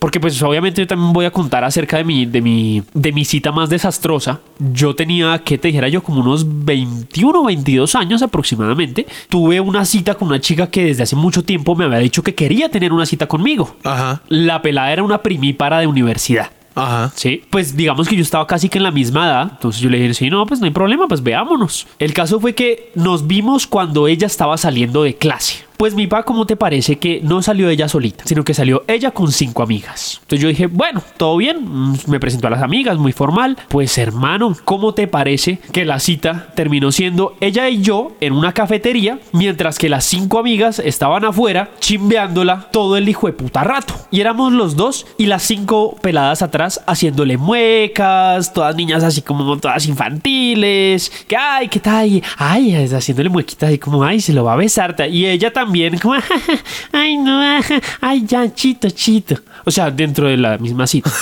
porque 0.00 0.18
pues 0.18 0.42
obviamente 0.42 0.82
yo 0.82 0.88
también 0.88 1.12
voy 1.12 1.24
a 1.24 1.30
contar 1.30 1.62
acerca 1.62 1.96
de 1.96 2.02
mi, 2.02 2.26
de 2.26 2.40
mi, 2.40 2.82
de 2.94 3.12
mi 3.12 3.24
cita 3.24 3.52
más 3.52 3.70
desastrosa. 3.70 4.40
Yo 4.58 4.96
tenía, 4.96 5.38
que 5.44 5.56
te 5.56 5.68
dijera 5.68 5.88
yo, 5.88 6.02
como 6.02 6.20
unos 6.20 6.44
21 6.64 7.40
o 7.40 7.44
22 7.44 7.94
años 7.94 8.22
aproximadamente. 8.22 9.06
Tuve 9.28 9.60
una 9.60 9.84
cita 9.84 10.16
con 10.16 10.28
una 10.28 10.40
chica 10.40 10.68
que 10.68 10.84
desde 10.86 11.04
hace 11.04 11.14
mucho 11.14 11.44
tiempo 11.44 11.76
me 11.76 11.84
había 11.84 11.98
dicho 11.98 12.24
que 12.24 12.34
quería 12.34 12.70
tener 12.70 12.92
una 12.92 13.06
cita 13.06 13.28
conmigo. 13.28 13.76
Ajá, 13.84 14.22
La 14.28 14.62
pelada 14.62 14.92
era 14.92 15.04
una 15.04 15.22
primípara 15.22 15.78
de 15.78 15.86
universidad. 15.86 16.50
Ajá. 16.74 17.12
Sí, 17.14 17.42
pues 17.50 17.76
digamos 17.76 18.08
que 18.08 18.16
yo 18.16 18.22
estaba 18.22 18.46
casi 18.46 18.68
que 18.68 18.78
en 18.78 18.84
la 18.84 18.90
misma 18.90 19.26
edad. 19.26 19.48
Entonces 19.52 19.80
yo 19.80 19.90
le 19.90 20.00
dije, 20.00 20.14
sí, 20.14 20.30
no, 20.30 20.46
pues 20.46 20.60
no 20.60 20.66
hay 20.66 20.72
problema, 20.72 21.08
pues 21.08 21.22
veámonos. 21.22 21.86
El 21.98 22.12
caso 22.12 22.40
fue 22.40 22.54
que 22.54 22.90
nos 22.94 23.26
vimos 23.26 23.66
cuando 23.66 24.08
ella 24.08 24.26
estaba 24.26 24.56
saliendo 24.56 25.02
de 25.02 25.16
clase. 25.16 25.69
Pues 25.80 25.94
mi 25.94 26.06
pa, 26.06 26.24
¿cómo 26.24 26.44
te 26.44 26.56
parece 26.56 26.98
que 26.98 27.22
no 27.22 27.40
salió 27.40 27.70
ella 27.70 27.88
solita, 27.88 28.24
sino 28.26 28.44
que 28.44 28.52
salió 28.52 28.84
ella 28.86 29.12
con 29.12 29.32
cinco 29.32 29.62
amigas? 29.62 30.18
Entonces 30.20 30.42
yo 30.42 30.48
dije, 30.48 30.66
bueno, 30.66 31.02
todo 31.16 31.38
bien, 31.38 31.64
mm, 31.64 31.96
me 32.06 32.20
presentó 32.20 32.48
a 32.48 32.50
las 32.50 32.60
amigas, 32.60 32.98
muy 32.98 33.12
formal. 33.12 33.56
Pues 33.68 33.96
hermano, 33.96 34.54
¿cómo 34.66 34.92
te 34.92 35.06
parece 35.06 35.58
que 35.72 35.86
la 35.86 35.98
cita 35.98 36.48
terminó 36.54 36.92
siendo 36.92 37.34
ella 37.40 37.70
y 37.70 37.80
yo 37.80 38.12
en 38.20 38.34
una 38.34 38.52
cafetería, 38.52 39.20
mientras 39.32 39.78
que 39.78 39.88
las 39.88 40.04
cinco 40.04 40.38
amigas 40.38 40.80
estaban 40.80 41.24
afuera 41.24 41.70
chimbeándola 41.80 42.68
todo 42.70 42.98
el 42.98 43.08
hijo 43.08 43.28
de 43.28 43.32
puta 43.32 43.64
rato? 43.64 43.94
Y 44.10 44.20
éramos 44.20 44.52
los 44.52 44.76
dos 44.76 45.06
y 45.16 45.26
las 45.26 45.44
cinco 45.44 45.96
peladas 46.02 46.42
atrás 46.42 46.82
haciéndole 46.86 47.38
muecas, 47.38 48.52
todas 48.52 48.76
niñas 48.76 49.02
así 49.02 49.22
como 49.22 49.56
todas 49.56 49.86
infantiles, 49.86 51.10
que 51.26 51.38
ay, 51.38 51.68
¿qué 51.68 51.80
tal? 51.80 52.22
Ay, 52.36 52.74
haciéndole 52.74 53.30
muequitas 53.30 53.70
así 53.70 53.78
como, 53.78 54.04
ay, 54.04 54.20
se 54.20 54.34
lo 54.34 54.44
va 54.44 54.52
a 54.52 54.56
besar. 54.56 54.94
Y 55.10 55.24
ella 55.24 55.50
también 55.50 55.69
también 55.70 55.96
como, 55.98 56.14
ay 56.92 57.16
no, 57.16 57.40
ay 58.00 58.24
ya, 58.26 58.52
chito, 58.52 58.90
chito. 58.90 59.36
O 59.64 59.70
sea, 59.70 59.88
dentro 59.90 60.26
de 60.26 60.36
la 60.36 60.58
misma 60.58 60.86
cita. 60.86 61.10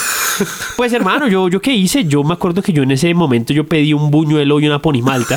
Pues 0.77 0.93
hermano, 0.93 1.27
yo, 1.27 1.49
yo 1.49 1.61
qué 1.61 1.73
hice, 1.75 2.05
yo 2.05 2.23
me 2.23 2.35
acuerdo 2.35 2.63
que 2.63 2.73
yo 2.73 2.85
en 2.85 2.93
ese 2.93 3.13
momento 3.13 3.53
yo 3.53 3.67
pedí 3.67 3.93
un 3.93 4.09
buñuelo 4.13 4.61
y 4.61 4.69
una 4.69 4.79
ponimalta. 4.79 5.37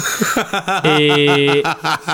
Eh, 0.84 1.64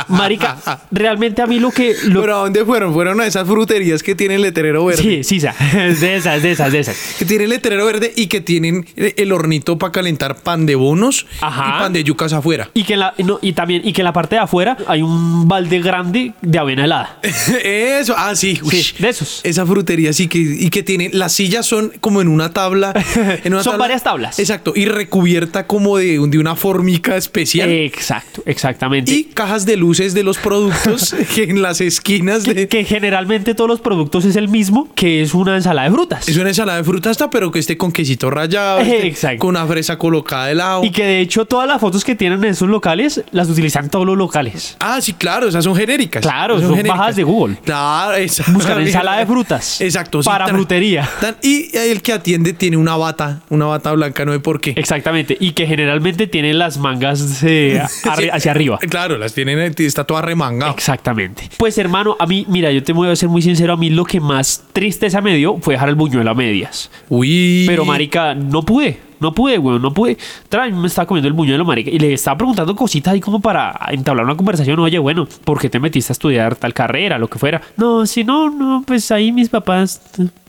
marica, 0.07 0.57
realmente 0.89 1.41
a 1.41 1.47
mí 1.47 1.59
lo 1.59 1.69
que... 1.71 1.93
Lo, 2.05 2.21
¿Pero 2.21 2.37
a 2.37 2.39
dónde 2.43 2.63
fueron? 2.63 2.93
Fueron 2.93 3.19
a 3.19 3.25
esas 3.25 3.45
fruterías 3.45 4.01
que 4.01 4.15
tienen 4.15 4.41
letrero 4.41 4.85
verde. 4.85 5.01
sí, 5.01 5.23
sí, 5.25 5.39
sa- 5.41 5.53
de 5.73 6.15
esas, 6.15 6.41
de 6.41 6.51
esas, 6.51 6.71
de 6.71 6.79
esas. 6.79 7.15
Que 7.19 7.25
tienen 7.25 7.49
letrero 7.49 7.85
verde 7.85 8.13
y 8.15 8.27
que 8.27 8.39
tienen 8.39 8.85
el 8.95 9.33
hornito 9.33 9.77
para 9.77 9.91
calentar 9.91 10.37
pan 10.37 10.65
de 10.65 10.75
bonos 10.75 11.25
Ajá. 11.41 11.65
y 11.67 11.79
pan 11.81 11.91
de 11.91 12.05
yucas 12.05 12.31
afuera. 12.31 12.69
Y 12.73 12.85
que, 12.85 12.93
en 12.93 12.99
la, 13.01 13.13
no, 13.17 13.39
y 13.41 13.51
también, 13.51 13.81
y 13.83 13.91
que 13.91 13.99
en 13.99 14.05
la 14.05 14.13
parte 14.13 14.35
de 14.35 14.41
afuera 14.43 14.77
hay 14.87 15.01
un 15.01 15.45
balde 15.49 15.79
grande 15.81 16.31
de 16.41 16.57
avena 16.57 16.86
helada. 16.87 17.19
Eso, 17.63 18.15
ah, 18.17 18.35
sí. 18.35 18.59
uy. 18.63 18.71
Sí, 18.71 18.95
de 18.99 19.09
esos. 19.09 19.41
Esa 19.43 19.65
frutería 19.65 20.13
sí 20.13 20.27
que, 20.27 20.39
y 20.39 20.69
que 20.69 20.83
tiene, 20.83 21.09
las 21.13 21.33
sillas 21.33 21.65
son 21.65 21.93
como 22.01 22.21
en 22.21 22.27
una 22.27 22.51
tabla. 22.51 22.93
en 23.43 23.53
una 23.53 23.63
Son 23.63 23.77
varias 23.77 24.03
tablas. 24.03 24.39
Exacto, 24.39 24.73
y 24.75 24.85
recubierta 24.85 25.67
como 25.67 25.97
de, 25.97 26.19
de 26.27 26.37
una 26.39 26.55
formica 26.55 27.15
especial. 27.17 27.69
Exacto, 27.69 28.41
exactamente. 28.45 29.11
y 29.11 29.23
cajas 29.25 29.65
de 29.65 29.77
luces 29.77 30.13
de 30.13 30.23
los 30.23 30.37
productos 30.37 31.15
que 31.35 31.43
en 31.43 31.61
las 31.61 31.81
esquinas 31.81 32.43
que, 32.43 32.53
de... 32.53 32.67
que 32.67 32.83
generalmente 32.85 33.53
todos 33.53 33.69
los 33.69 33.81
productos 33.81 34.25
es 34.25 34.35
el 34.35 34.47
mismo, 34.47 34.89
que 34.95 35.21
es 35.21 35.33
una 35.33 35.55
ensalada 35.55 35.87
de 35.89 35.93
frutas. 35.93 36.27
Es 36.27 36.37
una 36.37 36.49
ensalada 36.49 36.77
de 36.77 36.83
fruta 36.83 37.09
hasta, 37.09 37.29
pero 37.29 37.51
que 37.51 37.59
esté 37.59 37.77
con 37.77 37.91
quesito 37.91 38.29
rallado, 38.29 38.79
esté 38.79 39.07
Exacto. 39.07 39.39
con 39.39 39.49
una 39.49 39.65
fresa 39.67 39.97
colocada 39.97 40.47
de 40.47 40.55
lado. 40.55 40.83
Y 40.83 40.91
que 40.91 41.03
de 41.03 41.19
hecho 41.19 41.45
todas 41.45 41.67
las 41.67 41.81
fotos 41.81 42.03
que 42.03 42.15
tienen 42.15 42.43
en 42.43 42.51
esos 42.51 42.69
locales 42.69 43.23
las 43.31 43.49
utilizan 43.49 43.89
todos 43.89 44.05
los 44.05 44.17
locales. 44.17 44.77
Ah, 44.79 45.01
sí, 45.01 45.13
claro, 45.13 45.47
esas 45.47 45.63
son 45.63 45.75
genéricas. 45.75 46.21
Claro, 46.21 46.59
son 46.59 46.76
bajadas 46.83 47.15
de 47.15 47.23
Google. 47.23 47.57
Claro, 47.63 48.13
esa- 48.15 48.43
Buscan 48.51 48.81
ensalada 48.85 49.19
de 49.19 49.25
frutas. 49.25 49.81
Exacto. 49.81 50.21
sí, 50.21 50.27
Para 50.29 50.45
tan- 50.45 50.55
frutería. 50.55 51.09
tan- 51.21 51.35
y 51.41 51.75
el 51.77 52.01
que 52.01 52.13
atiende 52.13 52.53
tiene 52.53 52.77
una 52.77 52.95
bata, 52.97 53.41
una 53.49 53.65
bata 53.65 53.91
blanca, 53.93 54.25
no 54.25 54.33
sé 54.33 54.39
por 54.39 54.59
qué. 54.61 54.73
Exactamente. 54.75 55.35
Y 55.39 55.51
que 55.51 55.65
generalmente 55.67 56.27
tienen 56.27 56.59
las 56.59 56.77
mangas 56.77 57.43
eh, 57.43 57.81
arri- 58.03 58.23
Sí, 58.23 58.29
hacia 58.31 58.51
arriba. 58.51 58.79
Claro, 58.89 59.17
las 59.17 59.33
tienen, 59.33 59.59
está 59.77 60.03
toda 60.05 60.21
remangada. 60.21 60.71
Exactamente. 60.71 61.49
Pues 61.57 61.77
hermano, 61.77 62.15
a 62.19 62.25
mí, 62.25 62.45
mira, 62.49 62.71
yo 62.71 62.83
te 62.83 62.93
voy 62.93 63.09
a 63.09 63.15
ser 63.15 63.29
muy 63.29 63.41
sincero, 63.41 63.73
a 63.73 63.77
mí 63.77 63.89
lo 63.89 64.05
que 64.05 64.19
más 64.19 64.63
tristeza 64.73 65.21
me 65.21 65.35
dio 65.35 65.57
fue 65.61 65.73
dejar 65.75 65.89
el 65.89 65.95
buñuelo 65.95 66.31
a 66.31 66.33
medias. 66.33 66.89
Uy. 67.09 67.65
Pero 67.67 67.85
marica, 67.85 68.33
no 68.33 68.63
pude. 68.63 68.99
No 69.19 69.33
pude, 69.33 69.57
weón, 69.57 69.81
no 69.81 69.93
pude. 69.93 70.17
Trae, 70.49 70.71
me 70.71 70.87
estaba 70.87 71.05
comiendo 71.05 71.27
el 71.27 71.33
buñuelo, 71.33 71.65
marica. 71.65 71.89
Y 71.89 71.99
le 71.99 72.13
estaba 72.13 72.37
preguntando 72.37 72.75
cositas 72.75 73.13
ahí 73.13 73.19
como 73.19 73.39
para 73.39 73.77
entablar 73.89 74.25
una 74.25 74.35
conversación. 74.35 74.79
Oye, 74.79 74.99
bueno, 74.99 75.27
¿por 75.43 75.59
qué 75.59 75.69
te 75.69 75.79
metiste 75.79 76.11
a 76.11 76.13
estudiar 76.13 76.55
tal 76.55 76.73
carrera, 76.73 77.17
lo 77.17 77.27
que 77.27 77.39
fuera? 77.39 77.61
No, 77.77 78.05
si 78.05 78.23
no, 78.23 78.49
no, 78.49 78.83
pues 78.85 79.11
ahí 79.11 79.31
mis 79.31 79.49
papás... 79.49 80.01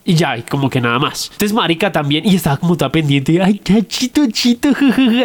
Y 0.09 0.15
ya, 0.15 0.39
y 0.39 0.43
como 0.43 0.71
que 0.71 0.81
nada 0.81 0.99
más. 0.99 1.29
Entonces, 1.33 1.53
marica, 1.53 1.93
también, 1.93 2.25
y 2.25 2.35
estaba 2.35 2.57
como 2.57 2.79
toda 2.79 2.91
pendiente. 2.91 3.43
Ay, 3.43 3.61
ya, 3.63 3.87
chito, 3.87 4.23
chito. 4.33 4.71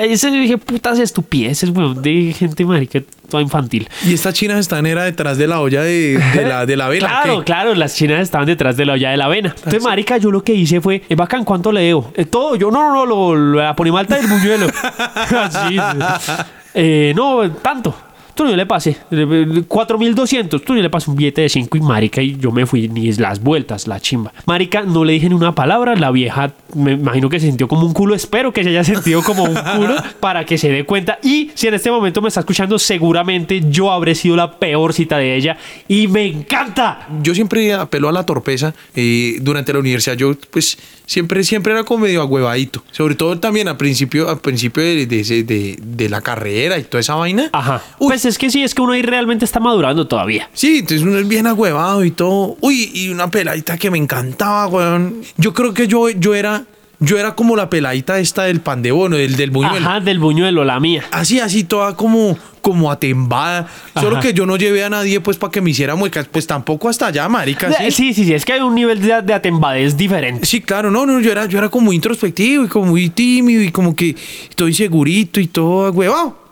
Ese 0.01 0.29
dije, 0.29 0.57
putas 0.57 0.99
estupideces, 0.99 1.69
weón, 1.69 2.01
de 2.01 2.35
gente, 2.37 2.65
marica, 2.65 2.99
toda 3.29 3.41
infantil. 3.41 3.87
Y 4.05 4.13
estas 4.13 4.33
chinas 4.33 4.59
están 4.59 4.85
era 4.85 5.05
detrás 5.05 5.37
de 5.37 5.47
la 5.47 5.61
olla 5.61 5.83
de, 5.83 6.19
de 6.35 6.45
la, 6.45 6.65
de 6.65 6.75
la 6.75 6.89
vela. 6.89 7.07
Claro, 7.07 7.39
¿qué? 7.39 7.45
claro, 7.45 7.75
las 7.75 7.95
chinas 7.95 8.19
estaban 8.19 8.45
detrás 8.45 8.75
de 8.75 8.85
la 8.85 8.93
olla 8.93 9.11
de 9.11 9.15
la 9.17 9.25
avena. 9.25 9.53
Entonces, 9.55 9.83
marica, 9.83 10.17
yo 10.17 10.29
lo 10.31 10.43
que 10.43 10.53
hice 10.53 10.81
fue, 10.81 11.01
eh, 11.07 11.15
bacán, 11.15 11.45
¿cuánto 11.45 11.71
le 11.71 11.79
debo? 11.81 12.11
Eh, 12.15 12.25
todo, 12.25 12.57
yo, 12.57 12.69
no, 12.69 12.81
no, 12.89 12.93
no, 12.93 13.05
lo, 13.05 13.35
lo- 13.35 13.61
la 13.61 13.73
ponimalta 13.77 14.17
del 14.17 14.27
buñuelo. 14.27 14.67
Así. 15.15 15.77
Eh, 16.75 17.13
no, 17.15 17.51
tanto. 17.51 17.95
Tú 18.35 18.47
yo 18.47 18.55
le 18.55 18.65
pasé 18.65 18.97
eh, 19.11 19.63
4200. 19.67 20.61
Tú 20.63 20.75
yo 20.75 20.81
le 20.81 20.89
pasé 20.89 21.09
un 21.09 21.15
billete 21.15 21.41
de 21.41 21.49
5 21.49 21.77
y 21.77 21.81
marica 21.81 22.21
y 22.21 22.37
yo 22.37 22.51
me 22.51 22.65
fui 22.65 22.87
ni 22.89 23.11
las 23.13 23.41
vueltas, 23.41 23.87
la 23.87 23.99
chimba. 23.99 24.33
Marica, 24.45 24.81
no 24.81 25.03
le 25.05 25.13
dije 25.13 25.29
ni 25.29 25.35
una 25.35 25.53
palabra. 25.53 25.95
La 25.95 26.11
vieja 26.11 26.53
me 26.75 26.93
imagino 26.93 27.29
que 27.29 27.39
se 27.39 27.45
sintió 27.47 27.67
como 27.67 27.85
un 27.85 27.93
culo. 27.93 28.15
Espero 28.15 28.51
que 28.51 28.63
se 28.63 28.69
haya 28.69 28.83
sentido 28.83 29.21
como 29.23 29.43
un 29.43 29.53
culo 29.53 29.95
para 30.19 30.45
que 30.45 30.57
se 30.57 30.69
dé 30.69 30.83
cuenta. 30.85 31.19
Y 31.23 31.51
si 31.53 31.67
en 31.67 31.75
este 31.75 31.91
momento 31.91 32.21
me 32.21 32.27
está 32.29 32.39
escuchando, 32.39 32.79
seguramente 32.79 33.61
yo 33.69 33.91
habré 33.91 34.15
sido 34.15 34.35
la 34.35 34.57
peor 34.59 34.93
cita 34.93 35.17
de 35.17 35.35
ella. 35.35 35.57
Y 35.87 36.07
me 36.07 36.25
encanta. 36.25 37.07
Yo 37.21 37.35
siempre 37.35 37.73
apelo 37.73 38.09
a 38.09 38.11
la 38.11 38.25
torpeza. 38.25 38.73
eh, 38.95 39.37
durante 39.41 39.73
la 39.73 39.79
universidad 39.79 40.15
yo, 40.15 40.33
pues, 40.51 40.77
siempre, 41.05 41.43
siempre 41.43 41.73
era 41.73 41.83
como 41.83 42.05
medio 42.05 42.21
agüevadito. 42.21 42.83
Sobre 42.91 43.15
todo 43.15 43.37
también 43.39 43.67
al 43.67 43.77
principio, 43.77 44.29
al 44.29 44.39
principio 44.39 44.83
de, 44.83 45.05
de, 45.05 45.19
ese- 45.19 45.43
de- 45.43 45.77
de 45.81 46.09
la 46.09 46.21
carrera 46.21 46.77
y 46.77 46.83
toda 46.83 47.01
esa 47.01 47.15
vaina. 47.15 47.49
Ajá. 47.51 47.81
Uy, 47.99 48.07
Pues 48.09 48.22
es 48.25 48.37
que 48.37 48.49
sí, 48.49 48.63
es 48.63 48.73
que 48.75 48.81
uno 48.81 48.93
ahí 48.93 49.01
realmente 49.01 49.45
está 49.45 49.59
madurando 49.59 50.07
todavía. 50.07 50.49
Sí, 50.53 50.79
entonces 50.79 51.01
uno 51.01 51.17
es 51.17 51.27
bien 51.27 51.47
agüevado 51.47 52.03
y 52.03 52.11
todo. 52.11 52.57
Uy, 52.61 52.91
y 52.93 53.09
una 53.09 53.29
peladita 53.29 53.77
que 53.77 53.89
me 53.91 53.97
encantaba, 53.97 54.67
weón. 54.67 55.21
Yo 55.37 55.53
creo 55.53 55.73
que 55.73 55.87
yo, 55.87 56.09
yo 56.09 56.33
era, 56.35 56.63
yo 56.99 57.17
era 57.17 57.35
como 57.35 57.55
la 57.55 57.69
peladita 57.69 58.19
esta 58.19 58.43
del 58.43 58.61
pan 58.61 58.81
de 58.81 58.91
bono, 58.91 59.15
del, 59.17 59.35
del 59.35 59.51
buñuelo. 59.51 59.87
Ajá, 59.87 59.99
del 59.99 60.19
buñuelo, 60.19 60.63
la 60.63 60.79
mía. 60.79 61.03
Así, 61.11 61.39
así, 61.39 61.63
toda 61.63 61.95
como, 61.95 62.37
como 62.61 62.91
atembada. 62.91 63.67
Solo 63.99 64.19
que 64.19 64.33
yo 64.33 64.45
no 64.45 64.55
llevé 64.57 64.83
a 64.83 64.89
nadie, 64.89 65.19
pues, 65.19 65.37
para 65.37 65.51
que 65.51 65.61
me 65.61 65.71
hiciera 65.71 65.95
muecas. 65.95 66.27
Pues 66.31 66.47
tampoco 66.47 66.89
hasta 66.89 67.07
allá, 67.07 67.27
marica. 67.29 67.69
Eh, 67.69 67.91
Sí, 67.91 68.13
sí, 68.13 68.25
sí, 68.25 68.33
es 68.33 68.45
que 68.45 68.53
hay 68.53 68.61
un 68.61 68.75
nivel 68.75 69.01
de, 69.01 69.21
de 69.21 69.33
atembadez 69.33 69.97
diferente. 69.97 70.45
Sí, 70.45 70.61
claro, 70.61 70.89
no, 70.91 71.05
no, 71.05 71.19
yo 71.19 71.31
era, 71.31 71.45
yo 71.45 71.57
era 71.57 71.69
como 71.69 71.85
muy 71.85 71.95
introspectivo 71.97 72.63
y 72.65 72.67
como 72.67 72.85
muy 72.85 73.09
tímido 73.09 73.61
y 73.61 73.71
como 73.71 73.95
que 73.95 74.15
estoy 74.49 74.73
segurito 74.73 75.39
y 75.39 75.47
todo 75.47 75.91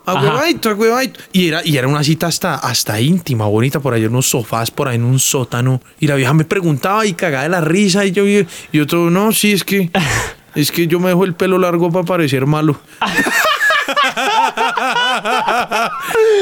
agüevado. 0.05 0.37
Agüevadito, 0.37 0.69
agüevadito. 0.69 1.19
Y 1.31 1.47
era, 1.47 1.61
y 1.65 1.77
era 1.77 1.87
una 1.87 2.03
cita 2.03 2.27
hasta, 2.27 2.55
hasta 2.55 2.99
íntima, 2.99 3.45
bonita, 3.45 3.79
por 3.79 3.93
ahí 3.93 4.03
en 4.03 4.09
unos 4.09 4.29
sofás, 4.29 4.71
por 4.71 4.87
ahí 4.87 4.95
en 4.95 5.03
un 5.03 5.19
sótano. 5.19 5.81
Y 5.99 6.07
la 6.07 6.15
vieja 6.15 6.33
me 6.33 6.45
preguntaba 6.45 7.05
y 7.05 7.13
cagaba 7.13 7.43
de 7.43 7.49
la 7.49 7.61
risa 7.61 8.05
y 8.05 8.11
yo, 8.11 8.27
y 8.27 8.47
yo 8.73 8.87
todo, 8.87 9.09
no, 9.09 9.31
sí, 9.31 9.51
es 9.53 9.63
que, 9.63 9.89
es 10.55 10.71
que 10.71 10.87
yo 10.87 10.99
me 10.99 11.09
dejo 11.09 11.25
el 11.25 11.33
pelo 11.33 11.57
largo 11.57 11.91
para 11.91 12.05
parecer 12.05 12.45
malo. 12.45 12.79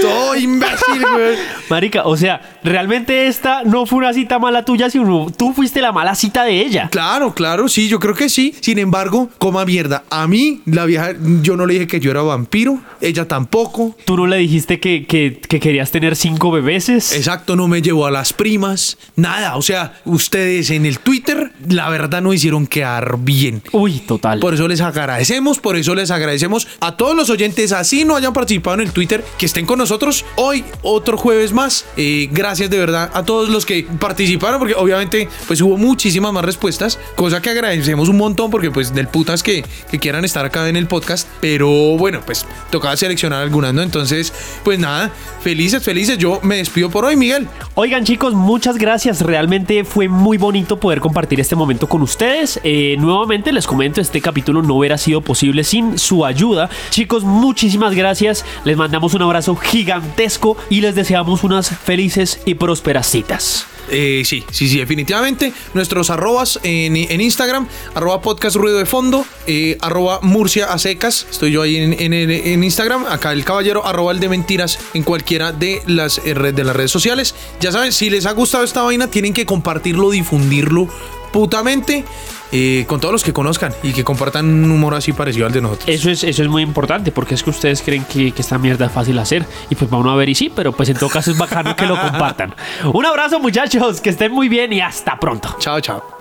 todo 0.02 0.36
imbécil, 0.36 1.02
güey. 1.13 1.38
Marica, 1.69 2.04
o 2.06 2.15
sea, 2.17 2.58
realmente 2.63 3.28
esta 3.28 3.63
no 3.63 3.86
fue 3.86 4.00
una 4.00 4.13
cita 4.13 4.39
mala 4.39 4.65
tuya, 4.65 4.89
sino 4.89 5.28
tú 5.36 5.54
fuiste 5.54 5.82
la 5.82 5.91
mala 5.91 6.15
cita 6.15 6.43
de 6.43 6.60
ella. 6.62 6.89
Claro, 6.91 7.34
claro, 7.34 7.67
sí, 7.67 7.88
yo 7.88 8.00
creo 8.00 8.15
que 8.15 8.30
sí. 8.30 8.54
Sin 8.62 8.80
embargo, 8.80 9.30
coma 9.38 9.65
mierda. 9.65 10.04
A 10.10 10.28
mí, 10.28 10.62
la 10.65 10.86
vieja, 10.86 11.12
yo 11.41 11.56
no 11.56 11.65
le 11.65 11.74
dije 11.76 11.88
que 11.88 12.00
yo 12.00 12.12
era 12.12 12.22
vampiro, 12.22 12.80
ella 13.02 13.28
tampoco. 13.28 13.95
Tú 14.06 14.17
no 14.17 14.28
le 14.28 14.38
dijiste 14.38 14.80
que, 14.80 15.06
que- 15.06 15.39
que 15.39 15.60
querías 15.60 15.91
tener 15.91 16.15
cinco 16.15 16.52
bebeses. 16.52 17.13
Exacto, 17.13 17.56
no 17.56 17.67
me 17.67 17.82
llevó 17.82 18.06
a 18.06 18.12
las 18.12 18.34
primas, 18.34 18.98
nada. 19.15 19.56
O 19.58 19.62
sea, 19.62 19.93
ustedes 20.06 20.69
en 20.72 20.86
el 20.86 21.00
Twitter, 21.00 21.52
la 21.67 21.89
verdad 21.89 22.22
no 22.22 22.34
hicieron 22.34 22.67
quedar 22.67 23.17
bien. 23.19 23.62
Uy, 23.72 24.00
total. 24.00 24.39
Por 24.39 24.54
eso 24.54 24.67
les 24.67 24.82
agradecemos, 24.82 25.60
por 25.60 25.76
eso 25.76 25.95
les 25.95 26.12
agradecemos 26.12 26.67
a 26.80 26.95
todos 26.98 27.15
los 27.15 27.30
oyentes, 27.30 27.72
así 27.72 28.06
no 28.06 28.15
hayan 28.15 28.34
participado 28.34 28.76
en 28.76 28.82
el 28.88 28.91
Twitter, 28.91 29.24
que 29.38 29.45
estén 29.49 29.65
con 29.65 29.79
nosotros 29.79 30.25
hoy, 30.35 30.63
otro 30.83 31.17
jueves 31.17 31.53
más. 31.53 31.85
Eh, 31.97 32.29
gracias 32.31 32.69
de 32.69 32.77
verdad 32.77 33.09
a 33.13 33.23
todos 33.23 33.49
los 33.49 33.65
que 33.65 33.85
participaron, 33.99 34.59
porque 34.59 34.75
obviamente 34.75 35.27
pues 35.47 35.59
hubo 35.62 35.75
muchísimas 35.75 36.31
más 36.31 36.45
respuestas, 36.45 36.99
cosa 37.15 37.41
que 37.41 37.49
agradecemos 37.49 38.09
un 38.09 38.17
montón, 38.17 38.51
porque 38.51 38.71
pues 38.71 38.93
del 38.93 39.07
putas 39.07 39.41
que, 39.43 39.65
que 39.89 39.99
quieran 39.99 40.23
estar 40.23 40.45
acá 40.45 40.69
en 40.69 40.75
el 40.75 40.88
podcast, 40.88 41.27
pero 41.41 41.69
bueno, 41.97 42.21
pues 42.25 42.45
tocaba 42.69 42.95
seleccionar 42.95 43.41
algunas, 43.41 43.73
¿no? 43.73 43.81
Entonces, 43.81 44.31
pues 44.63 44.77
nada, 44.77 45.12
felices, 45.41 45.83
felices, 45.83 46.17
yo 46.17 46.39
me 46.43 46.57
despido 46.57 46.89
por 46.89 47.05
hoy, 47.05 47.15
Miguel. 47.15 47.47
Oigan 47.81 48.03
chicos, 48.03 48.33
muchas 48.33 48.77
gracias. 48.77 49.21
Realmente 49.21 49.85
fue 49.85 50.09
muy 50.09 50.37
bonito 50.37 50.81
poder 50.81 50.99
compartir 50.99 51.39
este 51.39 51.55
momento 51.55 51.87
con 51.87 52.01
ustedes. 52.01 52.59
Eh, 52.65 52.97
nuevamente 52.99 53.53
les 53.53 53.65
comento, 53.65 54.01
este 54.01 54.19
capítulo 54.19 54.61
no 54.61 54.75
hubiera 54.75 54.97
sido 54.97 55.21
posible 55.21 55.63
sin 55.63 55.97
su 55.97 56.25
ayuda. 56.25 56.69
Chicos, 56.89 57.23
muchísimas 57.23 57.95
gracias. 57.95 58.43
Les 58.65 58.75
mandamos 58.75 59.13
un 59.13 59.21
abrazo 59.21 59.55
gigantesco 59.55 60.57
y 60.69 60.81
les 60.81 60.93
deseamos 60.93 61.45
unas 61.45 61.69
felices 61.69 62.41
y 62.45 62.55
prósperas 62.55 63.07
citas. 63.07 63.65
Eh, 63.91 64.23
sí, 64.25 64.43
sí, 64.52 64.67
sí, 64.69 64.78
definitivamente. 64.78 65.52
Nuestros 65.73 66.10
arrobas 66.10 66.60
en, 66.63 66.95
Instagram, 67.21 67.67
arroba 67.95 68.21
podcast 68.21 68.56
ruido 68.56 68.78
de 68.78 68.86
fondo, 68.86 69.25
eh, 69.47 69.78
arroba 69.82 70.19
Murcia 70.21 70.71
a 70.71 70.78
secas. 70.78 71.25
Estoy 71.30 71.52
yo 71.52 71.62
ahí 71.62 71.78
en, 71.78 71.93
en- 71.93 72.13
en 72.13 72.63
Instagram. 72.63 73.06
Acá 73.08 73.32
el 73.34 73.43
caballero, 73.45 73.86
arroba 73.86 74.12
el 74.12 74.19
de 74.19 74.30
mentiras 74.30 74.80
en 74.93 75.04
cualquiera 75.04 75.52
de 75.52 75.82
las, 75.88 76.19
eh, 76.19 76.34
de 76.34 76.63
las 76.63 76.75
redes 76.75 76.91
sociales. 76.91 77.36
Ya 77.60 77.71
saben, 77.71 77.91
si 77.91 78.10
les 78.10 78.25
ha 78.25 78.32
gustado 78.32 78.63
esta 78.63 78.82
vaina, 78.84 79.08
tienen 79.08 79.34
que 79.34 79.45
compartirlo, 79.45 80.10
difundirlo 80.12 80.88
putamente 81.31 82.05
eh, 82.51 82.85
con 82.87 82.99
todos 82.99 83.11
los 83.11 83.23
que 83.23 83.33
conozcan 83.33 83.73
y 83.83 83.93
que 83.93 84.03
compartan 84.03 84.45
un 84.45 84.71
humor 84.71 84.95
así 84.95 85.13
parecido 85.13 85.45
al 85.45 85.51
de 85.51 85.61
nosotros. 85.61 85.87
Eso 85.87 86.09
es, 86.09 86.23
eso 86.23 86.41
es 86.41 86.49
muy 86.49 86.63
importante 86.63 87.11
porque 87.11 87.35
es 87.35 87.43
que 87.43 87.49
ustedes 87.51 87.81
creen 87.81 88.05
que, 88.05 88.31
que 88.31 88.41
esta 88.41 88.57
mierda 88.57 88.87
es 88.87 88.91
fácil 88.91 89.17
hacer 89.19 89.45
y 89.69 89.75
pues 89.75 89.89
vamos 89.89 90.11
a 90.11 90.15
ver 90.15 90.29
y 90.29 90.35
sí, 90.35 90.51
pero 90.53 90.71
pues 90.71 90.89
en 90.89 90.97
todo 90.97 91.09
caso 91.09 91.31
es 91.31 91.37
bacano 91.37 91.75
que 91.75 91.85
lo 91.85 91.99
compartan. 91.99 92.55
Un 92.93 93.05
abrazo 93.05 93.39
muchachos, 93.39 94.01
que 94.01 94.09
estén 94.09 94.31
muy 94.31 94.49
bien 94.49 94.73
y 94.73 94.81
hasta 94.81 95.19
pronto. 95.19 95.55
Chao, 95.59 95.79
chao. 95.79 96.18